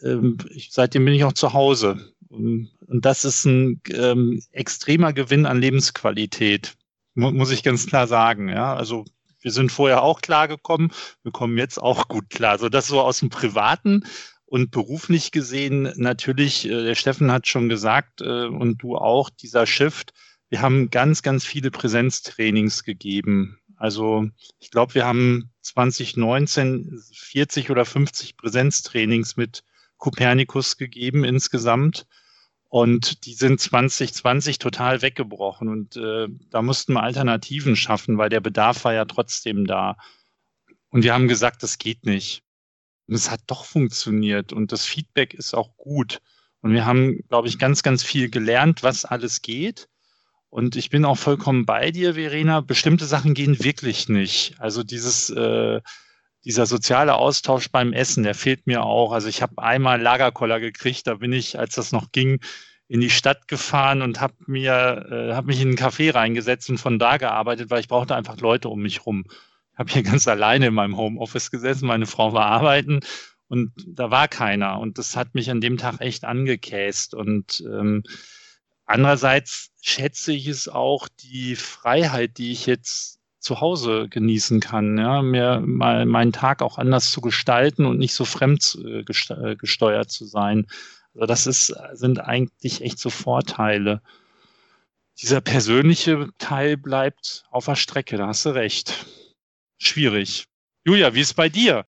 äh, 0.00 0.18
ich, 0.50 0.70
seitdem 0.72 1.04
bin 1.04 1.14
ich 1.14 1.24
auch 1.24 1.32
zu 1.32 1.52
Hause. 1.52 2.14
Und, 2.28 2.70
und 2.86 3.04
das 3.04 3.24
ist 3.24 3.44
ein 3.44 3.80
ähm, 3.90 4.42
extremer 4.52 5.12
Gewinn 5.12 5.46
an 5.46 5.60
Lebensqualität, 5.60 6.74
mu 7.14 7.30
muss 7.30 7.50
ich 7.50 7.62
ganz 7.62 7.86
klar 7.86 8.06
sagen. 8.06 8.48
Ja, 8.48 8.74
also 8.74 9.04
wir 9.40 9.52
sind 9.52 9.72
vorher 9.72 10.02
auch 10.02 10.20
klar 10.20 10.48
gekommen, 10.48 10.90
wir 11.22 11.32
kommen 11.32 11.58
jetzt 11.58 11.78
auch 11.78 12.08
gut 12.08 12.30
klar. 12.30 12.52
Also 12.52 12.68
das 12.68 12.88
so 12.88 13.00
aus 13.00 13.20
dem 13.20 13.30
Privaten 13.30 14.04
und 14.46 14.70
beruflich 14.70 15.30
gesehen 15.30 15.92
natürlich, 15.96 16.66
äh, 16.66 16.84
der 16.84 16.94
Steffen 16.94 17.30
hat 17.30 17.46
schon 17.46 17.68
gesagt 17.68 18.20
äh, 18.20 18.46
und 18.46 18.78
du 18.82 18.96
auch, 18.96 19.30
dieser 19.30 19.66
Shift 19.66 20.12
wir 20.50 20.62
haben 20.62 20.90
ganz, 20.90 21.22
ganz 21.22 21.44
viele 21.44 21.70
Präsenztrainings 21.70 22.84
gegeben. 22.84 23.58
Also 23.76 24.26
ich 24.58 24.70
glaube, 24.70 24.94
wir 24.94 25.04
haben 25.04 25.50
2019 25.60 27.00
40 27.12 27.70
oder 27.70 27.84
50 27.84 28.36
Präsenztrainings 28.36 29.36
mit 29.36 29.62
Copernicus 29.98 30.76
gegeben 30.76 31.24
insgesamt. 31.24 32.06
Und 32.68 33.24
die 33.24 33.32
sind 33.32 33.60
2020 33.60 34.58
total 34.58 35.00
weggebrochen. 35.00 35.68
Und 35.68 35.96
äh, 35.96 36.28
da 36.50 36.62
mussten 36.62 36.92
wir 36.92 37.02
Alternativen 37.02 37.76
schaffen, 37.76 38.18
weil 38.18 38.28
der 38.28 38.40
Bedarf 38.40 38.84
war 38.84 38.92
ja 38.92 39.06
trotzdem 39.06 39.66
da. 39.66 39.96
Und 40.90 41.02
wir 41.02 41.14
haben 41.14 41.28
gesagt, 41.28 41.62
das 41.62 41.78
geht 41.78 42.04
nicht. 42.04 42.42
Und 43.06 43.14
es 43.14 43.30
hat 43.30 43.40
doch 43.46 43.64
funktioniert. 43.64 44.52
Und 44.52 44.70
das 44.70 44.84
Feedback 44.84 45.32
ist 45.32 45.54
auch 45.54 45.76
gut. 45.76 46.20
Und 46.60 46.72
wir 46.72 46.84
haben, 46.84 47.20
glaube 47.28 47.48
ich, 47.48 47.58
ganz, 47.58 47.82
ganz 47.82 48.02
viel 48.02 48.28
gelernt, 48.28 48.82
was 48.82 49.04
alles 49.06 49.40
geht. 49.40 49.88
Und 50.50 50.76
ich 50.76 50.90
bin 50.90 51.04
auch 51.04 51.16
vollkommen 51.16 51.64
bei 51.66 51.90
dir, 51.90 52.14
Verena. 52.14 52.60
Bestimmte 52.60 53.06
Sachen 53.06 53.34
gehen 53.34 53.62
wirklich 53.62 54.08
nicht. 54.08 54.56
Also 54.58 54.82
dieses, 54.82 55.30
äh, 55.30 55.80
dieser 56.44 56.66
soziale 56.66 57.14
Austausch 57.14 57.70
beim 57.70 57.92
Essen, 57.92 58.22
der 58.22 58.34
fehlt 58.34 58.66
mir 58.66 58.84
auch. 58.84 59.12
Also 59.12 59.28
ich 59.28 59.42
habe 59.42 59.62
einmal 59.62 60.00
Lagerkoller 60.00 60.60
gekriegt, 60.60 61.06
da 61.06 61.14
bin 61.14 61.32
ich, 61.32 61.58
als 61.58 61.74
das 61.74 61.92
noch 61.92 62.12
ging, 62.12 62.40
in 62.86 63.00
die 63.00 63.10
Stadt 63.10 63.48
gefahren 63.48 64.00
und 64.02 64.20
habe 64.20 64.34
mir, 64.46 65.06
äh, 65.10 65.34
habe 65.34 65.48
mich 65.48 65.60
in 65.60 65.68
einen 65.68 65.76
Café 65.76 66.14
reingesetzt 66.14 66.70
und 66.70 66.78
von 66.78 66.98
da 66.98 67.18
gearbeitet, 67.18 67.70
weil 67.70 67.80
ich 67.80 67.88
brauchte 67.88 68.14
einfach 68.14 68.38
Leute 68.38 68.68
um 68.68 68.80
mich 68.80 69.04
rum. 69.04 69.24
Ich 69.72 69.78
habe 69.78 69.92
hier 69.92 70.02
ganz 70.04 70.26
alleine 70.26 70.68
in 70.68 70.74
meinem 70.74 70.96
Homeoffice 70.96 71.50
gesessen, 71.50 71.86
meine 71.86 72.06
Frau 72.06 72.32
war 72.32 72.46
arbeiten 72.46 73.00
und 73.48 73.72
da 73.86 74.10
war 74.10 74.28
keiner. 74.28 74.78
Und 74.80 74.98
das 74.98 75.16
hat 75.16 75.34
mich 75.34 75.50
an 75.50 75.60
dem 75.60 75.76
Tag 75.76 76.00
echt 76.00 76.24
angekäst. 76.24 77.14
Und 77.14 77.62
ähm, 77.66 78.02
Andererseits 78.88 79.70
schätze 79.82 80.32
ich 80.32 80.46
es 80.46 80.66
auch 80.66 81.08
die 81.08 81.56
Freiheit, 81.56 82.38
die 82.38 82.52
ich 82.52 82.64
jetzt 82.64 83.17
zu 83.38 83.60
Hause 83.60 84.08
genießen 84.08 84.60
kann, 84.60 84.98
ja, 84.98 85.22
mir 85.22 85.60
mal 85.64 86.06
meinen 86.06 86.32
Tag 86.32 86.62
auch 86.62 86.78
anders 86.78 87.12
zu 87.12 87.20
gestalten 87.20 87.86
und 87.86 87.98
nicht 87.98 88.14
so 88.14 88.24
fremd 88.24 88.78
äh, 88.84 89.00
äh, 89.00 89.56
gesteuert 89.56 90.10
zu 90.10 90.24
sein. 90.24 90.66
Also 91.14 91.26
das 91.26 91.46
ist, 91.46 91.74
sind 91.92 92.20
eigentlich 92.20 92.82
echt 92.82 92.98
so 92.98 93.10
Vorteile. 93.10 94.02
Dieser 95.20 95.40
persönliche 95.40 96.28
Teil 96.38 96.76
bleibt 96.76 97.44
auf 97.50 97.64
der 97.66 97.76
Strecke, 97.76 98.16
da 98.16 98.28
hast 98.28 98.44
du 98.44 98.50
recht. 98.50 99.06
Schwierig. 99.78 100.46
Julia, 100.84 101.14
wie 101.14 101.20
ist 101.20 101.28
es 101.28 101.34
bei 101.34 101.48
dir? 101.48 101.84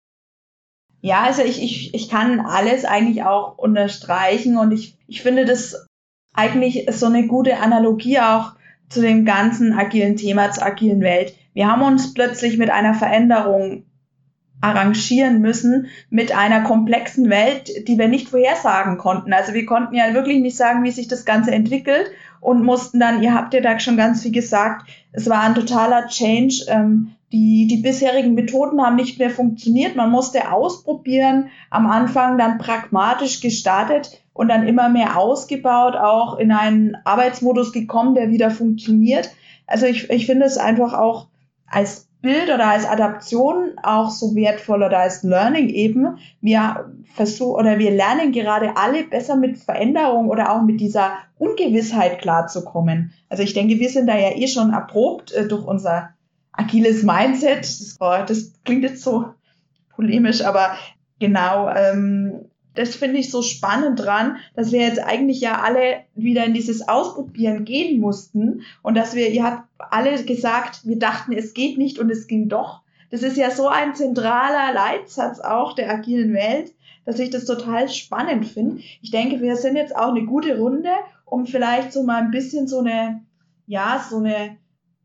Ja, 1.02 1.24
also 1.24 1.44
ich, 1.44 1.62
ich, 1.62 1.94
ich 1.94 2.10
kann 2.10 2.40
alles 2.40 2.86
eigentlich 2.86 3.24
auch 3.24 3.58
unterstreichen 3.58 4.58
und 4.58 4.72
ich, 4.72 4.98
ich 5.08 5.22
finde 5.22 5.46
das 5.46 5.88
eigentlich 6.34 6.88
so 6.92 7.06
eine 7.06 7.28
gute 7.28 7.58
Analogie 7.58 8.20
auch 8.20 8.54
zu 8.90 9.02
dem 9.02 9.26
ganzen 9.26 9.74
agilen 9.74 10.18
Thema, 10.18 10.52
zur 10.52 10.66
agilen 10.66 11.02
Welt. 11.02 11.36
Wir 11.54 11.68
haben 11.68 11.82
uns 11.82 12.14
plötzlich 12.14 12.58
mit 12.58 12.70
einer 12.70 12.94
Veränderung 12.94 13.86
arrangieren 14.62 15.40
müssen 15.40 15.88
mit 16.10 16.36
einer 16.36 16.62
komplexen 16.62 17.30
Welt, 17.30 17.70
die 17.88 17.98
wir 17.98 18.08
nicht 18.08 18.30
vorhersagen 18.30 18.98
konnten. 18.98 19.32
Also 19.32 19.54
wir 19.54 19.66
konnten 19.66 19.96
ja 19.96 20.14
wirklich 20.14 20.40
nicht 20.40 20.58
sagen, 20.58 20.84
wie 20.84 20.92
sich 20.92 21.08
das 21.08 21.24
Ganze 21.24 21.52
entwickelt 21.52 22.12
und 22.42 22.64
mussten 22.64 23.00
dann, 23.00 23.22
ihr 23.24 23.34
habt 23.34 23.54
ja 23.54 23.62
da 23.62 23.80
schon 23.80 23.98
ganz 23.98 24.22
viel 24.22 24.32
gesagt, 24.32 24.90
es 25.12 25.30
war 25.30 25.42
ein 25.42 25.56
totaler 25.56 26.08
Change. 26.08 26.66
Ähm, 26.68 27.12
die, 27.32 27.68
die 27.68 27.78
bisherigen 27.78 28.34
Methoden 28.34 28.82
haben 28.82 28.96
nicht 28.96 29.20
mehr 29.20 29.30
funktioniert. 29.30 29.96
Man 29.96 30.10
musste 30.10 30.52
ausprobieren, 30.52 31.50
am 31.70 31.86
Anfang 31.86 32.38
dann 32.38 32.58
pragmatisch 32.58 33.40
gestartet 33.40 34.24
und 34.34 34.48
dann 34.48 34.68
immer 34.68 34.90
mehr 34.90 35.18
ausgebaut, 35.18 35.96
auch 35.96 36.38
in 36.40 36.52
einen 36.52 36.98
Arbeitsmodus 37.04 37.72
gekommen, 37.72 38.16
der 38.16 38.30
wieder 38.30 38.50
funktioniert. 38.50 39.30
Also 39.68 39.86
ich, 39.86 40.10
ich 40.10 40.26
finde 40.26 40.46
es 40.46 40.58
einfach 40.58 40.94
auch 40.94 41.28
als 41.68 42.09
Bild 42.22 42.50
oder 42.50 42.68
als 42.68 42.86
Adaption 42.86 43.78
auch 43.82 44.10
so 44.10 44.36
wertvoll 44.36 44.84
oder 44.84 45.00
als 45.00 45.24
Learning 45.24 45.70
eben. 45.70 46.18
Wir 46.42 46.92
versuchen 47.16 47.56
oder 47.56 47.80
wir 47.80 47.92
lernen 47.92 48.32
gerade 48.32 48.76
alle 48.76 49.04
besser 49.04 49.38
mit 49.38 49.58
Veränderung 49.58 50.30
oder 50.30 50.52
auch 50.52 50.62
mit 50.64 50.82
dieser 50.82 51.14
Ungewissheit 51.38 52.20
klarzukommen. 52.20 53.14
Also 53.30 53.44
ich 53.44 53.54
denke, 53.54 53.80
wir 53.80 53.90
sind 53.90 54.08
da 54.08 54.18
ja 54.18 54.36
eh 54.36 54.48
schon 54.48 54.74
erprobt 54.74 55.32
äh, 55.32 55.48
durch 55.48 55.66
unser 55.66 56.10
agiles 56.52 57.04
Mindset. 57.04 57.60
Das, 57.60 57.96
boah, 57.98 58.26
das 58.28 58.54
klingt 58.66 58.84
jetzt 58.84 59.02
so 59.02 59.34
polemisch, 59.96 60.44
aber 60.44 60.72
genau, 61.20 61.70
ähm, 61.70 62.49
das 62.80 62.96
finde 62.96 63.20
ich 63.20 63.30
so 63.30 63.42
spannend 63.42 64.00
dran, 64.00 64.38
dass 64.56 64.72
wir 64.72 64.80
jetzt 64.80 65.04
eigentlich 65.04 65.42
ja 65.42 65.60
alle 65.60 65.98
wieder 66.16 66.46
in 66.46 66.54
dieses 66.54 66.88
Ausprobieren 66.88 67.66
gehen 67.66 68.00
mussten 68.00 68.62
und 68.82 68.96
dass 68.96 69.16
wir, 69.16 69.30
ihr 69.32 69.44
habt 69.44 69.68
alle 69.78 70.24
gesagt, 70.24 70.88
wir 70.88 70.98
dachten, 70.98 71.34
es 71.34 71.54
geht 71.54 71.78
nicht 71.78 72.00
und 72.00 72.10
es 72.10 72.28
ging 72.28 72.48
doch. 72.48 72.80
Das 73.12 73.22
ist 73.22 73.36
ja 73.36 73.52
so 73.52 73.68
ein 73.68 73.96
zentraler 73.96 74.74
Leitsatz 74.74 75.42
auch 75.42 75.76
der 75.76 75.92
agilen 75.92 76.34
Welt, 76.34 76.72
dass 77.04 77.20
ich 77.20 77.32
das 77.32 77.44
total 77.44 77.90
spannend 77.90 78.46
finde. 78.46 78.82
Ich 79.02 79.12
denke, 79.12 79.42
wir 79.42 79.58
sind 79.58 79.76
jetzt 79.76 79.94
auch 79.94 80.14
eine 80.16 80.26
gute 80.26 80.58
Runde, 80.58 80.92
um 81.26 81.48
vielleicht 81.48 81.92
so 81.92 82.04
mal 82.04 82.22
ein 82.22 82.32
bisschen 82.32 82.70
so 82.70 82.80
eine, 82.80 83.26
ja, 83.68 84.06
so 84.10 84.20
eine 84.20 84.56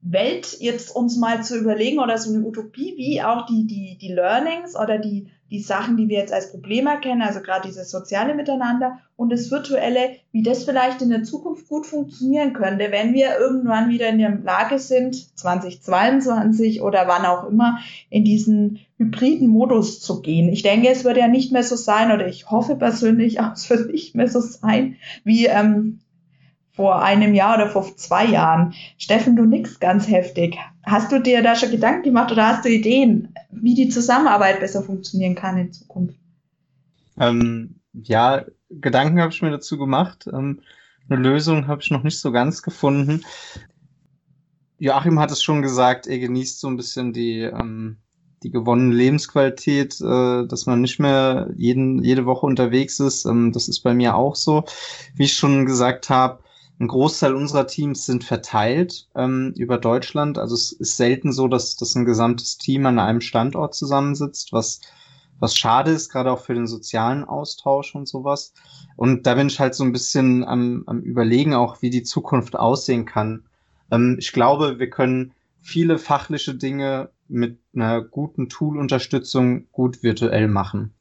Welt 0.01 0.59
jetzt 0.61 0.95
uns 0.95 1.17
mal 1.17 1.43
zu 1.43 1.59
überlegen 1.59 1.99
oder 1.99 2.19
so 2.19 2.33
eine 2.33 2.47
Utopie, 2.47 2.95
wie 2.97 3.21
auch 3.21 3.47
die, 3.47 3.67
die, 3.67 3.99
die 4.01 4.13
Learnings 4.13 4.77
oder 4.77 4.99
die, 4.99 5.27
die 5.55 5.61
Sachen, 5.61 5.97
die 5.97 6.09
wir 6.09 6.19
jetzt 6.19 6.33
als 6.33 6.51
Problem 6.51 6.89
erkennen, 6.89 7.23
also 7.23 7.41
gerade 7.41 7.69
dieses 7.69 7.89
soziale 7.89 8.35
Miteinander 8.35 8.99
und 9.15 9.31
das 9.31 9.53
virtuelle, 9.53 10.17
wie 10.33 10.43
das 10.43 10.65
vielleicht 10.65 11.01
in 11.01 11.11
der 11.11 11.23
Zukunft 11.23 11.69
gut 11.69 11.87
funktionieren 11.87 12.55
könnte, 12.55 12.91
wenn 12.91 13.15
wir 13.15 13.39
irgendwann 13.39 13.89
wieder 13.89 14.09
in 14.09 14.19
der 14.19 14.37
Lage 14.37 14.81
sind, 14.81 15.15
2022 15.39 16.83
oder 16.83 17.07
wann 17.07 17.25
auch 17.25 17.49
immer, 17.49 17.79
in 18.11 18.25
diesen 18.25 18.81
hybriden 18.99 19.47
Modus 19.47 20.01
zu 20.01 20.23
gehen. 20.23 20.49
Ich 20.49 20.65
denke, 20.65 20.89
es 20.89 21.05
wird 21.05 21.19
ja 21.19 21.29
nicht 21.29 21.53
mehr 21.53 21.63
so 21.63 21.77
sein, 21.77 22.11
oder 22.11 22.27
ich 22.27 22.51
hoffe 22.51 22.75
persönlich 22.75 23.39
auch, 23.41 23.53
es 23.53 23.71
wird 23.71 23.93
nicht 23.93 24.17
mehr 24.17 24.27
so 24.27 24.41
sein, 24.41 24.97
wie 25.23 25.47
ähm, 25.47 26.01
vor 26.75 27.03
einem 27.03 27.35
Jahr 27.35 27.57
oder 27.57 27.71
vor 27.71 27.97
zwei 27.97 28.27
Jahren. 28.27 28.75
Steffen, 28.99 29.37
du 29.37 29.45
nix 29.45 29.79
ganz 29.79 30.09
heftig. 30.09 30.59
Hast 30.85 31.13
du 31.13 31.21
dir 31.21 31.43
da 31.43 31.55
schon 31.55 31.71
Gedanken 31.71 32.03
gemacht 32.03 32.33
oder 32.33 32.49
hast 32.49 32.65
du 32.65 32.69
Ideen, 32.69 33.35
wie 33.51 33.75
die 33.75 33.89
Zusammenarbeit 33.89 34.61
besser 34.61 34.83
funktionieren 34.83 35.37
kann 35.37 35.57
in 35.57 35.73
Zukunft? 35.73 36.19
Ähm, 37.19 37.77
ja, 37.93 38.45
Gedanken 38.71 39.21
habe 39.21 39.33
ich 39.33 39.41
mir 39.41 39.53
dazu 39.53 39.79
gemacht. 39.79 40.27
Ähm, 40.33 40.61
eine 41.09 41.21
Lösung 41.21 41.69
habe 41.69 41.81
ich 41.81 41.91
noch 41.91 42.03
nicht 42.03 42.19
so 42.19 42.33
ganz 42.33 42.63
gefunden. 42.63 43.25
Joachim 44.79 45.21
hat 45.21 45.31
es 45.31 45.43
schon 45.43 45.63
gesagt, 45.63 46.09
er 46.09 46.19
genießt 46.19 46.59
so 46.59 46.67
ein 46.67 46.77
bisschen 46.77 47.13
die, 47.13 47.41
ähm, 47.41 47.99
die 48.43 48.51
gewonnene 48.51 48.95
Lebensqualität, 48.95 50.01
äh, 50.01 50.47
dass 50.47 50.67
man 50.67 50.81
nicht 50.81 50.99
mehr 50.99 51.51
jeden, 51.57 52.03
jede 52.03 52.27
Woche 52.27 52.47
unterwegs 52.47 52.99
ist. 52.99 53.27
Ähm, 53.27 53.53
das 53.53 53.69
ist 53.69 53.81
bei 53.81 53.95
mir 53.95 54.17
auch 54.17 54.35
so. 54.35 54.65
Wie 55.15 55.25
ich 55.25 55.35
schon 55.35 55.67
gesagt 55.67 56.11
habe, 56.11 56.44
ein 56.81 56.89
Großteil 56.89 57.35
unserer 57.35 57.67
Teams 57.67 58.05
sind 58.05 58.25
verteilt 58.25 59.09
ähm, 59.15 59.55
über 59.57 59.79
Deutschland. 59.79 60.39
Also 60.39 60.55
es 60.55 60.73
ist 60.73 60.97
selten 60.97 61.33
so, 61.33 61.47
dass, 61.47 61.77
dass 61.77 61.95
ein 61.95 62.05
gesamtes 62.05 62.59
Team 62.59 62.87
an 62.87 62.99
einem 62.99 63.21
Standort 63.21 63.75
zusammensitzt, 63.75 64.53
was, 64.53 64.81
was 65.39 65.57
schade 65.57 65.93
ist, 65.93 66.11
gerade 66.11 66.33
auch 66.33 66.41
für 66.41 66.55
den 66.55 66.67
sozialen 66.67 67.25
Austausch 67.25 67.95
und 67.95 68.09
sowas. 68.09 68.55
Und 68.97 69.27
da 69.27 69.35
bin 69.35 69.47
ich 69.47 69.61
halt 69.61 69.75
so 69.75 69.85
ein 69.85 69.93
bisschen 69.93 70.45
am, 70.45 70.83
am 70.87 71.01
Überlegen 71.01 71.55
auch, 71.55 71.81
wie 71.81 71.91
die 71.91 72.03
Zukunft 72.03 72.57
aussehen 72.57 73.05
kann. 73.05 73.45
Ähm, 73.93 74.17
ich 74.19 74.33
glaube, 74.33 74.81
wir 74.81 74.91
können 74.91 75.33
viele 75.61 75.99
fachliche 75.99 76.55
Dinge 76.55 77.11
mit 77.29 77.59
einer 77.75 78.03
guten 78.03 78.49
Tool-Unterstützung 78.49 79.67
gut 79.71 80.03
virtuell 80.03 80.49
machen. 80.49 80.93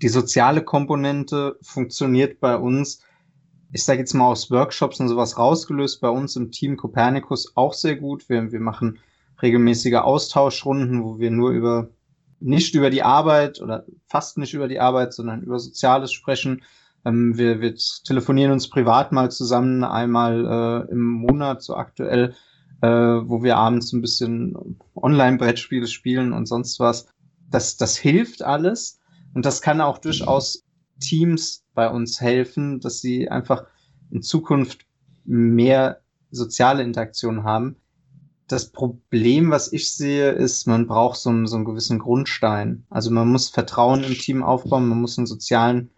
Die 0.00 0.08
soziale 0.08 0.62
Komponente 0.62 1.58
funktioniert 1.60 2.40
bei 2.40 2.56
uns, 2.56 3.02
ich 3.72 3.84
sage 3.84 4.00
jetzt 4.00 4.14
mal 4.14 4.26
aus 4.26 4.50
Workshops 4.50 5.00
und 5.00 5.08
sowas 5.08 5.38
rausgelöst, 5.38 6.00
bei 6.00 6.10
uns 6.10 6.36
im 6.36 6.50
Team 6.50 6.76
Copernicus 6.76 7.56
auch 7.56 7.72
sehr 7.72 7.96
gut. 7.96 8.28
Wir, 8.28 8.52
wir 8.52 8.60
machen 8.60 8.98
regelmäßige 9.40 9.94
Austauschrunden, 9.94 11.02
wo 11.02 11.18
wir 11.18 11.30
nur 11.30 11.50
über 11.50 11.88
nicht 12.38 12.74
über 12.74 12.90
die 12.90 13.02
Arbeit 13.02 13.60
oder 13.60 13.86
fast 14.08 14.36
nicht 14.36 14.52
über 14.52 14.68
die 14.68 14.80
Arbeit, 14.80 15.14
sondern 15.14 15.42
über 15.42 15.58
Soziales 15.58 16.12
sprechen. 16.12 16.62
Ähm, 17.04 17.38
wir, 17.38 17.60
wir 17.60 17.74
telefonieren 18.04 18.52
uns 18.52 18.68
privat 18.68 19.12
mal 19.12 19.30
zusammen, 19.30 19.84
einmal 19.84 20.86
äh, 20.88 20.92
im 20.92 21.04
Monat, 21.06 21.62
so 21.62 21.76
aktuell, 21.76 22.34
äh, 22.82 22.88
wo 22.88 23.42
wir 23.42 23.56
abends 23.56 23.92
ein 23.92 24.00
bisschen 24.00 24.78
Online-Brettspiele 24.96 25.86
spielen 25.86 26.32
und 26.32 26.46
sonst 26.46 26.78
was. 26.80 27.06
Das, 27.50 27.76
das 27.76 27.96
hilft 27.96 28.42
alles 28.42 29.00
und 29.34 29.46
das 29.46 29.62
kann 29.62 29.80
auch 29.80 29.98
durchaus 29.98 30.64
Teams 31.00 31.61
bei 31.74 31.88
uns 31.88 32.20
helfen, 32.20 32.80
dass 32.80 33.00
sie 33.00 33.28
einfach 33.28 33.64
in 34.10 34.22
Zukunft 34.22 34.86
mehr 35.24 36.02
soziale 36.30 36.82
Interaktion 36.82 37.44
haben. 37.44 37.76
Das 38.48 38.70
Problem, 38.70 39.50
was 39.50 39.72
ich 39.72 39.94
sehe, 39.94 40.30
ist, 40.30 40.66
man 40.66 40.86
braucht 40.86 41.18
so 41.18 41.30
einen, 41.30 41.46
so 41.46 41.56
einen 41.56 41.64
gewissen 41.64 41.98
Grundstein. 41.98 42.84
Also 42.90 43.10
man 43.10 43.28
muss 43.28 43.48
Vertrauen 43.48 44.04
im 44.04 44.14
Team 44.14 44.42
aufbauen, 44.42 44.88
man 44.88 45.00
muss 45.00 45.16
einen 45.16 45.26
sozialen 45.26 45.90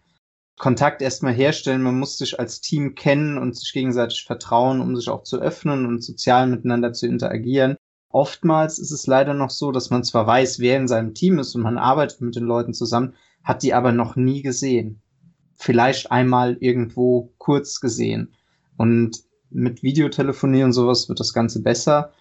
Kontakt 0.57 1.01
erstmal 1.01 1.33
herstellen, 1.33 1.81
man 1.81 1.99
muss 1.99 2.17
sich 2.17 2.39
als 2.39 2.61
Team 2.61 2.95
kennen 2.95 3.37
und 3.37 3.57
sich 3.57 3.73
gegenseitig 3.73 4.23
vertrauen, 4.25 4.79
um 4.79 4.95
sich 4.95 5.09
auch 5.09 5.23
zu 5.23 5.41
öffnen 5.41 5.85
und 5.85 6.01
sozial 6.01 6.47
miteinander 6.47 6.93
zu 6.93 7.07
interagieren. 7.07 7.75
Oftmals 8.09 8.79
ist 8.79 8.91
es 8.91 9.07
leider 9.07 9.33
noch 9.33 9.49
so, 9.49 9.73
dass 9.73 9.89
man 9.89 10.05
zwar 10.05 10.25
weiß, 10.25 10.59
wer 10.59 10.77
in 10.77 10.87
seinem 10.87 11.13
Team 11.13 11.39
ist 11.39 11.55
und 11.55 11.63
man 11.63 11.77
arbeitet 11.77 12.21
mit 12.21 12.37
den 12.37 12.45
Leuten 12.45 12.73
zusammen, 12.73 13.15
hat 13.43 13.63
die 13.63 13.73
aber 13.73 13.91
noch 13.91 14.15
nie 14.15 14.41
gesehen. 14.41 15.01
Vielleicht 15.55 16.11
einmal 16.11 16.57
irgendwo 16.59 17.31
kurz 17.37 17.79
gesehen. 17.79 18.33
Und 18.77 19.23
mit 19.49 19.83
Videotelefonie 19.83 20.63
und 20.63 20.73
sowas 20.73 21.07
wird 21.07 21.19
das 21.19 21.33
Ganze 21.33 21.61
besser. 21.61 22.11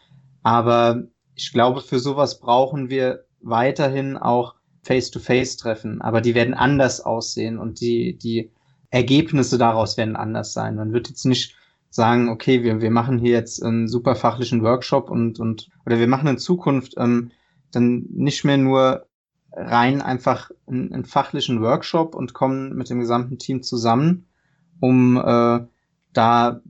Aber 0.42 1.04
ich 1.34 1.52
glaube, 1.52 1.80
für 1.80 1.98
sowas 1.98 2.38
brauchen 2.38 2.90
wir 2.90 3.24
weiterhin 3.40 4.16
auch 4.16 4.54
Face-to-Face-Treffen, 4.82 6.00
aber 6.02 6.20
die 6.20 6.34
werden 6.34 6.54
anders 6.54 7.00
aussehen 7.00 7.58
und 7.58 7.80
die, 7.80 8.18
die 8.18 8.50
Ergebnisse 8.90 9.58
daraus 9.58 9.96
werden 9.96 10.14
anders 10.14 10.52
sein. 10.52 10.76
Man 10.76 10.92
wird 10.92 11.08
jetzt 11.08 11.24
nicht 11.24 11.56
sagen, 11.90 12.28
okay, 12.28 12.62
wir, 12.62 12.80
wir 12.80 12.90
machen 12.90 13.18
hier 13.18 13.32
jetzt 13.32 13.62
einen 13.62 13.88
super 13.88 14.14
fachlichen 14.14 14.62
Workshop 14.62 15.10
und, 15.10 15.40
und 15.40 15.68
oder 15.86 15.98
wir 15.98 16.06
machen 16.06 16.28
in 16.28 16.38
Zukunft 16.38 16.94
ähm, 16.98 17.30
dann 17.70 18.06
nicht 18.10 18.44
mehr 18.44 18.58
nur 18.58 19.06
rein 19.56 20.02
einfach 20.02 20.50
einen, 20.66 20.92
einen 20.92 21.04
fachlichen 21.04 21.60
Workshop 21.62 22.14
und 22.14 22.34
kommen 22.34 22.74
mit 22.74 22.90
dem 22.90 23.00
gesamten 23.00 23.38
Team 23.38 23.62
zusammen, 23.62 24.26
um 24.80 25.16
äh, 25.16 25.60
da 26.12 26.60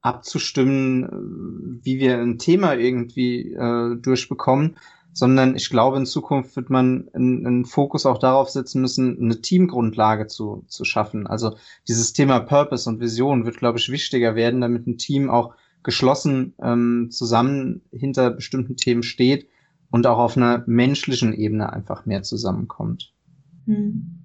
abzustimmen, 0.00 1.80
wie 1.82 1.98
wir 1.98 2.18
ein 2.18 2.38
Thema 2.38 2.74
irgendwie 2.74 3.52
äh, 3.52 3.96
durchbekommen, 3.96 4.76
sondern 5.12 5.54
ich 5.54 5.70
glaube, 5.70 5.96
in 5.96 6.06
Zukunft 6.06 6.56
wird 6.56 6.70
man 6.70 7.08
einen 7.14 7.64
Fokus 7.64 8.04
auch 8.04 8.18
darauf 8.18 8.50
setzen 8.50 8.80
müssen, 8.80 9.18
eine 9.18 9.40
Teamgrundlage 9.40 10.26
zu, 10.26 10.64
zu 10.66 10.84
schaffen. 10.84 11.26
Also 11.26 11.56
dieses 11.88 12.12
Thema 12.12 12.40
Purpose 12.40 12.90
und 12.90 13.00
Vision 13.00 13.46
wird, 13.46 13.58
glaube 13.58 13.78
ich, 13.78 13.90
wichtiger 13.90 14.34
werden, 14.34 14.60
damit 14.60 14.86
ein 14.86 14.98
Team 14.98 15.30
auch 15.30 15.54
geschlossen 15.84 16.54
ähm, 16.60 17.08
zusammen 17.10 17.82
hinter 17.92 18.30
bestimmten 18.30 18.76
Themen 18.76 19.04
steht 19.04 19.48
und 19.94 20.08
auch 20.08 20.18
auf 20.18 20.36
einer 20.36 20.64
menschlichen 20.66 21.32
Ebene 21.32 21.72
einfach 21.72 22.04
mehr 22.04 22.24
zusammenkommt. 22.24 23.12
Hm. 23.66 24.24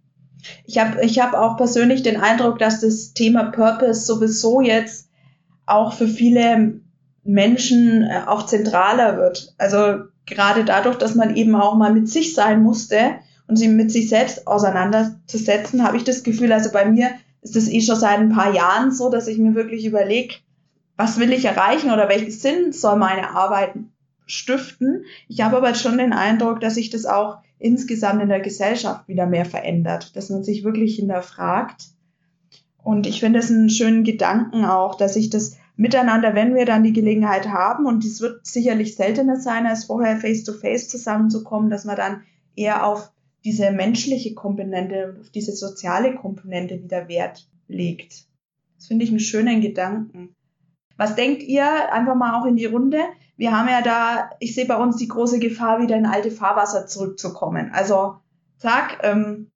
Ich 0.65 0.79
habe 0.79 1.05
ich 1.05 1.19
hab 1.19 1.35
auch 1.35 1.57
persönlich 1.57 2.01
den 2.01 2.17
Eindruck, 2.17 2.57
dass 2.57 2.81
das 2.81 3.13
Thema 3.13 3.51
Purpose 3.51 4.01
sowieso 4.01 4.61
jetzt 4.61 5.11
auch 5.67 5.93
für 5.93 6.07
viele 6.07 6.81
Menschen 7.23 8.01
äh, 8.01 8.21
auch 8.25 8.47
zentraler 8.47 9.17
wird. 9.17 9.53
Also 9.59 10.05
gerade 10.25 10.65
dadurch, 10.65 10.97
dass 10.97 11.13
man 11.13 11.35
eben 11.35 11.53
auch 11.53 11.75
mal 11.75 11.93
mit 11.93 12.09
sich 12.09 12.33
sein 12.33 12.63
musste 12.63 13.19
und 13.47 13.57
sich 13.57 13.69
mit 13.69 13.91
sich 13.91 14.09
selbst 14.09 14.47
auseinanderzusetzen, 14.47 15.83
habe 15.83 15.97
ich 15.97 16.03
das 16.03 16.23
Gefühl, 16.23 16.51
also 16.51 16.71
bei 16.71 16.85
mir 16.89 17.11
ist 17.43 17.55
es 17.55 17.69
eh 17.69 17.81
schon 17.81 17.95
seit 17.95 18.17
ein 18.17 18.29
paar 18.33 18.55
Jahren 18.55 18.91
so, 18.91 19.11
dass 19.11 19.27
ich 19.27 19.37
mir 19.37 19.53
wirklich 19.53 19.85
überlege, 19.85 20.33
was 20.97 21.19
will 21.19 21.31
ich 21.31 21.45
erreichen 21.45 21.91
oder 21.91 22.09
welchen 22.09 22.31
Sinn 22.31 22.71
soll 22.71 22.97
meine 22.97 23.29
Arbeit 23.35 23.75
stiften. 24.29 25.05
Ich 25.27 25.41
habe 25.41 25.57
aber 25.57 25.75
schon 25.75 25.97
den 25.97 26.13
Eindruck, 26.13 26.59
dass 26.59 26.75
sich 26.75 26.89
das 26.89 27.05
auch 27.05 27.39
insgesamt 27.57 28.21
in 28.21 28.29
der 28.29 28.39
Gesellschaft 28.39 29.07
wieder 29.07 29.25
mehr 29.25 29.45
verändert, 29.45 30.15
dass 30.15 30.29
man 30.29 30.43
sich 30.43 30.63
wirklich 30.63 30.95
hinterfragt. 30.95 31.85
Und 32.83 33.05
ich 33.05 33.19
finde 33.19 33.39
es 33.39 33.51
einen 33.51 33.69
schönen 33.69 34.03
Gedanken 34.03 34.65
auch, 34.65 34.95
dass 34.95 35.15
sich 35.15 35.29
das 35.29 35.57
miteinander, 35.75 36.35
wenn 36.35 36.55
wir 36.55 36.65
dann 36.65 36.83
die 36.83 36.93
Gelegenheit 36.93 37.49
haben, 37.49 37.85
und 37.85 38.03
dies 38.03 38.21
wird 38.21 38.45
sicherlich 38.45 38.95
seltener 38.95 39.37
sein, 39.37 39.65
als 39.65 39.85
vorher 39.85 40.17
face-to-face 40.17 40.85
-face 40.85 40.89
zusammenzukommen, 40.89 41.69
dass 41.69 41.85
man 41.85 41.95
dann 41.95 42.23
eher 42.55 42.85
auf 42.85 43.11
diese 43.43 43.71
menschliche 43.71 44.33
Komponente, 44.33 45.15
auf 45.19 45.29
diese 45.29 45.53
soziale 45.53 46.15
Komponente 46.15 46.83
wieder 46.83 47.07
Wert 47.07 47.47
legt. 47.67 48.25
Das 48.75 48.87
finde 48.87 49.05
ich 49.05 49.11
einen 49.11 49.19
schönen 49.19 49.61
Gedanken. 49.61 50.35
Was 50.97 51.15
denkt 51.15 51.43
ihr? 51.43 51.93
Einfach 51.93 52.15
mal 52.15 52.39
auch 52.39 52.45
in 52.45 52.57
die 52.57 52.65
Runde. 52.65 52.99
Wir 53.39 53.57
haben 53.57 53.69
ja 53.69 53.81
da, 53.81 54.31
ich 54.39 54.53
sehe 54.53 54.65
bei 54.65 54.75
uns 54.75 54.97
die 54.97 55.07
große 55.07 55.39
Gefahr, 55.39 55.81
wieder 55.81 55.95
in 55.95 56.05
alte 56.05 56.29
Fahrwasser 56.29 56.87
zurückzukommen. 56.87 57.71
Also, 57.73 58.17
zack, 58.57 58.99
ähm, 59.01 59.49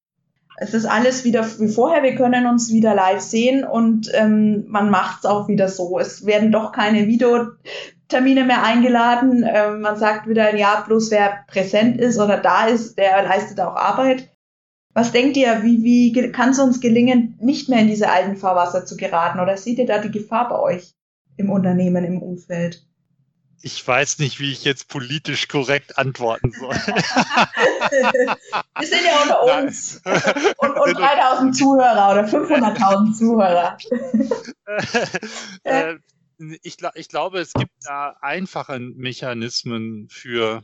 es 0.56 0.74
ist 0.74 0.86
alles 0.86 1.26
wieder 1.26 1.46
wie 1.60 1.68
vorher, 1.68 2.02
wir 2.02 2.16
können 2.16 2.46
uns 2.46 2.72
wieder 2.72 2.96
live 2.96 3.20
sehen 3.20 3.66
und 3.66 4.10
ähm, 4.14 4.64
man 4.70 4.90
macht 4.90 5.20
es 5.20 5.26
auch 5.26 5.50
wieder 5.50 5.68
so. 5.68 6.00
Es 6.00 6.26
werden 6.26 6.54
doch 6.54 6.72
keine 6.72 7.08
Videotermine 7.08 8.46
mehr 8.46 8.64
eingeladen. 8.64 9.46
Ähm, 9.46 9.82
man 9.82 9.98
sagt 9.98 10.30
wieder, 10.30 10.56
ja, 10.56 10.82
bloß 10.88 11.12
wer 11.12 11.44
präsent 11.48 12.00
ist 12.00 12.20
oder 12.20 12.38
da 12.38 12.68
ist, 12.68 12.98
der 12.98 13.24
leistet 13.24 13.60
auch 13.60 13.76
Arbeit. 13.76 14.30
Was 14.94 15.12
denkt 15.12 15.36
ihr, 15.36 15.62
wie, 15.62 15.84
wie 15.84 16.32
kann 16.32 16.52
es 16.52 16.60
uns 16.60 16.80
gelingen, 16.80 17.38
nicht 17.42 17.68
mehr 17.68 17.80
in 17.80 17.88
diese 17.88 18.10
alten 18.10 18.38
Fahrwasser 18.38 18.86
zu 18.86 18.96
geraten? 18.96 19.42
Oder 19.42 19.58
seht 19.58 19.78
ihr 19.78 19.88
da 19.88 19.98
die 19.98 20.12
Gefahr 20.12 20.48
bei 20.48 20.58
euch 20.58 20.94
im 21.36 21.50
Unternehmen, 21.50 22.06
im 22.06 22.22
Umfeld? 22.22 22.88
Ich 23.66 23.88
weiß 23.88 24.20
nicht, 24.20 24.42
wie 24.42 24.52
ich 24.52 24.66
jetzt 24.66 24.90
politisch 24.90 25.48
korrekt 25.48 25.98
antworten 25.98 26.52
soll. 26.52 26.76
Wir 28.78 28.88
sind 28.88 29.06
ja 29.06 29.22
unter 29.22 29.62
uns. 29.62 30.02
Und, 30.58 30.72
und 30.72 30.94
3000 31.00 31.56
Zuhörer 31.56 32.12
oder 32.12 32.26
500.000 32.26 33.14
Zuhörer. 33.14 33.78
äh, 35.64 35.96
ich, 36.62 36.78
ich 36.96 37.08
glaube, 37.08 37.40
es 37.40 37.54
gibt 37.54 37.72
da 37.86 38.18
einfache 38.20 38.80
Mechanismen 38.80 40.10
für 40.10 40.62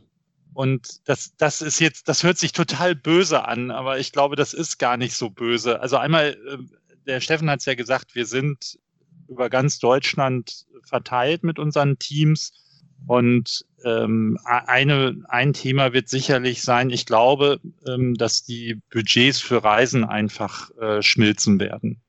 und 0.52 1.08
das, 1.08 1.34
das 1.38 1.62
ist 1.62 1.80
jetzt, 1.80 2.06
das 2.06 2.22
hört 2.22 2.36
sich 2.36 2.52
total 2.52 2.94
böse 2.94 3.46
an, 3.46 3.70
aber 3.70 3.98
ich 3.98 4.12
glaube, 4.12 4.36
das 4.36 4.52
ist 4.52 4.78
gar 4.78 4.98
nicht 4.98 5.14
so 5.14 5.30
böse. 5.30 5.80
Also 5.80 5.96
einmal, 5.96 6.36
ähm, 6.50 6.70
der 7.06 7.22
Steffen 7.22 7.48
hat 7.48 7.60
es 7.60 7.66
ja 7.66 7.74
gesagt, 7.74 8.14
wir 8.14 8.26
sind 8.26 8.78
über 9.26 9.48
ganz 9.48 9.78
Deutschland 9.78 10.66
verteilt 10.82 11.44
mit 11.44 11.58
unseren 11.58 11.98
Teams. 11.98 12.52
Und 13.06 13.64
ähm, 13.84 14.38
eine, 14.44 15.16
ein 15.28 15.52
Thema 15.52 15.92
wird 15.92 16.08
sicherlich 16.08 16.62
sein, 16.62 16.90
ich 16.90 17.06
glaube, 17.06 17.60
ähm, 17.86 18.14
dass 18.14 18.44
die 18.44 18.80
Budgets 18.92 19.40
für 19.40 19.64
Reisen 19.64 20.04
einfach 20.04 20.70
äh, 20.78 21.02
schmilzen 21.02 21.58
werden. 21.60 22.00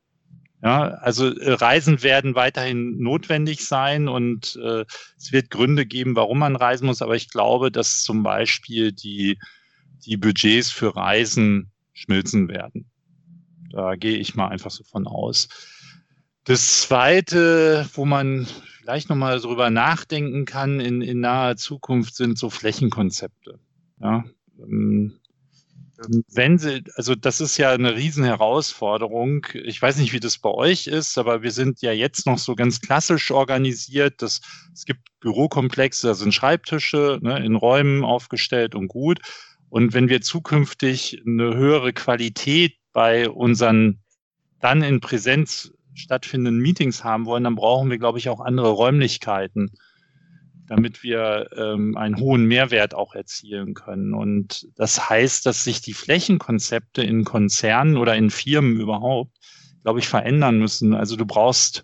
Ja, 0.63 0.89
also 0.89 1.27
äh, 1.27 1.53
Reisen 1.53 2.03
werden 2.03 2.35
weiterhin 2.35 2.99
notwendig 2.99 3.65
sein 3.65 4.07
und 4.07 4.59
äh, 4.63 4.85
es 5.17 5.31
wird 5.31 5.49
Gründe 5.49 5.87
geben, 5.87 6.15
warum 6.15 6.37
man 6.39 6.55
reisen 6.55 6.85
muss, 6.85 7.01
aber 7.01 7.15
ich 7.15 7.29
glaube, 7.29 7.71
dass 7.71 8.03
zum 8.03 8.21
Beispiel 8.21 8.91
die, 8.91 9.39
die 10.05 10.17
Budgets 10.17 10.69
für 10.71 10.95
Reisen 10.95 11.71
schmilzen 11.93 12.47
werden. 12.47 12.91
Da 13.71 13.95
gehe 13.95 14.17
ich 14.17 14.35
mal 14.35 14.49
einfach 14.49 14.69
so 14.69 14.83
von 14.83 15.07
aus. 15.07 15.47
Das 16.43 16.81
Zweite, 16.81 17.87
wo 17.93 18.05
man 18.05 18.47
vielleicht 18.79 19.09
nochmal 19.09 19.39
drüber 19.39 19.69
nachdenken 19.69 20.45
kann 20.45 20.79
in, 20.79 21.01
in 21.01 21.19
naher 21.19 21.55
Zukunft, 21.55 22.15
sind 22.15 22.37
so 22.37 22.49
Flächenkonzepte. 22.49 23.59
Ja, 23.99 24.23
ähm, 24.59 25.21
wenn 26.33 26.57
Sie, 26.57 26.83
also 26.95 27.15
das 27.15 27.41
ist 27.41 27.57
ja 27.57 27.71
eine 27.71 27.95
Riesenherausforderung. 27.95 29.45
Ich 29.53 29.79
weiß 29.81 29.97
nicht, 29.97 30.13
wie 30.13 30.19
das 30.19 30.39
bei 30.39 30.49
euch 30.49 30.87
ist, 30.87 31.17
aber 31.17 31.43
wir 31.43 31.51
sind 31.51 31.81
ja 31.81 31.91
jetzt 31.91 32.25
noch 32.25 32.39
so 32.39 32.55
ganz 32.55 32.81
klassisch 32.81 33.31
organisiert. 33.31 34.21
Das, 34.21 34.41
es 34.73 34.85
gibt 34.85 35.01
Bürokomplexe, 35.19 36.07
da 36.07 36.13
sind 36.13 36.33
Schreibtische 36.33 37.19
ne, 37.21 37.43
in 37.45 37.55
Räumen 37.55 38.03
aufgestellt 38.03 38.73
und 38.73 38.87
gut. 38.87 39.19
Und 39.69 39.93
wenn 39.93 40.09
wir 40.09 40.21
zukünftig 40.21 41.21
eine 41.25 41.55
höhere 41.55 41.93
Qualität 41.93 42.77
bei 42.93 43.29
unseren 43.29 43.99
dann 44.59 44.83
in 44.83 44.99
Präsenz 44.99 45.71
stattfindenden 45.93 46.61
Meetings 46.61 47.03
haben 47.03 47.25
wollen, 47.25 47.43
dann 47.43 47.55
brauchen 47.55 47.89
wir, 47.89 47.97
glaube 47.97 48.17
ich, 48.17 48.29
auch 48.29 48.39
andere 48.39 48.69
Räumlichkeiten 48.69 49.71
damit 50.71 51.03
wir 51.03 51.49
ähm, 51.57 51.97
einen 51.97 52.17
hohen 52.17 52.45
Mehrwert 52.45 52.93
auch 52.93 53.13
erzielen 53.13 53.73
können. 53.73 54.13
Und 54.13 54.69
das 54.77 55.09
heißt, 55.09 55.45
dass 55.45 55.65
sich 55.65 55.81
die 55.81 55.91
Flächenkonzepte 55.91 57.03
in 57.03 57.25
Konzernen 57.25 57.97
oder 57.97 58.15
in 58.15 58.29
Firmen 58.29 58.79
überhaupt, 58.79 59.37
glaube 59.83 59.99
ich, 59.99 60.07
verändern 60.07 60.59
müssen. 60.59 60.93
Also 60.93 61.17
du 61.17 61.25
brauchst, 61.25 61.83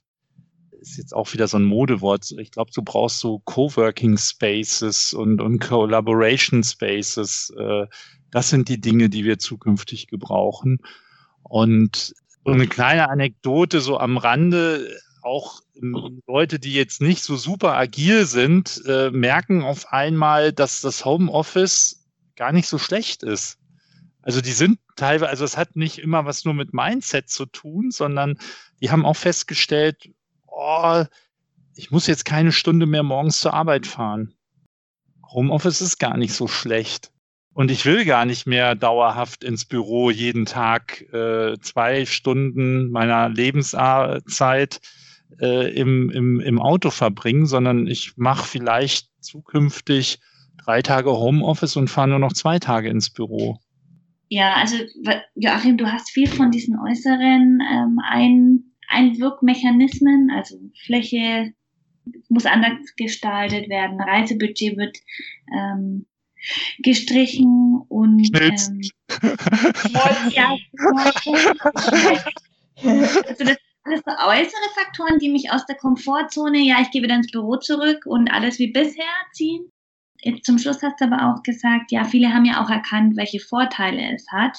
ist 0.80 0.98
jetzt 0.98 1.14
auch 1.14 1.34
wieder 1.34 1.50
so 1.50 1.58
ein 1.58 1.66
Modewort, 1.66 2.32
ich 2.38 2.50
glaube, 2.50 2.72
du 2.74 2.82
brauchst 2.82 3.20
so 3.20 3.40
Coworking 3.40 4.18
Spaces 4.18 5.14
und, 5.14 5.42
und 5.42 5.60
Collaboration 5.60 6.64
Spaces. 6.64 7.54
Äh, 7.60 7.88
das 8.32 8.50
sind 8.50 8.70
die 8.70 8.80
Dinge, 8.80 9.10
die 9.10 9.26
wir 9.26 9.38
zukünftig 9.38 10.08
gebrauchen. 10.08 10.78
Und 11.44 12.14
so 12.48 12.54
eine 12.54 12.68
kleine 12.68 13.10
Anekdote 13.10 13.82
so 13.82 14.00
am 14.00 14.16
Rande, 14.16 14.98
auch 15.22 15.60
ähm, 15.76 16.22
Leute, 16.28 16.60
die 16.60 16.74
jetzt 16.74 17.02
nicht 17.02 17.22
so 17.22 17.36
super 17.36 17.76
agil 17.76 18.26
sind, 18.26 18.82
äh, 18.86 19.12
merken 19.12 19.64
auf 19.64 19.92
einmal, 19.92 20.54
dass 20.54 20.80
das 20.80 21.04
Homeoffice 21.04 22.06
gar 22.38 22.54
nicht 22.54 22.70
so 22.70 22.78
schlecht 22.78 23.22
ist. 23.22 23.60
Also 24.22 24.40
die 24.40 24.54
sind 24.54 24.80
teilweise, 24.96 25.30
also 25.30 25.44
es 25.44 25.58
hat 25.58 25.76
nicht 25.76 25.98
immer 25.98 26.24
was 26.24 26.46
nur 26.46 26.54
mit 26.54 26.74
Mindset 26.74 27.30
zu 27.30 27.48
tun, 27.48 27.92
sondern 27.92 28.40
die 28.80 28.92
haben 28.92 29.06
auch 29.06 29.18
festgestellt, 29.18 30.10
oh, 30.46 31.04
ich 31.76 31.92
muss 31.92 32.08
jetzt 32.08 32.24
keine 32.24 32.54
Stunde 32.54 32.86
mehr 32.86 33.04
morgens 33.04 33.42
zur 33.42 33.54
Arbeit 33.54 33.86
fahren. 33.86 34.34
Homeoffice 35.34 35.82
ist 35.82 36.00
gar 36.00 36.16
nicht 36.16 36.34
so 36.34 36.48
schlecht. 36.48 37.12
Und 37.58 37.72
ich 37.72 37.88
will 37.88 38.06
gar 38.06 38.26
nicht 38.26 38.46
mehr 38.46 38.76
dauerhaft 38.76 39.44
ins 39.44 39.66
Büro 39.66 40.12
jeden 40.12 40.46
Tag 40.46 41.02
äh, 41.12 41.58
zwei 41.60 42.06
Stunden 42.06 42.92
meiner 42.92 43.30
Lebenszeit 43.30 44.80
äh, 45.42 45.74
im, 45.74 46.12
im, 46.12 46.40
im 46.40 46.62
Auto 46.62 46.92
verbringen, 46.92 47.48
sondern 47.48 47.88
ich 47.88 48.16
mache 48.16 48.46
vielleicht 48.46 49.10
zukünftig 49.22 50.20
drei 50.64 50.84
Tage 50.84 51.10
Homeoffice 51.10 51.78
und 51.78 51.90
fahre 51.90 52.10
nur 52.10 52.20
noch 52.20 52.34
zwei 52.34 52.60
Tage 52.60 52.90
ins 52.90 53.10
Büro. 53.10 53.58
Ja, 54.30 54.54
also 54.54 54.78
Joachim, 55.34 55.78
du 55.78 55.92
hast 55.92 56.12
viel 56.12 56.28
von 56.28 56.52
diesen 56.52 56.78
äußeren 56.80 57.60
ähm, 57.74 58.00
Ein 58.08 58.66
Einwirkmechanismen, 58.88 60.30
also 60.30 60.60
Fläche 60.86 61.54
muss 62.30 62.46
anders 62.46 62.78
gestaltet 62.98 63.68
werden, 63.68 64.00
Reisebudget 64.00 64.78
wird 64.78 64.96
ähm, 65.52 66.06
gestrichen 66.80 67.82
und 67.88 68.30
ähm, 68.40 68.82
ja, 70.32 70.56
also 73.28 73.44
das 73.44 73.58
alles 73.88 74.02
so 74.06 74.12
äußere 74.12 74.70
Faktoren, 74.76 75.20
die 75.20 75.30
mich 75.30 75.52
aus 75.52 75.66
der 75.66 75.78
Komfortzone, 75.78 76.60
ja, 76.60 76.78
ich 76.82 76.92
gehe 76.92 77.02
wieder 77.02 77.16
ins 77.16 77.32
Büro 77.32 77.58
zurück 77.58 78.06
und 78.06 78.30
alles 78.30 78.60
wie 78.60 78.72
bisher 78.72 79.06
ziehen. 79.34 79.72
Jetzt 80.22 80.46
zum 80.46 80.58
Schluss 80.58 80.82
hast 80.82 81.00
du 81.00 81.06
aber 81.06 81.32
auch 81.32 81.44
gesagt, 81.44 81.92
ja, 81.92 82.04
viele 82.04 82.34
haben 82.34 82.46
ja 82.46 82.64
auch 82.64 82.70
erkannt, 82.70 83.16
welche 83.16 83.40
Vorteile 83.40 84.14
es 84.14 84.26
hat. 84.32 84.58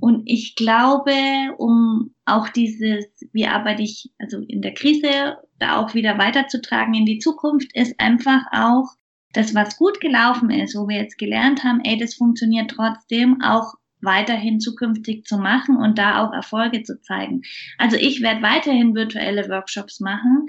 Und 0.00 0.22
ich 0.26 0.56
glaube, 0.56 1.12
um 1.56 2.14
auch 2.24 2.48
dieses, 2.48 3.06
wie 3.32 3.46
arbeite 3.46 3.82
ich, 3.82 4.10
also 4.18 4.38
in 4.40 4.60
der 4.60 4.74
Krise, 4.74 5.36
da 5.60 5.80
auch 5.80 5.94
wieder 5.94 6.18
weiterzutragen 6.18 6.94
in 6.94 7.06
die 7.06 7.20
Zukunft, 7.20 7.74
ist 7.74 7.98
einfach 7.98 8.42
auch 8.52 8.88
das, 9.32 9.54
was 9.54 9.76
gut 9.76 10.00
gelaufen 10.00 10.50
ist, 10.50 10.76
wo 10.76 10.88
wir 10.88 10.96
jetzt 10.96 11.18
gelernt 11.18 11.64
haben, 11.64 11.80
ey, 11.84 11.98
das 11.98 12.14
funktioniert 12.14 12.70
trotzdem, 12.70 13.42
auch 13.42 13.74
weiterhin 14.00 14.60
zukünftig 14.60 15.24
zu 15.24 15.38
machen 15.38 15.76
und 15.76 15.98
da 15.98 16.22
auch 16.22 16.32
Erfolge 16.32 16.82
zu 16.82 17.00
zeigen. 17.00 17.42
Also 17.78 17.96
ich 17.96 18.22
werde 18.22 18.42
weiterhin 18.42 18.94
virtuelle 18.94 19.48
Workshops 19.48 20.00
machen 20.00 20.46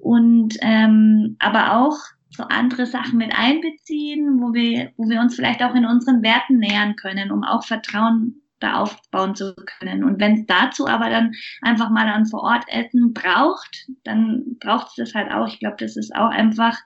und 0.00 0.56
ähm, 0.60 1.36
aber 1.38 1.78
auch 1.78 1.96
so 2.30 2.42
andere 2.44 2.86
Sachen 2.86 3.18
mit 3.18 3.32
einbeziehen, 3.36 4.40
wo 4.40 4.52
wir, 4.52 4.90
wo 4.96 5.08
wir 5.08 5.20
uns 5.20 5.36
vielleicht 5.36 5.62
auch 5.62 5.74
in 5.74 5.86
unseren 5.86 6.22
Werten 6.22 6.58
nähern 6.58 6.96
können, 6.96 7.30
um 7.30 7.44
auch 7.44 7.64
Vertrauen 7.64 8.42
da 8.60 8.80
aufbauen 8.80 9.34
zu 9.34 9.54
können. 9.78 10.04
Und 10.04 10.20
wenn 10.20 10.40
es 10.40 10.46
dazu 10.46 10.88
aber 10.88 11.10
dann 11.10 11.32
einfach 11.62 11.90
mal 11.90 12.08
an 12.08 12.26
vor 12.26 12.42
Ort 12.42 12.64
Essen 12.68 13.12
braucht, 13.12 13.86
dann 14.04 14.56
braucht 14.58 14.88
es 14.88 14.94
das 14.96 15.14
halt 15.14 15.30
auch. 15.30 15.46
Ich 15.48 15.60
glaube, 15.60 15.76
das 15.78 15.96
ist 15.96 16.14
auch 16.14 16.30
einfach 16.30 16.78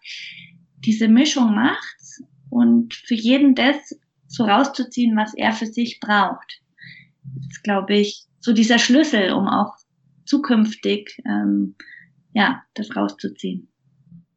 diese 0.84 1.08
Mischung 1.08 1.54
macht 1.54 1.96
und 2.50 2.94
für 2.94 3.14
jeden 3.14 3.54
das 3.54 3.76
so 4.26 4.44
rauszuziehen, 4.44 5.16
was 5.16 5.34
er 5.34 5.52
für 5.52 5.66
sich 5.66 6.00
braucht. 6.00 6.60
Das 7.22 7.46
ist, 7.50 7.64
glaube 7.64 7.96
ich, 7.96 8.24
so 8.40 8.52
dieser 8.52 8.78
Schlüssel, 8.78 9.32
um 9.32 9.48
auch 9.48 9.74
zukünftig 10.24 11.20
ähm, 11.26 11.74
ja, 12.34 12.62
das 12.74 12.94
rauszuziehen. 12.94 13.68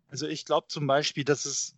Also 0.08 0.28
ich 0.28 0.46
glaube 0.46 0.68
zum 0.68 0.88
Beispiel, 0.88 1.24
dass 1.24 1.46
es 1.46 1.76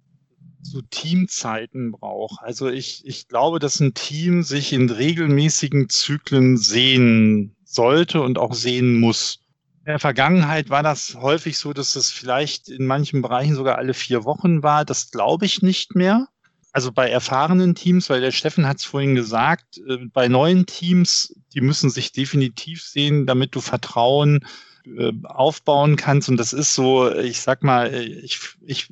so 0.61 0.81
Teamzeiten 0.81 1.91
braucht. 1.91 2.41
Also 2.41 2.69
ich, 2.69 3.05
ich 3.05 3.27
glaube, 3.27 3.59
dass 3.59 3.79
ein 3.79 3.93
Team 3.93 4.43
sich 4.43 4.73
in 4.73 4.89
regelmäßigen 4.89 5.89
Zyklen 5.89 6.57
sehen 6.57 7.55
sollte 7.65 8.21
und 8.21 8.37
auch 8.37 8.53
sehen 8.53 8.99
muss. 8.99 9.39
In 9.85 9.91
der 9.91 9.99
Vergangenheit 9.99 10.69
war 10.69 10.81
das 10.81 11.15
häufig 11.15 11.57
so, 11.57 11.73
dass 11.73 11.95
es 11.95 12.09
vielleicht 12.09 12.69
in 12.69 12.85
manchen 12.85 13.21
Bereichen 13.21 13.55
sogar 13.55 13.77
alle 13.77 13.93
vier 13.93 14.23
Wochen 14.23 14.63
war. 14.63 14.85
Das 14.85 15.11
glaube 15.11 15.45
ich 15.45 15.61
nicht 15.61 15.95
mehr 15.95 16.27
also 16.73 16.91
bei 16.91 17.07
erfahrenen 17.07 17.75
Teams, 17.75 18.09
weil 18.09 18.19
der 18.19 18.31
Steffen 18.31 18.67
hat 18.67 18.79
es 18.79 18.85
vorhin 18.85 19.13
gesagt, 19.13 19.77
äh, 19.77 19.97
bei 20.11 20.27
neuen 20.27 20.65
Teams, 20.65 21.35
die 21.53 21.61
müssen 21.61 21.91
sich 21.91 22.11
definitiv 22.11 22.81
sehen, 22.81 23.27
damit 23.27 23.55
du 23.55 23.61
Vertrauen 23.61 24.43
äh, 24.85 25.11
aufbauen 25.23 25.95
kannst. 25.95 26.29
Und 26.29 26.37
das 26.37 26.51
ist 26.51 26.73
so, 26.73 27.13
ich 27.15 27.41
sag 27.41 27.63
mal, 27.63 27.93
ich, 27.93 28.39
ich 28.65 28.91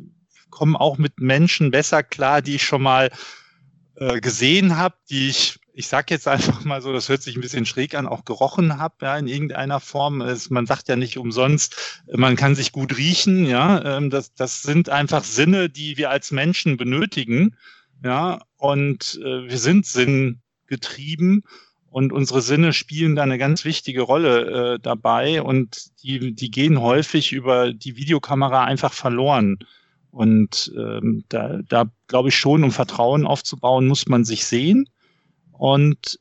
komme 0.52 0.80
auch 0.80 1.00
mit 1.00 1.20
Menschen 1.20 1.72
besser 1.72 2.04
klar, 2.04 2.44
die 2.44 2.56
ich 2.56 2.64
schon 2.64 2.84
mal 2.84 3.10
äh, 3.96 4.22
gesehen 4.22 4.78
habe, 4.78 4.96
die 5.10 5.30
ich 5.30 5.60
ich 5.74 5.88
sage 5.88 6.14
jetzt 6.14 6.28
einfach 6.28 6.64
mal 6.66 6.82
so, 6.82 6.92
das 6.94 7.10
hört 7.10 7.22
sich 7.22 7.36
ein 7.36 7.42
bisschen 7.42 7.66
schräg 7.66 7.96
an, 7.96 8.08
auch 8.08 8.26
gerochen 8.26 8.78
habe, 8.78 8.96
ja, 9.02 9.18
in 9.18 9.28
irgendeiner 9.28 9.80
Form. 9.80 10.22
Es, 10.22 10.50
man 10.50 10.66
sagt 10.66 10.90
ja 10.90 10.96
nicht 10.96 11.18
umsonst, 11.18 12.04
man 12.14 12.36
kann 12.36 12.56
sich 12.56 12.72
gut 12.72 12.98
riechen, 12.98 13.46
ja. 13.46 13.98
Ähm, 13.98 14.10
das, 14.10 14.34
das 14.34 14.62
sind 14.62 14.90
einfach 14.90 15.24
Sinne, 15.24 15.70
die 15.70 15.98
wir 15.98 16.10
als 16.10 16.32
Menschen 16.32 16.78
benötigen, 16.78 17.56
ja. 18.04 18.42
Und 18.58 19.20
äh, 19.24 19.50
wir 19.50 19.58
sind 19.58 19.86
sinngetrieben 19.86 21.44
und 21.90 22.14
unsere 22.14 22.42
Sinne 22.42 22.74
spielen 22.74 23.16
da 23.16 23.24
eine 23.24 23.38
ganz 23.38 23.66
wichtige 23.66 24.02
Rolle 24.02 24.76
äh, 24.76 24.80
dabei 24.80 25.42
und 25.42 26.02
die, 26.04 26.34
die 26.34 26.52
gehen 26.52 26.82
häufig 26.82 27.32
über 27.32 27.74
die 27.74 27.98
Videokamera 27.98 28.64
einfach 28.66 28.94
verloren. 28.94 29.60
Und 30.10 30.74
ähm, 30.78 31.24
da, 31.30 31.60
da 31.68 31.86
glaube 32.08 32.30
ich 32.30 32.36
schon, 32.36 32.66
um 32.66 32.72
Vertrauen 32.72 33.26
aufzubauen, 33.26 33.88
muss 33.88 34.08
man 34.08 34.26
sich 34.26 34.46
sehen 34.46 34.90
und 35.62 36.20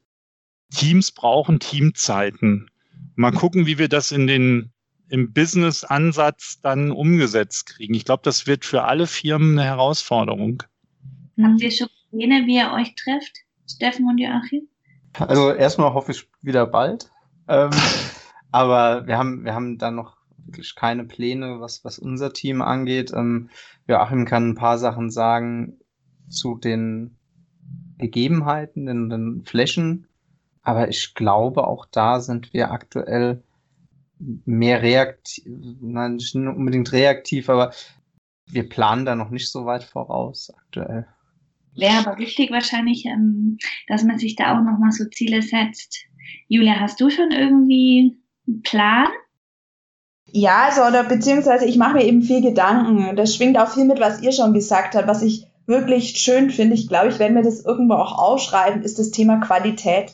Teams 0.71 1.13
brauchen 1.13 1.61
Teamzeiten. 1.61 2.71
Mal 3.15 3.33
gucken, 3.33 3.65
wie 3.65 3.79
wir 3.79 3.89
das 3.89 4.13
in 4.13 4.27
den, 4.27 4.71
im 5.09 5.33
Business-Ansatz 5.33 6.61
dann 6.61 6.91
umgesetzt 6.91 7.65
kriegen. 7.65 7.95
Ich 7.95 8.05
glaube, 8.05 8.21
das 8.23 8.47
wird 8.47 8.67
für 8.67 8.85
alle 8.85 9.07
Firmen 9.07 9.59
eine 9.59 9.67
Herausforderung. 9.67 10.63
Habt 11.43 11.63
ihr 11.63 11.71
schon 11.71 11.89
Pläne, 12.11 12.47
wie 12.47 12.59
ihr 12.59 12.71
euch 12.71 12.95
trefft, 12.97 13.35
Steffen 13.67 14.07
und 14.11 14.19
Joachim? 14.19 14.69
Also 15.15 15.53
erstmal 15.53 15.95
hoffe 15.95 16.13
ich 16.13 16.29
wieder 16.43 16.67
bald. 16.67 17.11
Ähm, 17.49 17.71
aber 18.53 19.07
wir 19.07 19.17
haben, 19.17 19.47
wir 19.47 19.55
haben 19.55 19.79
da 19.79 19.91
noch 19.91 20.19
wirklich 20.45 20.75
keine 20.75 21.05
Pläne, 21.05 21.61
was, 21.61 21.83
was 21.83 21.99
unser 21.99 22.35
Team 22.35 22.61
angeht. 22.61 23.11
Ähm, 23.15 23.49
Joachim 23.89 24.27
kann 24.27 24.51
ein 24.51 24.55
paar 24.55 24.77
Sachen 24.77 25.11
sagen 25.11 25.79
zu 26.29 26.59
den 26.59 27.17
Gegebenheiten, 28.01 28.89
in 28.89 29.09
den 29.09 29.45
Flächen. 29.45 30.07
Aber 30.63 30.89
ich 30.89 31.15
glaube, 31.15 31.67
auch 31.67 31.87
da 31.87 32.21
sind 32.21 32.53
wir 32.53 32.71
aktuell 32.71 33.43
mehr 34.19 34.83
reaktiv, 34.83 35.45
nein, 35.81 36.17
nicht 36.17 36.35
unbedingt 36.35 36.93
reaktiv, 36.93 37.49
aber 37.49 37.73
wir 38.47 38.69
planen 38.69 39.07
da 39.07 39.15
noch 39.15 39.31
nicht 39.31 39.51
so 39.51 39.65
weit 39.65 39.85
voraus 39.85 40.53
aktuell. 40.55 41.07
Wäre 41.77 41.99
aber 41.99 42.19
wichtig 42.19 42.51
wahrscheinlich, 42.51 43.07
ähm, 43.07 43.59
dass 43.89 44.03
man 44.03 44.19
sich 44.19 44.37
da 44.37 44.53
auch 44.53 44.63
nochmal 44.63 44.93
so 44.93 45.05
Ziele 45.07 45.41
setzt. 45.41 46.05
Julia, 46.49 46.81
hast 46.81 47.01
du 47.01 47.11
schon 47.11 47.31
irgendwie 47.31 48.19
einen 48.47 48.63
Plan? 48.63 49.09
Ja, 50.33 50.67
also 50.67 50.83
oder 50.83 51.05
beziehungsweise 51.05 51.65
ich 51.67 51.77
mache 51.77 51.95
mir 51.95 52.05
eben 52.05 52.23
viel 52.23 52.43
Gedanken. 52.43 53.17
Das 53.17 53.35
schwingt 53.35 53.59
auch 53.59 53.73
viel 53.73 53.85
mit, 53.85 54.01
was 54.01 54.23
ihr 54.23 54.33
schon 54.33 54.53
gesagt 54.53 54.95
habt. 54.95 55.09
Was 55.09 55.23
ich 55.23 55.47
wirklich 55.71 56.19
schön 56.19 56.51
finde, 56.51 56.75
ich 56.75 56.89
glaube, 56.89 57.09
ich 57.09 57.19
werde 57.19 57.33
mir 57.33 57.43
das 57.43 57.65
irgendwo 57.65 57.95
auch 57.95 58.19
ausschreiben, 58.19 58.83
ist 58.83 58.99
das 58.99 59.11
Thema 59.11 59.39
Qualität. 59.39 60.13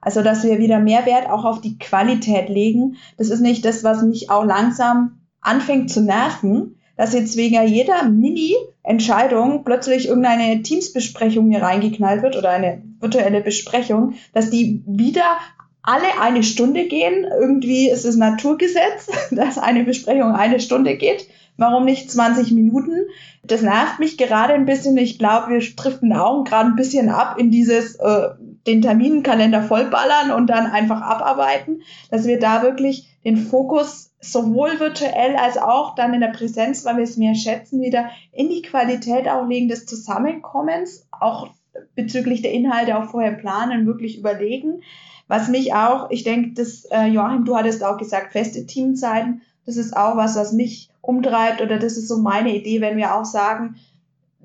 Also, 0.00 0.22
dass 0.22 0.42
wir 0.42 0.58
wieder 0.58 0.78
mehr 0.80 1.04
Wert 1.04 1.28
auch 1.28 1.44
auf 1.44 1.60
die 1.60 1.78
Qualität 1.78 2.48
legen. 2.48 2.96
Das 3.18 3.28
ist 3.28 3.40
nicht 3.40 3.64
das, 3.64 3.84
was 3.84 4.02
mich 4.02 4.30
auch 4.30 4.44
langsam 4.44 5.20
anfängt 5.40 5.90
zu 5.90 6.00
nerven, 6.00 6.76
dass 6.96 7.14
jetzt 7.14 7.36
wegen 7.36 7.62
jeder 7.66 8.04
Mini-Entscheidung 8.04 9.64
plötzlich 9.64 10.08
irgendeine 10.08 10.62
Teams-Besprechung 10.62 11.48
mir 11.48 11.62
reingeknallt 11.62 12.22
wird 12.22 12.36
oder 12.36 12.50
eine 12.50 12.82
virtuelle 13.00 13.42
Besprechung, 13.42 14.14
dass 14.32 14.50
die 14.50 14.82
wieder 14.86 15.38
alle 15.82 16.20
eine 16.20 16.42
Stunde 16.42 16.86
gehen. 16.86 17.24
Irgendwie 17.40 17.88
ist 17.88 18.04
es 18.04 18.16
Naturgesetz, 18.16 19.08
dass 19.30 19.58
eine 19.58 19.84
Besprechung 19.84 20.32
eine 20.32 20.60
Stunde 20.60 20.96
geht. 20.96 21.26
Warum 21.62 21.84
nicht 21.84 22.10
20 22.10 22.50
Minuten? 22.50 23.06
Das 23.44 23.62
nervt 23.62 24.00
mich 24.00 24.18
gerade 24.18 24.52
ein 24.52 24.66
bisschen. 24.66 24.96
Ich 24.96 25.16
glaube, 25.16 25.52
wir 25.52 25.60
driften 25.76 26.12
auch 26.12 26.42
gerade 26.42 26.70
ein 26.70 26.74
bisschen 26.74 27.08
ab 27.08 27.36
in 27.38 27.52
dieses 27.52 27.94
äh, 28.00 28.30
den 28.66 28.82
Terminkalender 28.82 29.62
vollballern 29.62 30.32
und 30.32 30.48
dann 30.48 30.66
einfach 30.66 31.00
abarbeiten, 31.00 31.82
dass 32.10 32.26
wir 32.26 32.40
da 32.40 32.64
wirklich 32.64 33.16
den 33.24 33.36
Fokus 33.36 34.10
sowohl 34.20 34.80
virtuell 34.80 35.36
als 35.36 35.56
auch 35.56 35.94
dann 35.94 36.14
in 36.14 36.20
der 36.20 36.32
Präsenz, 36.32 36.84
weil 36.84 36.96
wir 36.96 37.04
es 37.04 37.16
mehr 37.16 37.36
schätzen, 37.36 37.80
wieder 37.80 38.10
in 38.32 38.48
die 38.48 38.62
Qualität 38.62 39.28
auch 39.28 39.46
legen 39.46 39.68
des 39.68 39.86
Zusammenkommens, 39.86 41.06
auch 41.12 41.46
bezüglich 41.94 42.42
der 42.42 42.50
Inhalte 42.50 42.98
auch 42.98 43.10
vorher 43.10 43.34
planen, 43.34 43.86
wirklich 43.86 44.18
überlegen. 44.18 44.82
Was 45.28 45.46
mich 45.46 45.74
auch, 45.74 46.10
ich 46.10 46.24
denke, 46.24 46.54
das, 46.54 46.86
äh, 46.86 47.06
Joachim, 47.06 47.44
du 47.44 47.56
hattest 47.56 47.84
auch 47.84 47.98
gesagt, 47.98 48.32
feste 48.32 48.66
Teamzeiten, 48.66 49.42
das 49.64 49.76
ist 49.76 49.96
auch 49.96 50.16
was, 50.16 50.34
was 50.34 50.52
mich 50.52 50.88
umtreibt. 51.02 51.60
Oder 51.60 51.78
das 51.78 51.98
ist 51.98 52.08
so 52.08 52.16
meine 52.16 52.54
Idee, 52.54 52.80
wenn 52.80 52.96
wir 52.96 53.14
auch 53.14 53.26
sagen, 53.26 53.76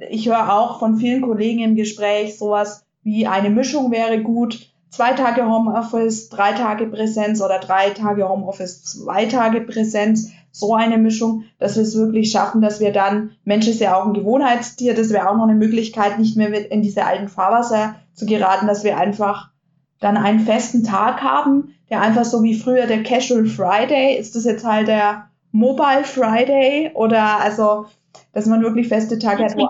ich 0.10 0.28
höre 0.28 0.54
auch 0.54 0.80
von 0.80 0.98
vielen 0.98 1.22
Kollegen 1.22 1.60
im 1.60 1.76
Gespräch 1.76 2.38
sowas 2.38 2.86
wie 3.04 3.26
eine 3.26 3.50
Mischung 3.50 3.90
wäre 3.92 4.22
gut, 4.22 4.70
zwei 4.90 5.14
Tage 5.14 5.46
Homeoffice, 5.46 6.30
drei 6.30 6.52
Tage 6.52 6.88
Präsenz 6.88 7.42
oder 7.42 7.60
drei 7.60 7.92
Tage 7.92 8.28
Homeoffice, 8.28 8.84
zwei 8.84 9.26
Tage 9.26 9.62
Präsenz, 9.62 10.32
so 10.52 10.74
eine 10.74 10.98
Mischung, 10.98 11.44
dass 11.60 11.76
wir 11.76 11.84
es 11.84 11.96
wirklich 11.96 12.32
schaffen, 12.32 12.62
dass 12.62 12.80
wir 12.80 12.92
dann, 12.92 13.32
Mensch 13.44 13.68
ist 13.68 13.80
ja 13.80 13.96
auch 13.96 14.06
ein 14.06 14.14
Gewohnheitstier, 14.14 14.96
das 14.96 15.12
wäre 15.12 15.30
auch 15.30 15.36
noch 15.36 15.48
eine 15.48 15.56
Möglichkeit, 15.56 16.20
nicht 16.20 16.36
mehr 16.36 16.72
in 16.72 16.82
diese 16.82 17.06
alten 17.06 17.28
Fahrwasser 17.28 17.96
zu 18.14 18.26
geraten, 18.26 18.68
dass 18.68 18.84
wir 18.84 18.98
einfach 18.98 19.52
dann 20.00 20.18
einen 20.18 20.40
festen 20.40 20.84
Tag 20.84 21.22
haben, 21.22 21.76
der 21.90 22.02
einfach 22.02 22.26
so 22.26 22.44
wie 22.44 22.56
früher 22.56 22.88
der 22.88 23.04
Casual 23.04 23.46
Friday, 23.46 24.18
ist. 24.18 24.36
Das 24.36 24.46
jetzt 24.46 24.66
halt 24.66 24.88
der 24.88 25.30
Mobile 25.58 26.04
Friday 26.04 26.92
oder 26.94 27.40
also, 27.40 27.88
dass 28.32 28.46
man 28.46 28.62
wirklich 28.62 28.88
feste 28.88 29.18
Tage 29.18 29.44
hat, 29.44 29.58
wo 29.58 29.68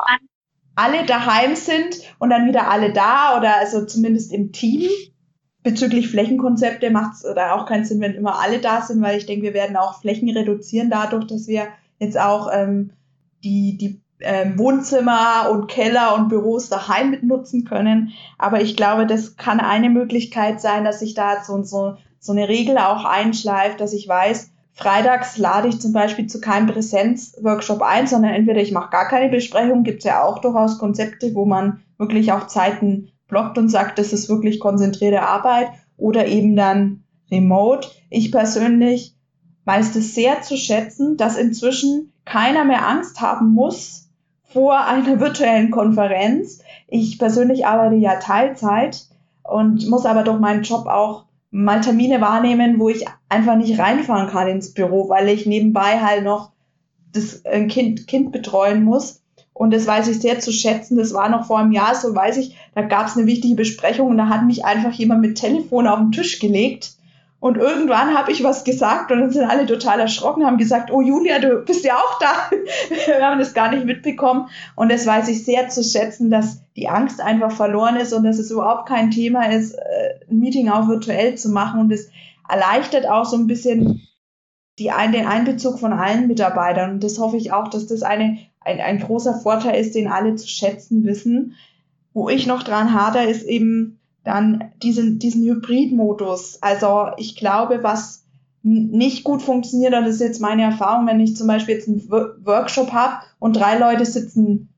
alle 0.76 1.06
daheim 1.06 1.56
sind 1.56 2.02
und 2.20 2.30
dann 2.30 2.46
wieder 2.46 2.70
alle 2.70 2.92
da 2.92 3.38
oder 3.38 3.56
also 3.56 3.86
zumindest 3.86 4.34
im 4.34 4.52
Team. 4.52 4.90
Bezüglich 5.64 6.10
Flächenkonzepte 6.10 6.92
macht 6.92 7.14
es 7.14 7.22
da 7.36 7.54
auch 7.54 7.66
keinen 7.66 7.86
Sinn, 7.86 8.02
wenn 8.02 8.16
immer 8.16 8.40
alle 8.40 8.60
da 8.60 8.82
sind, 8.82 9.02
weil 9.02 9.18
ich 9.18 9.26
denke, 9.26 9.44
wir 9.44 9.54
werden 9.54 9.78
auch 9.78 10.02
Flächen 10.02 10.30
reduzieren 10.30 10.90
dadurch, 10.90 11.26
dass 11.28 11.48
wir 11.48 11.68
jetzt 12.00 12.20
auch 12.20 12.50
ähm, 12.54 12.92
die, 13.44 13.78
die 13.78 14.02
ähm, 14.20 14.60
Wohnzimmer 14.60 15.50
und 15.52 15.68
Keller 15.68 16.16
und 16.16 16.28
Büros 16.28 16.70
daheim 16.70 17.12
mitnutzen 17.12 17.64
können. 17.64 18.12
Aber 18.38 18.62
ich 18.62 18.76
glaube, 18.76 19.08
das 19.08 19.38
kann 19.38 19.60
eine 19.62 19.90
Möglichkeit 19.90 20.60
sein, 20.60 20.84
dass 20.84 21.00
sich 21.00 21.14
da 21.14 21.44
so, 21.44 21.64
so, 21.64 21.96
so 22.20 22.34
eine 22.34 22.50
Regel 22.50 22.78
auch 22.78 23.06
einschleift, 23.06 23.80
dass 23.80 23.94
ich 23.94 24.08
weiß, 24.08 24.52
freitags 24.78 25.38
lade 25.38 25.68
ich 25.68 25.82
zum 25.82 25.92
Beispiel 25.92 26.28
zu 26.28 26.40
keinem 26.40 26.68
Präsenzworkshop 26.68 27.82
ein, 27.82 28.06
sondern 28.06 28.34
entweder 28.34 28.62
ich 28.62 28.72
mache 28.72 28.92
gar 28.92 29.08
keine 29.08 29.30
Besprechung, 29.30 29.84
gibt 29.84 30.00
es 30.00 30.04
ja 30.06 30.24
auch 30.24 30.40
durchaus 30.40 30.78
Konzepte, 30.78 31.34
wo 31.34 31.46
man 31.46 31.82
wirklich 31.98 32.32
auch 32.32 32.46
Zeiten 32.46 33.10
blockt 33.28 33.58
und 33.58 33.70
sagt, 33.70 33.98
das 33.98 34.14
ist 34.14 34.30
wirklich 34.30 34.60
konzentrierte 34.60 35.24
Arbeit 35.24 35.70
oder 35.98 36.28
eben 36.28 36.56
dann 36.56 37.04
remote. 37.32 37.90
Ich 38.12 38.32
persönlich 38.32 39.16
weiß 39.66 39.96
es 39.96 40.14
sehr 40.14 40.44
zu 40.44 40.56
schätzen, 40.58 41.18
dass 41.18 41.38
inzwischen 41.38 42.14
keiner 42.24 42.64
mehr 42.64 42.88
Angst 42.88 43.20
haben 43.20 43.54
muss, 43.54 44.10
vor 44.44 44.80
einer 44.86 45.20
virtuellen 45.20 45.72
Konferenz. 45.72 46.62
Ich 46.88 47.18
persönlich 47.18 47.66
arbeite 47.66 47.96
ja 47.96 48.18
Teilzeit 48.18 49.08
und 49.44 49.90
muss 49.90 50.06
aber 50.06 50.24
durch 50.24 50.40
meinen 50.40 50.62
Job 50.62 50.86
auch 50.86 51.27
mal 51.52 51.82
Termine 51.82 52.22
wahrnehmen, 52.22 52.80
wo 52.80 52.90
ich 52.90 53.06
einfach 53.30 53.56
nicht 53.56 53.80
reinfahren 53.80 54.30
kann 54.30 54.48
ins 54.48 54.74
Büro, 54.74 55.10
weil 55.10 55.30
ich 55.30 55.46
nebenbei 55.46 56.00
halt 56.02 56.24
noch 56.24 56.52
das 57.14 57.42
äh, 57.46 57.66
Kind, 57.68 58.08
kind 58.08 58.32
betreuen 58.32 58.84
muss. 58.84 59.22
Und 59.54 59.74
das 59.74 59.88
weiß 59.88 60.08
ich 60.10 60.20
sehr 60.20 60.40
zu 60.40 60.52
schätzen. 60.52 60.98
Das 60.98 61.14
war 61.14 61.30
noch 61.30 61.46
vor 61.46 61.58
einem 61.58 61.72
Jahr 61.72 61.96
so, 61.96 62.14
weiß 62.14 62.38
ich, 62.38 62.56
da 62.76 62.84
gab 62.84 63.08
es 63.08 63.18
eine 63.18 63.26
wichtige 63.26 63.56
Besprechung 63.56 64.10
und 64.10 64.18
da 64.18 64.30
hat 64.30 64.46
mich 64.46 64.66
einfach 64.66 64.92
jemand 64.92 65.22
mit 65.22 65.38
Telefon 65.38 65.88
auf 65.88 65.98
den 65.98 66.12
Tisch 66.12 66.40
gelegt 66.40 66.97
und 67.40 67.58
irgendwann 67.58 68.18
habe 68.18 68.32
ich 68.32 68.44
was 68.44 68.64
gesagt 68.64 69.12
und 69.12 69.20
dann 69.20 69.30
sind 69.30 69.48
alle 69.48 69.68
total 69.68 70.00
erschrocken, 70.00 70.44
haben 70.44 70.58
gesagt, 70.58 70.90
oh 70.92 71.02
Julia, 71.02 71.38
du 71.38 71.64
bist 71.64 71.86
ja 71.86 71.96
auch 71.96 72.18
da. 72.20 72.50
Wir 73.06 73.24
haben 73.24 73.40
das 73.40 73.54
gar 73.54 73.70
nicht 73.70 73.86
mitbekommen. 73.86 74.50
Und 74.76 74.92
das 74.92 75.06
weiß 75.06 75.28
ich 75.28 75.46
sehr 75.46 75.70
zu 75.70 75.84
schätzen, 75.84 76.32
dass 76.32 76.64
die 76.76 76.90
Angst 76.90 77.22
einfach 77.22 77.52
verloren 77.52 77.98
ist 77.98 78.12
und 78.12 78.24
dass 78.24 78.40
es 78.40 78.50
überhaupt 78.50 78.90
kein 78.90 79.12
Thema 79.12 79.52
ist, 79.52 79.76
äh, 79.76 80.16
ein 80.32 80.40
Meeting 80.40 80.70
auch 80.70 80.88
virtuell 80.88 81.36
zu 81.36 81.50
machen. 81.50 81.80
Und 81.80 81.92
es 81.92 82.10
erleichtert 82.50 83.08
auch 83.08 83.26
so 83.26 83.38
ein 83.38 83.46
bisschen 83.46 84.02
die, 84.80 84.90
den 85.14 85.28
Einbezug 85.28 85.78
von 85.80 85.94
allen 85.94 86.28
Mitarbeitern. 86.28 86.94
Und 86.94 87.04
das 87.04 87.20
hoffe 87.20 87.38
ich 87.38 87.54
auch, 87.54 87.68
dass 87.68 87.86
das 87.86 88.02
eine, 88.02 88.40
ein, 88.62 88.80
ein 88.80 89.00
großer 89.00 89.36
Vorteil 89.36 89.80
ist, 89.80 89.94
den 89.94 90.08
alle 90.08 90.36
zu 90.36 90.48
schätzen 90.48 91.04
wissen. 91.04 91.54
Wo 92.14 92.30
ich 92.30 92.48
noch 92.48 92.64
dran 92.64 92.96
hader, 92.96 93.28
ist 93.28 93.44
eben, 93.44 94.00
dann 94.28 94.72
diesen, 94.84 95.20
diesen 95.20 95.44
Hybrid-Modus. 95.44 96.60
Also 96.62 97.08
ich 97.18 97.36
glaube, 97.36 97.82
was 97.82 98.26
nicht 98.62 99.24
gut 99.24 99.42
funktioniert, 99.42 99.94
und 99.94 100.06
das 100.06 100.16
ist 100.16 100.22
jetzt 100.22 100.42
meine 100.42 100.64
Erfahrung, 100.64 101.08
wenn 101.08 101.20
ich 101.20 101.36
zum 101.36 101.48
Beispiel 101.48 101.76
jetzt 101.76 101.88
einen 101.88 102.10
Workshop 102.10 102.92
habe 102.92 103.24
und 103.40 103.54
drei 103.54 103.78
Leute 103.78 104.06
sitzen, 104.06 104.70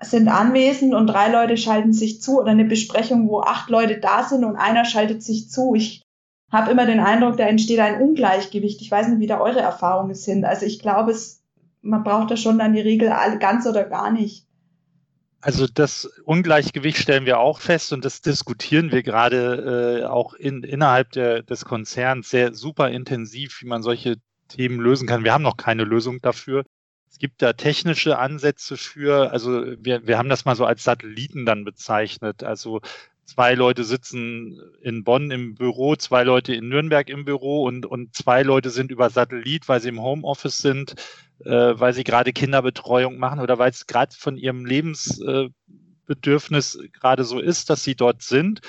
sind 0.00 0.28
anwesend 0.28 0.94
und 0.94 1.06
drei 1.06 1.30
Leute 1.30 1.56
schalten 1.56 1.92
sich 1.92 2.20
zu 2.20 2.40
oder 2.40 2.50
eine 2.50 2.64
Besprechung, 2.64 3.28
wo 3.28 3.40
acht 3.40 3.70
Leute 3.70 3.98
da 3.98 4.24
sind 4.24 4.44
und 4.44 4.56
einer 4.56 4.84
schaltet 4.84 5.22
sich 5.22 5.50
zu. 5.50 5.74
Ich 5.74 6.02
habe 6.50 6.70
immer 6.70 6.86
den 6.86 7.00
Eindruck, 7.00 7.36
da 7.36 7.44
entsteht 7.44 7.80
ein 7.80 8.00
Ungleichgewicht. 8.00 8.80
Ich 8.80 8.90
weiß 8.90 9.08
nicht, 9.08 9.20
wie 9.20 9.26
da 9.26 9.40
eure 9.40 9.60
Erfahrungen 9.60 10.14
sind. 10.14 10.44
Also 10.44 10.66
ich 10.66 10.78
glaube, 10.78 11.12
es, 11.12 11.42
man 11.82 12.04
braucht 12.04 12.30
da 12.30 12.36
schon 12.36 12.58
dann 12.58 12.74
die 12.74 12.80
Regel 12.80 13.12
ganz 13.40 13.66
oder 13.66 13.84
gar 13.84 14.10
nicht. 14.10 14.46
Also 15.44 15.66
das 15.66 16.06
Ungleichgewicht 16.24 16.96
stellen 16.96 17.26
wir 17.26 17.38
auch 17.38 17.60
fest 17.60 17.92
und 17.92 18.02
das 18.02 18.22
diskutieren 18.22 18.90
wir 18.90 19.02
gerade 19.02 20.00
äh, 20.00 20.06
auch 20.06 20.32
in, 20.32 20.62
innerhalb 20.62 21.10
der, 21.10 21.42
des 21.42 21.66
Konzerns 21.66 22.30
sehr 22.30 22.54
super 22.54 22.88
intensiv, 22.88 23.60
wie 23.60 23.66
man 23.66 23.82
solche 23.82 24.16
Themen 24.48 24.80
lösen 24.80 25.06
kann. 25.06 25.22
Wir 25.22 25.34
haben 25.34 25.42
noch 25.42 25.58
keine 25.58 25.84
Lösung 25.84 26.22
dafür. 26.22 26.64
Es 27.10 27.18
gibt 27.18 27.42
da 27.42 27.52
technische 27.52 28.16
Ansätze 28.18 28.78
für, 28.78 29.32
also 29.32 29.66
wir, 29.78 30.06
wir 30.06 30.16
haben 30.16 30.30
das 30.30 30.46
mal 30.46 30.56
so 30.56 30.64
als 30.64 30.82
Satelliten 30.82 31.44
dann 31.44 31.66
bezeichnet. 31.66 32.42
Also 32.42 32.80
zwei 33.24 33.54
Leute 33.54 33.84
sitzen 33.84 34.60
in 34.82 35.04
Bonn 35.04 35.30
im 35.30 35.54
Büro, 35.54 35.96
zwei 35.96 36.24
Leute 36.24 36.54
in 36.54 36.68
Nürnberg 36.68 37.08
im 37.08 37.24
Büro 37.24 37.64
und, 37.64 37.86
und 37.86 38.14
zwei 38.14 38.42
Leute 38.42 38.70
sind 38.70 38.90
über 38.90 39.10
Satellit, 39.10 39.68
weil 39.68 39.80
sie 39.80 39.88
im 39.88 40.02
Homeoffice 40.02 40.58
sind 40.58 40.94
äh, 41.44 41.78
weil 41.78 41.92
sie 41.92 42.04
gerade 42.04 42.32
Kinderbetreuung 42.32 43.18
machen 43.18 43.40
oder 43.40 43.58
weil 43.58 43.70
es 43.70 43.86
gerade 43.86 44.14
von 44.16 44.36
ihrem 44.36 44.64
Lebensbedürfnis 44.64 46.76
äh, 46.76 46.88
gerade 46.88 47.24
so 47.24 47.40
ist, 47.40 47.70
dass 47.70 47.84
sie 47.84 47.94
dort 47.94 48.22
sind. 48.22 48.60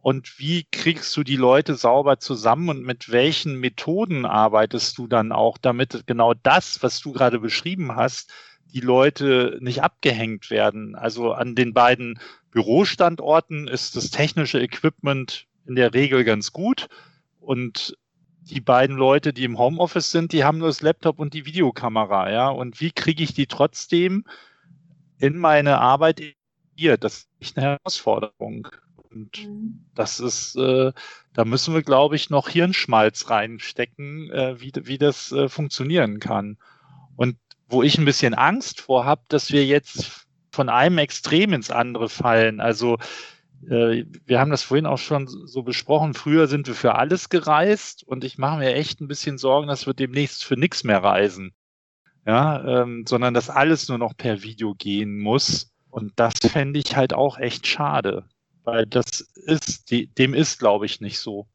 Und 0.00 0.38
wie 0.38 0.66
kriegst 0.70 1.16
du 1.16 1.22
die 1.22 1.36
Leute 1.36 1.76
sauber 1.76 2.18
zusammen 2.18 2.68
und 2.68 2.82
mit 2.82 3.10
welchen 3.10 3.58
Methoden 3.58 4.26
arbeitest 4.26 4.98
du 4.98 5.06
dann 5.06 5.32
auch, 5.32 5.56
damit 5.56 6.06
genau 6.06 6.34
das, 6.34 6.82
was 6.82 7.00
du 7.00 7.12
gerade 7.12 7.38
beschrieben 7.38 7.96
hast, 7.96 8.30
die 8.74 8.80
Leute 8.80 9.58
nicht 9.60 9.82
abgehängt 9.82 10.50
werden? 10.50 10.94
Also 10.94 11.32
an 11.32 11.54
den 11.54 11.72
beiden 11.72 12.18
Bürostandorten 12.50 13.68
ist 13.68 13.96
das 13.96 14.10
technische 14.10 14.60
Equipment 14.60 15.46
in 15.66 15.76
der 15.76 15.94
Regel 15.94 16.24
ganz 16.24 16.52
gut 16.52 16.88
und 17.40 17.96
die 18.42 18.60
beiden 18.60 18.96
Leute, 18.96 19.32
die 19.32 19.44
im 19.44 19.58
Homeoffice 19.58 20.10
sind, 20.10 20.32
die 20.32 20.44
haben 20.44 20.58
nur 20.58 20.68
das 20.68 20.82
Laptop 20.82 21.18
und 21.18 21.34
die 21.34 21.46
Videokamera, 21.46 22.30
ja. 22.30 22.48
Und 22.48 22.80
wie 22.80 22.90
kriege 22.90 23.22
ich 23.22 23.32
die 23.32 23.46
trotzdem 23.46 24.24
in 25.18 25.38
meine 25.38 25.80
Arbeit 25.80 26.20
hier? 26.76 26.98
Das 26.98 27.14
ist 27.14 27.28
echt 27.40 27.56
eine 27.56 27.78
Herausforderung. 27.78 28.68
Und 29.10 29.46
mhm. 29.46 29.84
das 29.94 30.20
ist, 30.20 30.56
äh, 30.56 30.92
da 31.32 31.44
müssen 31.44 31.72
wir, 31.72 31.82
glaube 31.82 32.16
ich, 32.16 32.30
noch 32.30 32.48
Hirnschmalz 32.48 33.30
reinstecken, 33.30 34.30
äh, 34.30 34.60
wie, 34.60 34.72
wie 34.74 34.98
das 34.98 35.32
äh, 35.32 35.48
funktionieren 35.48 36.20
kann. 36.20 36.58
Wo 37.68 37.82
ich 37.82 37.98
ein 37.98 38.04
bisschen 38.04 38.34
Angst 38.34 38.80
vor 38.80 39.04
habe, 39.04 39.22
dass 39.28 39.50
wir 39.50 39.64
jetzt 39.64 40.26
von 40.52 40.68
einem 40.68 40.98
Extrem 40.98 41.52
ins 41.52 41.70
andere 41.70 42.08
fallen. 42.08 42.60
Also 42.60 42.98
äh, 43.68 44.04
wir 44.26 44.40
haben 44.40 44.50
das 44.50 44.62
vorhin 44.62 44.86
auch 44.86 44.98
schon 44.98 45.26
so 45.26 45.62
besprochen. 45.62 46.14
Früher 46.14 46.46
sind 46.46 46.66
wir 46.66 46.74
für 46.74 46.94
alles 46.94 47.28
gereist 47.28 48.04
und 48.04 48.24
ich 48.24 48.38
mache 48.38 48.58
mir 48.58 48.74
echt 48.74 49.00
ein 49.00 49.08
bisschen 49.08 49.38
Sorgen, 49.38 49.68
dass 49.68 49.86
wir 49.86 49.94
demnächst 49.94 50.44
für 50.44 50.56
nichts 50.56 50.84
mehr 50.84 51.02
reisen. 51.02 51.54
Ja, 52.26 52.82
ähm, 52.82 53.04
sondern 53.06 53.34
dass 53.34 53.50
alles 53.50 53.88
nur 53.88 53.98
noch 53.98 54.16
per 54.16 54.42
Video 54.42 54.74
gehen 54.74 55.18
muss. 55.18 55.72
Und 55.90 56.12
das 56.16 56.34
fände 56.40 56.78
ich 56.78 56.96
halt 56.96 57.12
auch 57.12 57.38
echt 57.38 57.66
schade. 57.66 58.24
Weil 58.64 58.86
das 58.86 59.20
ist, 59.20 59.90
dem 59.90 60.32
ist, 60.32 60.58
glaube 60.58 60.86
ich, 60.86 61.00
nicht 61.00 61.18
so. 61.18 61.46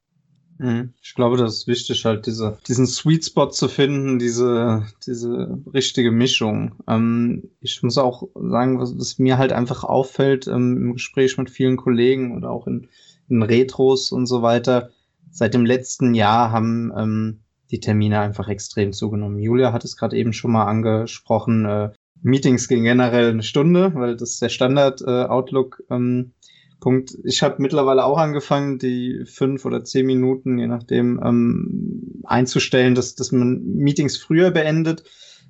Mhm. 0.59 0.93
Ich 1.01 1.15
glaube, 1.15 1.37
das 1.37 1.53
ist 1.53 1.67
wichtig, 1.67 2.03
halt 2.03 2.25
diese, 2.25 2.57
diesen 2.67 2.85
Sweet 2.85 3.25
Spot 3.25 3.49
zu 3.49 3.69
finden, 3.69 4.19
diese, 4.19 4.85
diese 5.07 5.57
richtige 5.73 6.11
Mischung. 6.11 6.75
Ähm, 6.85 7.49
ich 7.61 7.81
muss 7.81 7.97
auch 7.97 8.27
sagen, 8.35 8.79
was, 8.79 8.97
was 8.97 9.19
mir 9.19 9.37
halt 9.37 9.53
einfach 9.53 9.85
auffällt 9.85 10.47
ähm, 10.47 10.77
im 10.77 10.93
Gespräch 10.93 11.37
mit 11.37 11.49
vielen 11.49 11.77
Kollegen 11.77 12.35
oder 12.35 12.51
auch 12.51 12.67
in, 12.67 12.89
in 13.29 13.41
Retros 13.41 14.11
und 14.11 14.25
so 14.25 14.41
weiter, 14.41 14.89
seit 15.31 15.53
dem 15.53 15.65
letzten 15.65 16.13
Jahr 16.13 16.51
haben 16.51 16.91
ähm, 16.95 17.39
die 17.71 17.79
Termine 17.79 18.19
einfach 18.19 18.49
extrem 18.49 18.91
zugenommen. 18.91 19.39
Julia 19.39 19.71
hat 19.71 19.85
es 19.85 19.95
gerade 19.95 20.17
eben 20.17 20.33
schon 20.33 20.51
mal 20.51 20.65
angesprochen. 20.65 21.65
Äh, 21.65 21.91
Meetings 22.21 22.67
gehen 22.67 22.83
generell 22.83 23.29
eine 23.29 23.43
Stunde, 23.43 23.93
weil 23.95 24.17
das 24.17 24.31
ist 24.31 24.41
der 24.41 24.49
Standard 24.49 25.01
äh, 25.01 25.23
Outlook 25.23 25.83
ähm, 25.89 26.33
Punkt. 26.79 27.17
Ich 27.23 27.43
habe 27.43 27.61
mittlerweile 27.61 28.05
auch 28.05 28.17
angefangen, 28.17 28.79
die 28.79 29.23
fünf 29.25 29.65
oder 29.65 29.83
zehn 29.83 30.05
Minuten, 30.05 30.57
je 30.57 30.67
nachdem, 30.67 31.19
ähm, 31.23 32.21
einzustellen, 32.23 32.95
dass, 32.95 33.15
dass 33.15 33.31
man 33.31 33.61
Meetings 33.75 34.17
früher 34.17 34.51
beendet. 34.51 35.03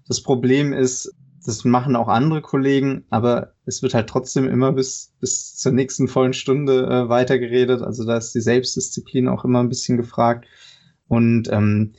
Das 0.08 0.22
Problem 0.24 0.74
ist, 0.74 1.14
das 1.46 1.66
machen 1.66 1.96
auch 1.96 2.08
andere 2.08 2.42
Kollegen, 2.42 3.06
aber 3.10 3.54
es 3.66 3.82
wird 3.82 3.94
halt 3.94 4.08
trotzdem 4.08 4.48
immer 4.48 4.72
bis, 4.72 5.14
bis 5.20 5.56
zur 5.56 5.72
nächsten 5.72 6.08
vollen 6.08 6.34
Stunde 6.34 6.86
äh, 6.86 7.10
weitergeredet. 7.10 7.82
Also 7.82 8.06
da 8.06 8.18
ist 8.18 8.34
die 8.34 8.42
Selbstdisziplin 8.42 9.28
auch 9.28 9.46
immer 9.46 9.60
ein 9.60 9.70
bisschen 9.70 9.98
gefragt. 9.98 10.46
Und 11.08 11.50
ähm, 11.52 11.94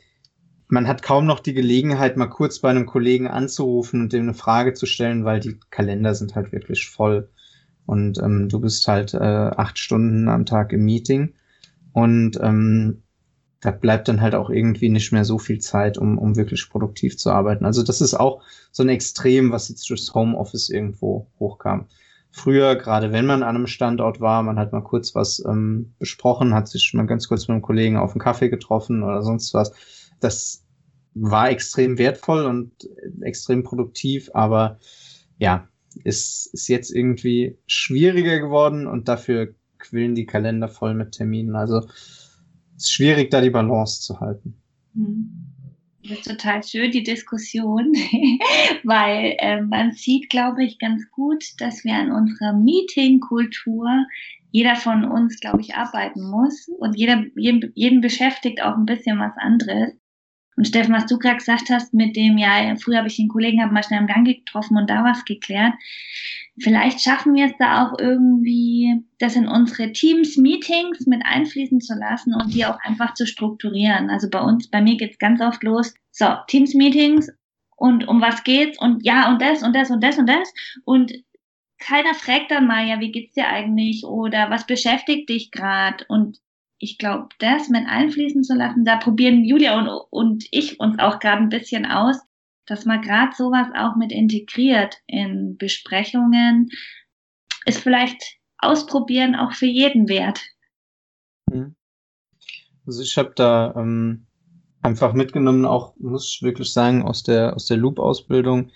man 0.69 0.87
hat 0.87 1.03
kaum 1.03 1.27
noch 1.27 1.41
die 1.41 1.55
Gelegenheit, 1.55 2.17
mal 2.17 2.29
kurz 2.29 2.61
bei 2.61 2.71
einem 2.71 2.87
Kollegen 2.87 3.27
anzurufen 3.27 4.01
und 4.01 4.13
dem 4.13 4.23
eine 4.23 4.35
Frage 4.35 4.75
zu 4.75 4.87
stellen, 4.87 5.25
weil 5.25 5.41
die 5.41 5.59
Kalender 5.71 6.15
sind 6.15 6.35
halt 6.35 6.53
wirklich 6.53 6.89
voll. 6.89 7.31
Und 7.87 8.19
ähm, 8.19 8.49
du 8.49 8.61
bist 8.61 8.87
halt 8.87 9.15
äh, 9.15 9.19
acht 9.19 9.79
Stunden 9.79 10.29
am 10.29 10.47
Tag 10.47 10.73
im 10.73 10.85
Meeting. 10.85 11.35
Und 11.93 12.39
ähm, 12.41 13.03
da 13.61 13.71
bleibt 13.71 14.09
dann 14.09 14.21
halt 14.21 14.35
auch 14.35 14.49
irgendwie 14.49 14.89
nicht 14.89 15.13
mehr 15.13 15.25
so 15.25 15.39
viel 15.39 15.59
Zeit, 15.59 15.99
um, 15.99 16.19
um 16.19 16.37
wirklich 16.37 16.69
produktiv 16.71 17.19
zu 17.19 17.31
arbeiten. 17.31 17.65
Also 17.65 17.83
das 17.83 18.01
ist 18.01 18.15
auch 18.15 18.43
so 18.73 18.83
ein 18.83 18.89
Extrem, 18.89 19.53
was 19.53 19.69
jetzt 19.69 19.89
durchs 19.91 20.15
Homeoffice 20.15 20.71
irgendwo 20.71 21.27
hochkam. 21.39 21.87
Früher, 22.33 22.77
gerade 22.77 23.13
wenn 23.13 23.27
man 23.27 23.43
an 23.43 23.57
einem 23.57 23.67
Standort 23.67 24.21
war, 24.21 24.43
man 24.43 24.59
hat 24.59 24.73
mal 24.73 24.83
kurz 24.83 25.15
was 25.15 25.45
ähm, 25.45 25.95
besprochen, 25.99 26.55
hat 26.55 26.69
sich 26.69 26.95
mal 26.95 27.07
ganz 27.07 27.29
kurz 27.29 27.49
mit 27.49 27.51
einem 27.51 27.63
Kollegen 27.63 27.97
auf 27.97 28.13
einen 28.13 28.21
Kaffee 28.21 28.49
getroffen 28.49 29.03
oder 29.03 29.23
sonst 29.23 29.53
was. 29.53 29.73
Das 30.21 30.65
war 31.15 31.51
extrem 31.51 31.99
wertvoll 31.99 32.47
und 32.47 32.89
extrem 33.21 33.65
produktiv, 33.65 34.31
aber 34.33 34.79
ja, 35.39 35.69
ist, 36.05 36.47
ist 36.53 36.69
jetzt 36.69 36.91
irgendwie 36.91 37.59
schwieriger 37.67 38.39
geworden 38.39 38.87
und 38.87 39.09
dafür 39.09 39.55
quillen 39.79 40.15
die 40.15 40.27
Kalender 40.27 40.69
voll 40.69 40.95
mit 40.95 41.13
Terminen. 41.13 41.57
Also 41.57 41.79
es 42.77 42.85
ist 42.85 42.93
schwierig, 42.93 43.31
da 43.31 43.41
die 43.41 43.51
Balance 43.51 44.03
zu 44.03 44.21
halten. 44.21 44.55
Mhm. 44.95 45.51
Das 46.03 46.13
ist 46.13 46.29
total 46.29 46.63
schön, 46.63 46.91
die 46.93 47.03
Diskussion, 47.03 47.93
weil 48.85 49.37
äh, 49.39 49.61
man 49.61 49.93
sieht, 49.93 50.31
glaube 50.31 50.65
ich, 50.65 50.79
ganz 50.79 51.03
gut, 51.11 51.45
dass 51.59 51.85
wir 51.85 51.95
an 51.95 52.11
unserer 52.11 52.55
Meeting-Kultur 52.55 53.87
jeder 54.51 54.77
von 54.77 55.05
uns, 55.05 55.39
glaube 55.41 55.61
ich, 55.61 55.75
arbeiten 55.75 56.29
muss 56.29 56.69
und 56.79 56.97
jeder, 56.97 57.25
jeden, 57.37 57.71
jeden 57.75 58.01
beschäftigt 58.01 58.63
auch 58.63 58.77
ein 58.77 58.87
bisschen 58.87 59.19
was 59.19 59.37
anderes. 59.37 59.93
Und 60.61 60.67
Steffen, 60.67 60.93
was 60.93 61.07
du 61.07 61.19
gerade 61.19 61.39
gesagt 61.39 61.71
hast, 61.71 61.95
mit 61.95 62.17
dem, 62.17 62.37
ja, 62.37 62.77
früher 62.77 62.99
habe 62.99 63.09
ich 63.09 63.17
den 63.17 63.31
Kollegen 63.31 63.63
hab 63.63 63.73
mal 63.73 63.83
schnell 63.83 64.01
im 64.01 64.07
Gang 64.07 64.27
getroffen 64.27 64.77
und 64.77 64.91
da 64.91 65.03
was 65.05 65.25
geklärt. 65.25 65.73
Vielleicht 66.59 67.01
schaffen 67.01 67.35
wir 67.35 67.47
es 67.47 67.55
da 67.59 67.87
auch 67.87 67.99
irgendwie, 67.99 69.03
das 69.19 69.37
in 69.37 69.49
unsere 69.49 69.91
Teams-Meetings 69.91 71.07
mit 71.07 71.25
einfließen 71.25 71.81
zu 71.81 71.95
lassen 71.95 72.35
und 72.35 72.53
die 72.53 72.67
auch 72.67 72.79
einfach 72.83 73.15
zu 73.15 73.27
strukturieren. 73.27 74.11
Also 74.11 74.29
bei 74.29 74.39
uns, 74.43 74.69
bei 74.69 74.83
mir 74.83 74.99
geht 74.99 75.13
es 75.13 75.19
ganz 75.19 75.41
oft 75.41 75.63
los, 75.63 75.95
so, 76.11 76.27
Teams-Meetings 76.49 77.31
und 77.77 78.07
um 78.07 78.21
was 78.21 78.45
geht's? 78.45 78.79
Und 78.79 79.03
ja 79.03 79.31
und 79.31 79.41
das 79.41 79.63
und 79.63 79.75
das 79.75 79.91
und 79.91 80.05
das 80.05 80.19
und 80.19 80.29
das. 80.29 80.53
Und 80.85 81.11
keiner 81.79 82.13
fragt 82.13 82.51
dann 82.51 82.67
mal, 82.67 82.87
ja, 82.87 83.01
wie 83.01 83.13
geht's 83.13 83.33
dir 83.33 83.49
eigentlich? 83.49 84.05
Oder 84.05 84.51
was 84.51 84.67
beschäftigt 84.67 85.31
dich 85.31 85.53
gerade 85.53 86.05
und 86.09 86.37
ich 86.81 86.97
glaube, 86.97 87.29
das 87.39 87.69
mit 87.69 87.87
einfließen 87.87 88.43
zu 88.43 88.55
lassen, 88.55 88.85
da 88.85 88.97
probieren 88.97 89.45
Julia 89.45 89.79
und, 89.79 89.89
und 90.11 90.47
ich 90.51 90.81
uns 90.81 90.99
auch 90.99 91.21
gerade 91.21 91.43
ein 91.43 91.51
bisschen 91.51 91.87
aus, 91.87 92.17
dass 92.67 92.87
man 92.87 93.03
gerade 93.03 93.33
sowas 93.37 93.69
auch 93.77 93.97
mit 93.97 94.11
integriert 94.11 94.97
in 95.07 95.57
Besprechungen, 95.59 96.71
ist 97.67 97.81
vielleicht 97.81 98.39
ausprobieren 98.59 99.37
auch 99.37 99.53
für 99.53 99.67
jeden 99.67 100.09
wert. 100.09 100.41
Mhm. 101.51 101.77
Also 102.87 103.03
ich 103.03 103.19
habe 103.19 103.33
da 103.37 103.75
ähm, 103.77 104.27
einfach 104.81 105.13
mitgenommen, 105.13 105.67
auch 105.67 105.95
muss 105.97 106.35
ich 106.35 106.43
wirklich 106.43 106.73
sagen, 106.73 107.03
aus 107.03 107.23
der 107.23 107.55
aus 107.55 107.67
der 107.67 107.77
Loop-Ausbildung. 107.77 108.71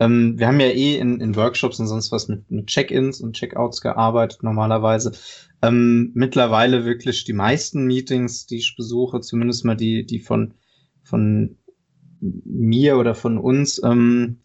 Ähm, 0.00 0.38
wir 0.38 0.46
haben 0.46 0.60
ja 0.60 0.68
eh 0.68 0.96
in, 0.96 1.20
in 1.20 1.34
Workshops 1.36 1.80
und 1.80 1.88
sonst 1.88 2.12
was 2.12 2.28
mit, 2.28 2.50
mit 2.50 2.66
Check-ins 2.68 3.20
und 3.20 3.34
Check-outs 3.34 3.80
gearbeitet 3.80 4.42
normalerweise. 4.42 5.12
Ähm, 5.62 6.12
mittlerweile 6.14 6.84
wirklich 6.84 7.24
die 7.24 7.32
meisten 7.32 7.84
Meetings, 7.84 8.46
die 8.46 8.58
ich 8.58 8.76
besuche, 8.76 9.20
zumindest 9.20 9.64
mal 9.64 9.76
die, 9.76 10.06
die 10.06 10.20
von, 10.20 10.54
von 11.02 11.56
mir 12.20 12.96
oder 12.96 13.14
von 13.14 13.38
uns 13.38 13.80
ähm, 13.82 14.38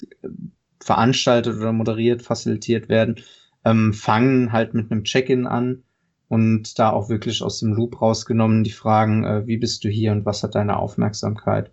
veranstaltet 0.79 1.55
oder 1.55 1.71
moderiert, 1.71 2.21
facilitiert 2.21 2.89
werden, 2.89 3.15
ähm, 3.63 3.93
fangen 3.93 4.51
halt 4.51 4.73
mit 4.73 4.91
einem 4.91 5.03
Check-in 5.03 5.45
an 5.45 5.83
und 6.27 6.79
da 6.79 6.89
auch 6.89 7.09
wirklich 7.09 7.43
aus 7.43 7.59
dem 7.59 7.73
Loop 7.73 8.01
rausgenommen 8.01 8.63
die 8.63 8.71
Fragen, 8.71 9.23
äh, 9.23 9.45
wie 9.45 9.57
bist 9.57 9.83
du 9.83 9.89
hier 9.89 10.11
und 10.11 10.25
was 10.25 10.41
hat 10.41 10.55
deine 10.55 10.77
Aufmerksamkeit? 10.77 11.71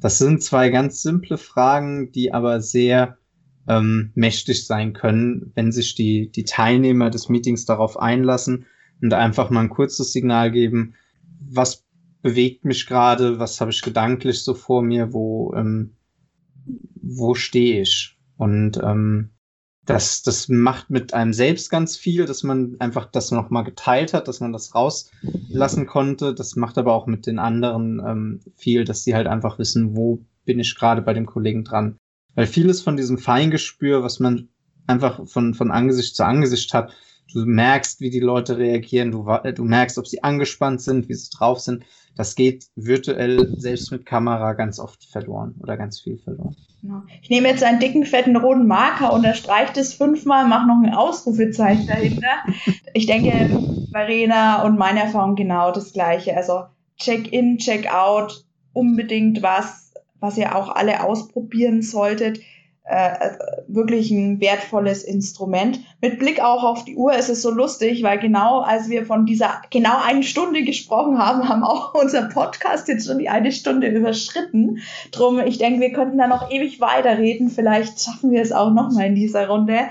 Das 0.00 0.18
sind 0.18 0.42
zwei 0.42 0.70
ganz 0.70 1.02
simple 1.02 1.38
Fragen, 1.38 2.12
die 2.12 2.32
aber 2.32 2.60
sehr 2.60 3.17
ähm, 3.68 4.10
mächtig 4.14 4.66
sein 4.66 4.92
können, 4.94 5.52
wenn 5.54 5.72
sich 5.72 5.94
die, 5.94 6.30
die 6.30 6.44
Teilnehmer 6.44 7.10
des 7.10 7.28
Meetings 7.28 7.64
darauf 7.64 7.98
einlassen 7.98 8.66
und 9.00 9.12
einfach 9.12 9.50
mal 9.50 9.60
ein 9.60 9.68
kurzes 9.68 10.12
Signal 10.12 10.50
geben, 10.50 10.94
was 11.40 11.84
bewegt 12.22 12.64
mich 12.64 12.86
gerade, 12.86 13.38
was 13.38 13.60
habe 13.60 13.70
ich 13.70 13.82
gedanklich 13.82 14.42
so 14.42 14.54
vor 14.54 14.82
mir, 14.82 15.12
wo, 15.12 15.52
ähm, 15.54 15.94
wo 17.00 17.34
stehe 17.34 17.82
ich? 17.82 18.18
Und 18.36 18.78
ähm, 18.82 19.30
das, 19.84 20.22
das 20.22 20.48
macht 20.48 20.90
mit 20.90 21.14
einem 21.14 21.32
selbst 21.32 21.70
ganz 21.70 21.96
viel, 21.96 22.26
dass 22.26 22.42
man 22.42 22.76
einfach 22.78 23.06
das 23.06 23.30
nochmal 23.30 23.64
geteilt 23.64 24.12
hat, 24.12 24.28
dass 24.28 24.40
man 24.40 24.52
das 24.52 24.74
rauslassen 24.74 25.86
konnte. 25.86 26.34
Das 26.34 26.56
macht 26.56 26.76
aber 26.76 26.92
auch 26.92 27.06
mit 27.06 27.26
den 27.26 27.38
anderen 27.38 28.02
ähm, 28.06 28.40
viel, 28.56 28.84
dass 28.84 29.04
sie 29.04 29.14
halt 29.14 29.26
einfach 29.26 29.58
wissen, 29.58 29.96
wo 29.96 30.24
bin 30.44 30.58
ich 30.58 30.74
gerade 30.76 31.00
bei 31.02 31.14
dem 31.14 31.26
Kollegen 31.26 31.64
dran. 31.64 31.96
Weil 32.38 32.46
vieles 32.46 32.82
von 32.82 32.96
diesem 32.96 33.18
Feingespür, 33.18 34.04
was 34.04 34.20
man 34.20 34.48
einfach 34.86 35.26
von, 35.26 35.54
von 35.54 35.72
Angesicht 35.72 36.14
zu 36.14 36.24
Angesicht 36.24 36.72
hat, 36.72 36.92
Du 37.32 37.44
merkst, 37.44 38.00
wie 38.00 38.08
die 38.08 38.20
Leute 38.20 38.56
reagieren, 38.56 39.10
du, 39.10 39.26
du 39.54 39.64
merkst, 39.64 39.98
ob 39.98 40.06
sie 40.06 40.24
angespannt 40.24 40.80
sind, 40.80 41.10
wie 41.10 41.14
sie 41.14 41.28
drauf 41.30 41.60
sind. 41.60 41.84
Das 42.16 42.34
geht 42.34 42.68
virtuell 42.74 43.54
selbst 43.58 43.92
mit 43.92 44.06
Kamera 44.06 44.54
ganz 44.54 44.78
oft 44.78 45.04
verloren 45.04 45.54
oder 45.60 45.76
ganz 45.76 46.00
viel 46.00 46.16
verloren. 46.16 46.56
Ich 47.20 47.28
nehme 47.28 47.48
jetzt 47.48 47.62
einen 47.62 47.80
dicken, 47.80 48.06
fetten 48.06 48.36
roten 48.36 48.66
Marker, 48.66 49.12
unterstreiche 49.12 49.78
es 49.78 49.92
fünfmal, 49.92 50.48
mache 50.48 50.68
noch 50.68 50.80
ein 50.82 50.94
Ausrufezeichen 50.94 51.86
dahinter. 51.86 52.44
Ich 52.94 53.04
denke, 53.04 53.60
Verena 53.92 54.62
und 54.62 54.78
meine 54.78 55.00
Erfahrung 55.00 55.34
genau 55.34 55.70
das 55.70 55.92
Gleiche. 55.92 56.34
Also 56.34 56.62
Check-in, 56.96 57.58
Check-out, 57.58 58.46
unbedingt 58.72 59.42
was, 59.42 59.87
was 60.20 60.36
ihr 60.36 60.56
auch 60.56 60.68
alle 60.68 61.04
ausprobieren 61.04 61.82
solltet 61.82 62.40
äh, 62.88 63.32
wirklich 63.68 64.10
ein 64.10 64.40
wertvolles 64.40 65.04
Instrument. 65.04 65.80
Mit 66.00 66.18
Blick 66.18 66.40
auch 66.42 66.64
auf 66.64 66.84
die 66.84 66.96
Uhr 66.96 67.14
ist 67.14 67.28
es 67.28 67.42
so 67.42 67.50
lustig, 67.50 68.02
weil 68.02 68.18
genau 68.18 68.60
als 68.60 68.88
wir 68.88 69.04
von 69.04 69.26
dieser 69.26 69.60
genau 69.70 70.00
eine 70.02 70.22
Stunde 70.22 70.62
gesprochen 70.62 71.18
haben, 71.18 71.48
haben 71.48 71.64
auch 71.64 71.92
unser 72.02 72.22
Podcast 72.30 72.88
jetzt 72.88 73.06
schon 73.06 73.18
die 73.18 73.28
eine 73.28 73.52
Stunde 73.52 73.88
überschritten. 73.88 74.78
Drum, 75.10 75.38
ich 75.38 75.58
denke, 75.58 75.80
wir 75.80 75.92
könnten 75.92 76.16
da 76.16 76.26
noch 76.26 76.50
ewig 76.50 76.80
weiterreden. 76.80 77.50
Vielleicht 77.50 78.00
schaffen 78.00 78.30
wir 78.30 78.40
es 78.40 78.52
auch 78.52 78.72
noch 78.72 78.90
mal 78.90 79.06
in 79.06 79.14
dieser 79.14 79.48
Runde. 79.48 79.90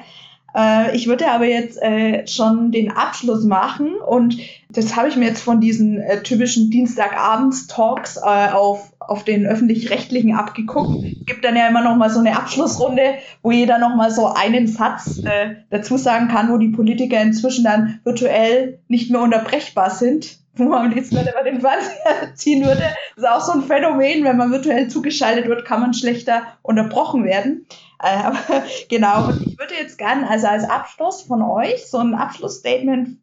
Äh, 0.58 0.96
ich 0.96 1.08
würde 1.08 1.30
aber 1.30 1.46
jetzt 1.46 1.82
äh, 1.82 2.26
schon 2.28 2.72
den 2.72 2.92
Abschluss 2.92 3.44
machen 3.44 3.96
und 3.96 4.38
das 4.70 4.96
habe 4.96 5.08
ich 5.08 5.16
mir 5.16 5.26
jetzt 5.26 5.42
von 5.42 5.62
diesen 5.62 6.00
äh, 6.00 6.24
typischen 6.24 6.72
Dienstagabends-Talks 6.72 8.18
äh, 8.18 8.52
auf 8.52 8.92
auf 9.08 9.24
den 9.24 9.46
öffentlich-rechtlichen 9.46 10.36
abgeguckt. 10.36 11.02
Gibt 11.26 11.46
dann 11.46 11.56
ja 11.56 11.68
immer 11.70 11.82
noch 11.82 11.96
mal 11.96 12.10
so 12.10 12.20
eine 12.20 12.38
Abschlussrunde, 12.38 13.16
wo 13.42 13.52
jeder 13.52 13.78
noch 13.80 13.96
mal 13.96 14.12
so 14.12 14.28
einen 14.28 14.68
Satz 14.68 15.20
äh, 15.20 15.56
dazu 15.70 15.98
sagen 15.98 16.28
kann, 16.28 16.52
wo 16.52 16.58
die 16.58 16.70
Politiker 16.70 17.22
inzwischen 17.22 17.64
dann 17.64 18.02
virtuell 18.04 18.80
nicht 18.90 19.10
mehr 19.10 19.22
unterbrechbar 19.22 19.92
sind, 19.92 20.40
wo 20.56 20.66
man 20.66 20.88
am 20.88 20.92
liebsten 20.92 21.16
über 21.16 21.44
den 21.44 21.62
Fernseher 21.62 21.96
ziehen 22.36 22.66
würde. 22.66 22.84
Das 23.16 23.24
ist 23.24 23.30
auch 23.30 23.42
so 23.42 23.54
ein 23.54 23.64
Phänomen, 23.64 24.26
wenn 24.26 24.38
man 24.38 24.52
virtuell 24.52 24.90
zugeschaltet 24.90 25.48
wird, 25.48 25.64
kann 25.64 25.80
man 25.80 25.94
schlechter 25.94 26.42
unterbrochen 26.62 27.24
werden. 27.24 27.66
Äh, 28.00 28.32
genau, 28.90 29.28
und 29.28 29.42
ich 29.48 29.58
würde 29.58 29.74
jetzt 29.74 29.98
gerne, 29.98 30.30
also 30.30 30.48
als 30.48 30.70
Abschluss 30.70 31.22
von 31.22 31.42
euch, 31.42 31.90
so 31.90 31.98
ein 31.98 32.16
Abschlussstatement, 32.16 33.20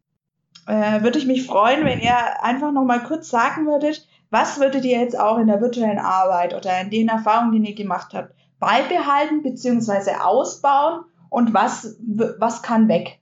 äh, 0.66 1.02
würde 1.02 1.18
ich 1.18 1.26
mich 1.26 1.46
freuen, 1.46 1.84
wenn 1.84 2.00
ihr 2.00 2.42
einfach 2.42 2.72
noch 2.72 2.84
mal 2.84 3.02
kurz 3.02 3.28
sagen 3.28 3.66
würdet, 3.66 4.06
was 4.30 4.58
würdet 4.58 4.84
ihr 4.84 4.98
jetzt 4.98 5.18
auch 5.18 5.38
in 5.38 5.46
der 5.46 5.60
virtuellen 5.60 5.98
Arbeit 5.98 6.54
oder 6.54 6.80
in 6.80 6.90
den 6.90 7.08
Erfahrungen, 7.08 7.52
die 7.52 7.70
ihr 7.70 7.74
gemacht 7.76 8.14
habt, 8.14 8.34
beibehalten 8.58 9.42
bzw. 9.42 10.16
ausbauen 10.20 11.04
und 11.28 11.54
was, 11.54 11.96
was 12.38 12.62
kann 12.62 12.88
weg? 12.88 13.20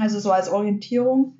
Also 0.00 0.18
so 0.20 0.32
als 0.32 0.48
Orientierung. 0.48 1.36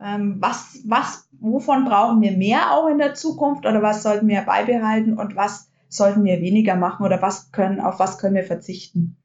Ähm, 0.00 0.36
was, 0.40 0.80
was, 0.86 1.28
wovon 1.40 1.84
brauchen 1.84 2.20
wir 2.20 2.32
mehr 2.32 2.72
auch 2.72 2.88
in 2.88 2.98
der 2.98 3.14
Zukunft 3.14 3.66
oder 3.66 3.82
was 3.82 4.02
sollten 4.02 4.28
wir 4.28 4.42
beibehalten 4.42 5.18
und 5.18 5.36
was 5.36 5.70
sollten 5.94 6.24
wir 6.24 6.40
weniger 6.40 6.76
machen 6.76 7.04
oder 7.04 7.22
was 7.22 7.52
können, 7.52 7.80
auf 7.80 7.98
was 7.98 8.18
können 8.18 8.34
wir 8.34 8.44
verzichten? 8.44 9.16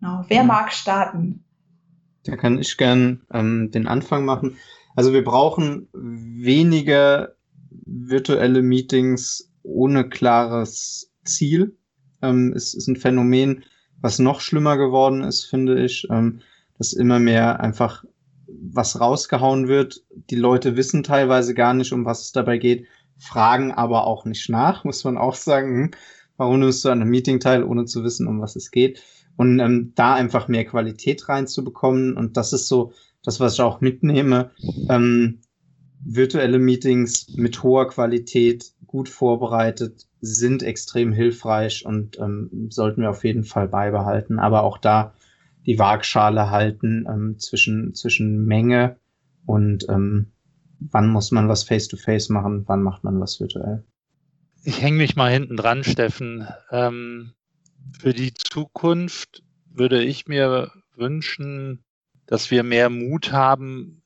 Genau. 0.00 0.24
Wer 0.28 0.44
mag 0.44 0.72
starten? 0.72 1.44
Da 2.24 2.36
kann 2.36 2.58
ich 2.58 2.76
gern 2.76 3.22
ähm, 3.32 3.70
den 3.70 3.86
Anfang 3.86 4.24
machen. 4.24 4.56
Also 4.96 5.12
wir 5.12 5.24
brauchen 5.24 5.88
weniger 5.92 7.34
virtuelle 7.70 8.62
Meetings 8.62 9.52
ohne 9.62 10.08
klares 10.08 11.12
Ziel. 11.24 11.76
Ähm, 12.22 12.52
es 12.54 12.74
ist 12.74 12.88
ein 12.88 12.96
Phänomen, 12.96 13.64
was 14.00 14.18
noch 14.18 14.40
schlimmer 14.40 14.76
geworden 14.76 15.22
ist, 15.22 15.44
finde 15.44 15.82
ich, 15.84 16.06
ähm, 16.10 16.40
dass 16.78 16.92
immer 16.92 17.18
mehr 17.18 17.60
einfach 17.60 18.04
was 18.48 19.00
rausgehauen 19.00 19.68
wird. 19.68 20.02
Die 20.30 20.36
Leute 20.36 20.76
wissen 20.76 21.02
teilweise 21.02 21.54
gar 21.54 21.74
nicht, 21.74 21.92
um 21.92 22.04
was 22.04 22.22
es 22.22 22.32
dabei 22.32 22.58
geht, 22.58 22.86
fragen 23.20 23.72
aber 23.72 24.06
auch 24.06 24.24
nicht 24.24 24.48
nach, 24.48 24.84
muss 24.84 25.04
man 25.04 25.18
auch 25.18 25.34
sagen. 25.34 25.84
Hm, 25.84 25.90
warum 26.36 26.60
nimmst 26.60 26.84
du 26.84 26.88
an 26.88 27.00
einem 27.00 27.10
Meeting 27.10 27.38
teil, 27.38 27.62
ohne 27.62 27.84
zu 27.84 28.02
wissen, 28.02 28.26
um 28.26 28.40
was 28.40 28.56
es 28.56 28.70
geht? 28.70 29.02
Und 29.36 29.60
ähm, 29.60 29.92
da 29.94 30.14
einfach 30.14 30.48
mehr 30.48 30.64
Qualität 30.64 31.28
reinzubekommen. 31.28 32.16
Und 32.16 32.36
das 32.36 32.52
ist 32.52 32.66
so 32.68 32.92
das, 33.22 33.40
was 33.40 33.54
ich 33.54 33.60
auch 33.60 33.80
mitnehme. 33.80 34.50
Ähm, 34.88 35.40
virtuelle 36.02 36.58
Meetings 36.58 37.28
mit 37.36 37.62
hoher 37.62 37.88
Qualität, 37.88 38.72
gut 38.86 39.08
vorbereitet, 39.08 40.06
sind 40.20 40.62
extrem 40.62 41.12
hilfreich 41.12 41.84
und 41.86 42.18
ähm, 42.18 42.68
sollten 42.70 43.02
wir 43.02 43.10
auf 43.10 43.24
jeden 43.24 43.44
Fall 43.44 43.68
beibehalten. 43.68 44.38
Aber 44.38 44.62
auch 44.62 44.78
da 44.78 45.14
die 45.66 45.78
Waagschale 45.78 46.50
halten 46.50 47.06
ähm, 47.08 47.38
zwischen, 47.38 47.94
zwischen 47.94 48.44
Menge 48.46 48.96
und 49.46 49.86
ähm, 49.88 50.32
wann 50.80 51.08
muss 51.08 51.30
man 51.30 51.48
was 51.48 51.64
face-to-face 51.64 52.28
-face 52.28 52.32
machen, 52.32 52.64
wann 52.66 52.82
macht 52.82 53.04
man 53.04 53.20
was 53.20 53.40
virtuell. 53.40 53.84
Ich 54.64 54.82
hänge 54.82 54.98
mich 54.98 55.16
mal 55.16 55.30
hinten 55.30 55.56
dran, 55.56 55.84
Steffen. 55.84 56.48
Ähm, 56.70 57.32
für 57.98 58.12
die 58.12 58.34
Zukunft 58.34 59.42
würde 59.66 60.02
ich 60.02 60.26
mir 60.26 60.70
wünschen, 60.96 61.84
dass 62.26 62.50
wir 62.50 62.62
mehr 62.62 62.90
Mut 62.90 63.32
haben, 63.32 64.02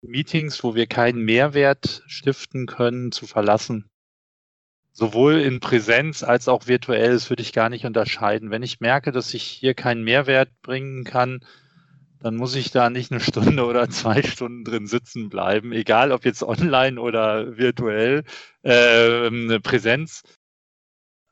Meetings, 0.00 0.64
wo 0.64 0.74
wir 0.74 0.86
keinen 0.86 1.24
Mehrwert 1.24 2.02
stiften 2.06 2.66
können, 2.66 3.12
zu 3.12 3.26
verlassen. 3.26 3.88
Sowohl 4.92 5.40
in 5.40 5.60
Präsenz 5.60 6.22
als 6.22 6.48
auch 6.48 6.66
virtuell, 6.66 7.12
das 7.12 7.30
würde 7.30 7.42
ich 7.42 7.52
gar 7.52 7.68
nicht 7.68 7.86
unterscheiden. 7.86 8.50
Wenn 8.50 8.62
ich 8.62 8.80
merke, 8.80 9.12
dass 9.12 9.32
ich 9.32 9.44
hier 9.44 9.74
keinen 9.74 10.02
Mehrwert 10.02 10.50
bringen 10.62 11.04
kann, 11.04 11.40
dann 12.22 12.36
muss 12.36 12.54
ich 12.54 12.70
da 12.70 12.88
nicht 12.88 13.10
eine 13.10 13.20
Stunde 13.20 13.64
oder 13.66 13.90
zwei 13.90 14.22
Stunden 14.22 14.64
drin 14.64 14.86
sitzen 14.86 15.28
bleiben, 15.28 15.72
egal 15.72 16.12
ob 16.12 16.24
jetzt 16.24 16.42
online 16.42 17.00
oder 17.00 17.56
virtuell, 17.58 18.24
äh, 18.62 19.26
eine 19.26 19.60
Präsenz. 19.60 20.22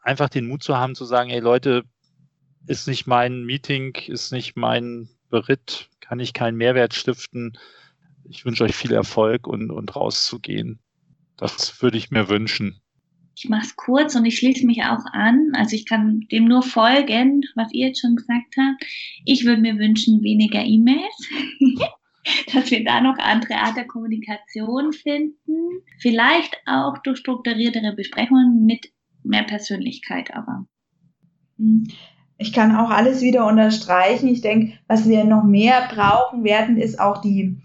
Einfach 0.03 0.29
den 0.29 0.47
Mut 0.47 0.63
zu 0.63 0.77
haben, 0.77 0.95
zu 0.95 1.05
sagen, 1.05 1.31
ey 1.31 1.41
Leute, 1.41 1.85
ist 2.67 2.89
nicht 2.89 3.07
mein 3.07 3.45
Meeting, 3.45 3.95
ist 4.07 4.33
nicht 4.33 4.57
mein 4.57 5.09
Beritt, 5.29 5.89
kann 6.01 6.21
ich 6.21 6.33
keinen 6.33 6.57
Mehrwert 6.57 6.95
stiften, 6.95 7.57
ich 8.25 8.45
wünsche 8.45 8.65
euch 8.65 8.75
viel 8.75 8.93
Erfolg 8.93 9.47
und, 9.47 9.71
und 9.71 9.95
rauszugehen. 9.95 10.81
Das 11.37 11.81
würde 11.83 11.97
ich 11.97 12.11
mir 12.11 12.29
wünschen. 12.29 12.81
Ich 13.43 13.49
mache 13.49 13.65
es 13.65 13.77
kurz 13.77 14.15
und 14.17 14.27
ich 14.27 14.37
schließe 14.37 14.67
mich 14.67 14.83
auch 14.83 15.05
an. 15.13 15.53
Also 15.55 15.75
ich 15.75 15.87
kann 15.87 16.27
dem 16.31 16.45
nur 16.45 16.63
folgen, 16.63 17.41
was 17.55 17.73
ihr 17.73 17.89
jetzt 17.89 18.01
schon 18.03 18.17
gesagt 18.17 18.55
habt. 18.59 18.85
Ich 19.25 19.47
würde 19.47 19.63
mir 19.63 19.79
wünschen, 19.79 20.23
weniger 20.23 20.63
E-Mails. 20.63 21.29
dass 22.53 22.71
wir 22.71 22.85
da 22.85 23.01
noch 23.01 23.17
andere 23.19 23.55
Art 23.55 23.79
der 23.79 23.87
Kommunikation 23.87 24.93
finden. 24.93 25.81
Vielleicht 26.01 26.55
auch 26.67 26.99
durch 26.99 27.19
strukturiertere 27.19 27.95
Besprechungen 27.95 28.67
mit 28.67 28.93
mehr 29.23 29.45
Persönlichkeit 29.45 30.35
aber. 30.35 30.67
Hm. 31.57 31.89
Ich 32.37 32.53
kann 32.53 32.77
auch 32.77 32.91
alles 32.91 33.23
wieder 33.23 33.47
unterstreichen. 33.47 34.29
Ich 34.29 34.43
denke, 34.43 34.79
was 34.87 35.09
wir 35.09 35.25
noch 35.25 35.45
mehr 35.45 35.89
brauchen 35.95 36.45
werden, 36.45 36.77
ist 36.77 37.01
auch 37.01 37.23
die 37.23 37.57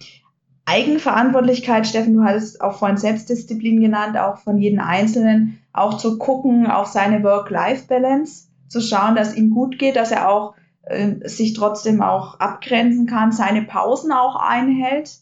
Eigenverantwortlichkeit, 0.66 1.86
Steffen, 1.86 2.16
du 2.16 2.24
hattest 2.24 2.60
auch 2.60 2.80
vorhin 2.80 2.98
Selbstdisziplin 2.98 3.80
genannt, 3.80 4.18
auch 4.18 4.40
von 4.40 4.58
jedem 4.58 4.80
Einzelnen, 4.80 5.60
auch 5.78 5.98
zu 5.98 6.18
gucken 6.18 6.68
auf 6.68 6.88
seine 6.88 7.24
Work-Life-Balance, 7.24 8.48
zu 8.68 8.82
schauen, 8.82 9.16
dass 9.16 9.36
ihm 9.36 9.52
gut 9.52 9.78
geht, 9.78 9.96
dass 9.96 10.12
er 10.12 10.30
auch 10.30 10.56
äh, 10.84 11.28
sich 11.28 11.54
trotzdem 11.54 12.02
auch 12.02 12.40
abgrenzen 12.40 13.06
kann, 13.06 13.32
seine 13.32 13.64
Pausen 13.64 14.12
auch 14.12 14.36
einhält. 14.36 15.18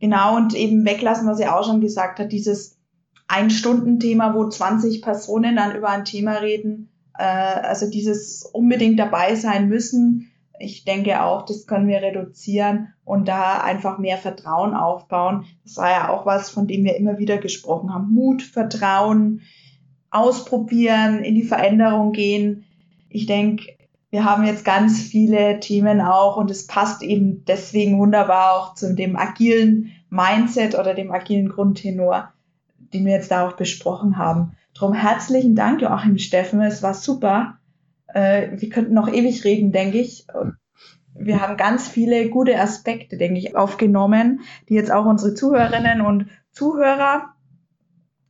Genau, 0.00 0.36
und 0.36 0.54
eben 0.54 0.84
weglassen, 0.84 1.28
was 1.28 1.40
er 1.40 1.58
auch 1.58 1.64
schon 1.64 1.80
gesagt 1.80 2.18
hat, 2.18 2.32
dieses 2.32 2.78
Ein-Stunden-Thema, 3.28 4.34
wo 4.34 4.48
20 4.48 5.02
Personen 5.02 5.56
dann 5.56 5.76
über 5.76 5.90
ein 5.90 6.04
Thema 6.04 6.34
reden, 6.34 6.90
äh, 7.16 7.24
also 7.24 7.88
dieses 7.88 8.44
unbedingt 8.44 8.98
dabei 8.98 9.34
sein 9.34 9.68
müssen, 9.68 10.32
ich 10.62 10.84
denke 10.84 11.22
auch, 11.22 11.44
das 11.44 11.66
können 11.66 11.88
wir 11.88 12.02
reduzieren 12.02 12.94
und 13.04 13.26
da 13.26 13.60
einfach 13.60 13.98
mehr 13.98 14.16
Vertrauen 14.16 14.74
aufbauen. 14.74 15.44
Das 15.64 15.76
war 15.76 15.90
ja 15.90 16.08
auch 16.10 16.24
was, 16.24 16.50
von 16.50 16.66
dem 16.66 16.84
wir 16.84 16.96
immer 16.96 17.18
wieder 17.18 17.38
gesprochen 17.38 17.92
haben. 17.92 18.14
Mut, 18.14 18.42
Vertrauen, 18.42 19.42
ausprobieren, 20.12 21.24
in 21.24 21.34
die 21.34 21.42
Veränderung 21.42 22.12
gehen. 22.12 22.64
Ich 23.08 23.26
denke, 23.26 23.64
wir 24.10 24.24
haben 24.24 24.44
jetzt 24.44 24.64
ganz 24.64 25.00
viele 25.00 25.58
Themen 25.58 26.02
auch 26.02 26.36
und 26.36 26.50
es 26.50 26.66
passt 26.66 27.02
eben 27.02 27.44
deswegen 27.46 27.98
wunderbar 27.98 28.52
auch 28.52 28.74
zu 28.74 28.94
dem 28.94 29.16
agilen 29.16 29.92
Mindset 30.10 30.78
oder 30.78 30.92
dem 30.92 31.10
agilen 31.10 31.48
Grundtenor, 31.48 32.30
den 32.92 33.06
wir 33.06 33.14
jetzt 33.14 33.30
da 33.30 33.48
auch 33.48 33.54
besprochen 33.54 34.18
haben. 34.18 34.52
Drum 34.74 34.92
herzlichen 34.92 35.54
Dank, 35.54 35.80
Joachim 35.80 36.18
Steffen. 36.18 36.60
Es 36.60 36.82
war 36.82 36.92
super. 36.92 37.58
Äh, 38.08 38.48
wir 38.52 38.68
könnten 38.68 38.92
noch 38.92 39.08
ewig 39.10 39.44
reden, 39.44 39.72
denke 39.72 39.98
ich. 39.98 40.26
Wir 41.14 41.40
haben 41.40 41.56
ganz 41.56 41.88
viele 41.88 42.28
gute 42.28 42.58
Aspekte, 42.60 43.16
denke 43.16 43.38
ich, 43.38 43.56
aufgenommen, 43.56 44.40
die 44.68 44.74
jetzt 44.74 44.92
auch 44.92 45.06
unsere 45.06 45.34
Zuhörerinnen 45.34 46.02
und 46.02 46.26
Zuhörer 46.50 47.34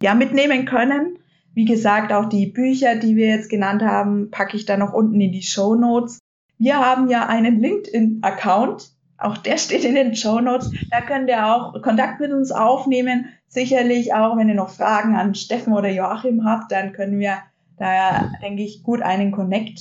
ja 0.00 0.14
mitnehmen 0.14 0.64
können. 0.64 1.18
Wie 1.54 1.64
gesagt, 1.64 2.12
auch 2.12 2.28
die 2.28 2.46
Bücher, 2.46 2.96
die 2.96 3.16
wir 3.16 3.28
jetzt 3.28 3.50
genannt 3.50 3.82
haben, 3.82 4.30
packe 4.30 4.56
ich 4.56 4.64
da 4.64 4.76
noch 4.76 4.92
unten 4.92 5.20
in 5.20 5.32
die 5.32 5.42
Show 5.42 5.74
Notes. 5.74 6.18
Wir 6.58 6.78
haben 6.78 7.08
ja 7.08 7.26
einen 7.26 7.60
LinkedIn-Account. 7.60 8.90
Auch 9.18 9.36
der 9.38 9.56
steht 9.58 9.84
in 9.84 9.94
den 9.94 10.14
Show 10.14 10.40
Notes. 10.40 10.70
Da 10.90 11.00
könnt 11.00 11.28
ihr 11.28 11.46
auch 11.46 11.80
Kontakt 11.82 12.20
mit 12.20 12.32
uns 12.32 12.52
aufnehmen. 12.52 13.26
Sicherlich 13.48 14.14
auch, 14.14 14.36
wenn 14.36 14.48
ihr 14.48 14.54
noch 14.54 14.70
Fragen 14.70 15.14
an 15.14 15.34
Steffen 15.34 15.74
oder 15.74 15.90
Joachim 15.90 16.44
habt, 16.44 16.72
dann 16.72 16.92
können 16.92 17.18
wir 17.18 17.38
da 17.82 18.30
denke 18.40 18.62
ich, 18.62 18.82
gut 18.82 19.02
einen 19.02 19.32
Connect 19.32 19.80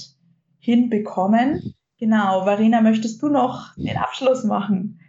hinbekommen. 0.60 1.76
Genau, 2.00 2.46
Varina, 2.46 2.82
möchtest 2.82 3.22
du 3.22 3.30
noch 3.30 3.76
den 3.76 3.98
Abschluss 3.98 4.44
machen? 4.44 5.00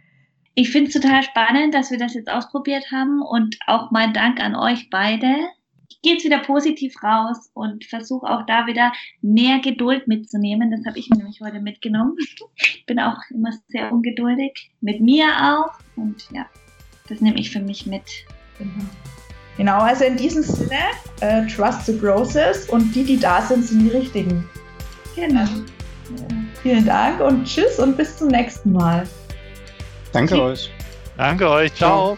Ich 0.53 0.71
finde 0.71 0.89
es 0.89 0.93
total 0.93 1.23
spannend, 1.23 1.73
dass 1.73 1.89
wir 1.89 1.97
das 1.97 2.13
jetzt 2.13 2.29
ausprobiert 2.29 2.91
haben 2.91 3.23
und 3.23 3.57
auch 3.65 3.89
mein 3.89 4.13
Dank 4.13 4.39
an 4.39 4.55
euch 4.55 4.91
beide. 4.91 5.33
Jetzt 6.01 6.25
wieder 6.25 6.39
positiv 6.39 6.95
raus 7.03 7.49
und 7.53 7.85
versuche 7.85 8.27
auch 8.27 8.45
da 8.45 8.67
wieder 8.67 8.91
mehr 9.21 9.59
Geduld 9.59 10.07
mitzunehmen. 10.07 10.71
Das 10.71 10.85
habe 10.85 10.99
ich 10.99 11.09
mir 11.09 11.17
nämlich 11.17 11.39
heute 11.41 11.59
mitgenommen. 11.59 12.15
Ich 12.55 12.85
bin 12.85 12.99
auch 12.99 13.17
immer 13.29 13.51
sehr 13.69 13.93
ungeduldig, 13.93 14.71
mit 14.81 14.99
mir 14.99 15.25
auch. 15.25 15.71
Und 15.95 16.27
ja, 16.31 16.45
das 17.07 17.21
nehme 17.21 17.39
ich 17.39 17.49
für 17.49 17.61
mich 17.61 17.85
mit. 17.85 18.03
Genau. 18.57 18.85
Genau, 19.57 19.79
also 19.79 20.03
in 20.03 20.17
diesem 20.17 20.43
Sinne, 20.43 20.79
äh, 21.21 21.45
trust 21.47 21.85
the 21.85 21.93
process 21.93 22.69
und 22.69 22.93
die, 22.93 23.03
die 23.03 23.19
da 23.19 23.41
sind, 23.41 23.63
sind 23.63 23.83
die 23.83 23.89
richtigen. 23.89 24.49
Genau. 25.15 25.41
Ja. 25.41 26.27
Vielen 26.61 26.85
Dank 26.85 27.19
und 27.21 27.45
tschüss 27.45 27.79
und 27.79 27.95
bis 27.95 28.17
zum 28.17 28.29
nächsten 28.29 28.71
Mal. 28.71 29.07
Danke 30.11 30.41
euch. 30.41 30.71
Danke 31.17 31.49
euch. 31.49 31.73
Ciao. 31.75 32.17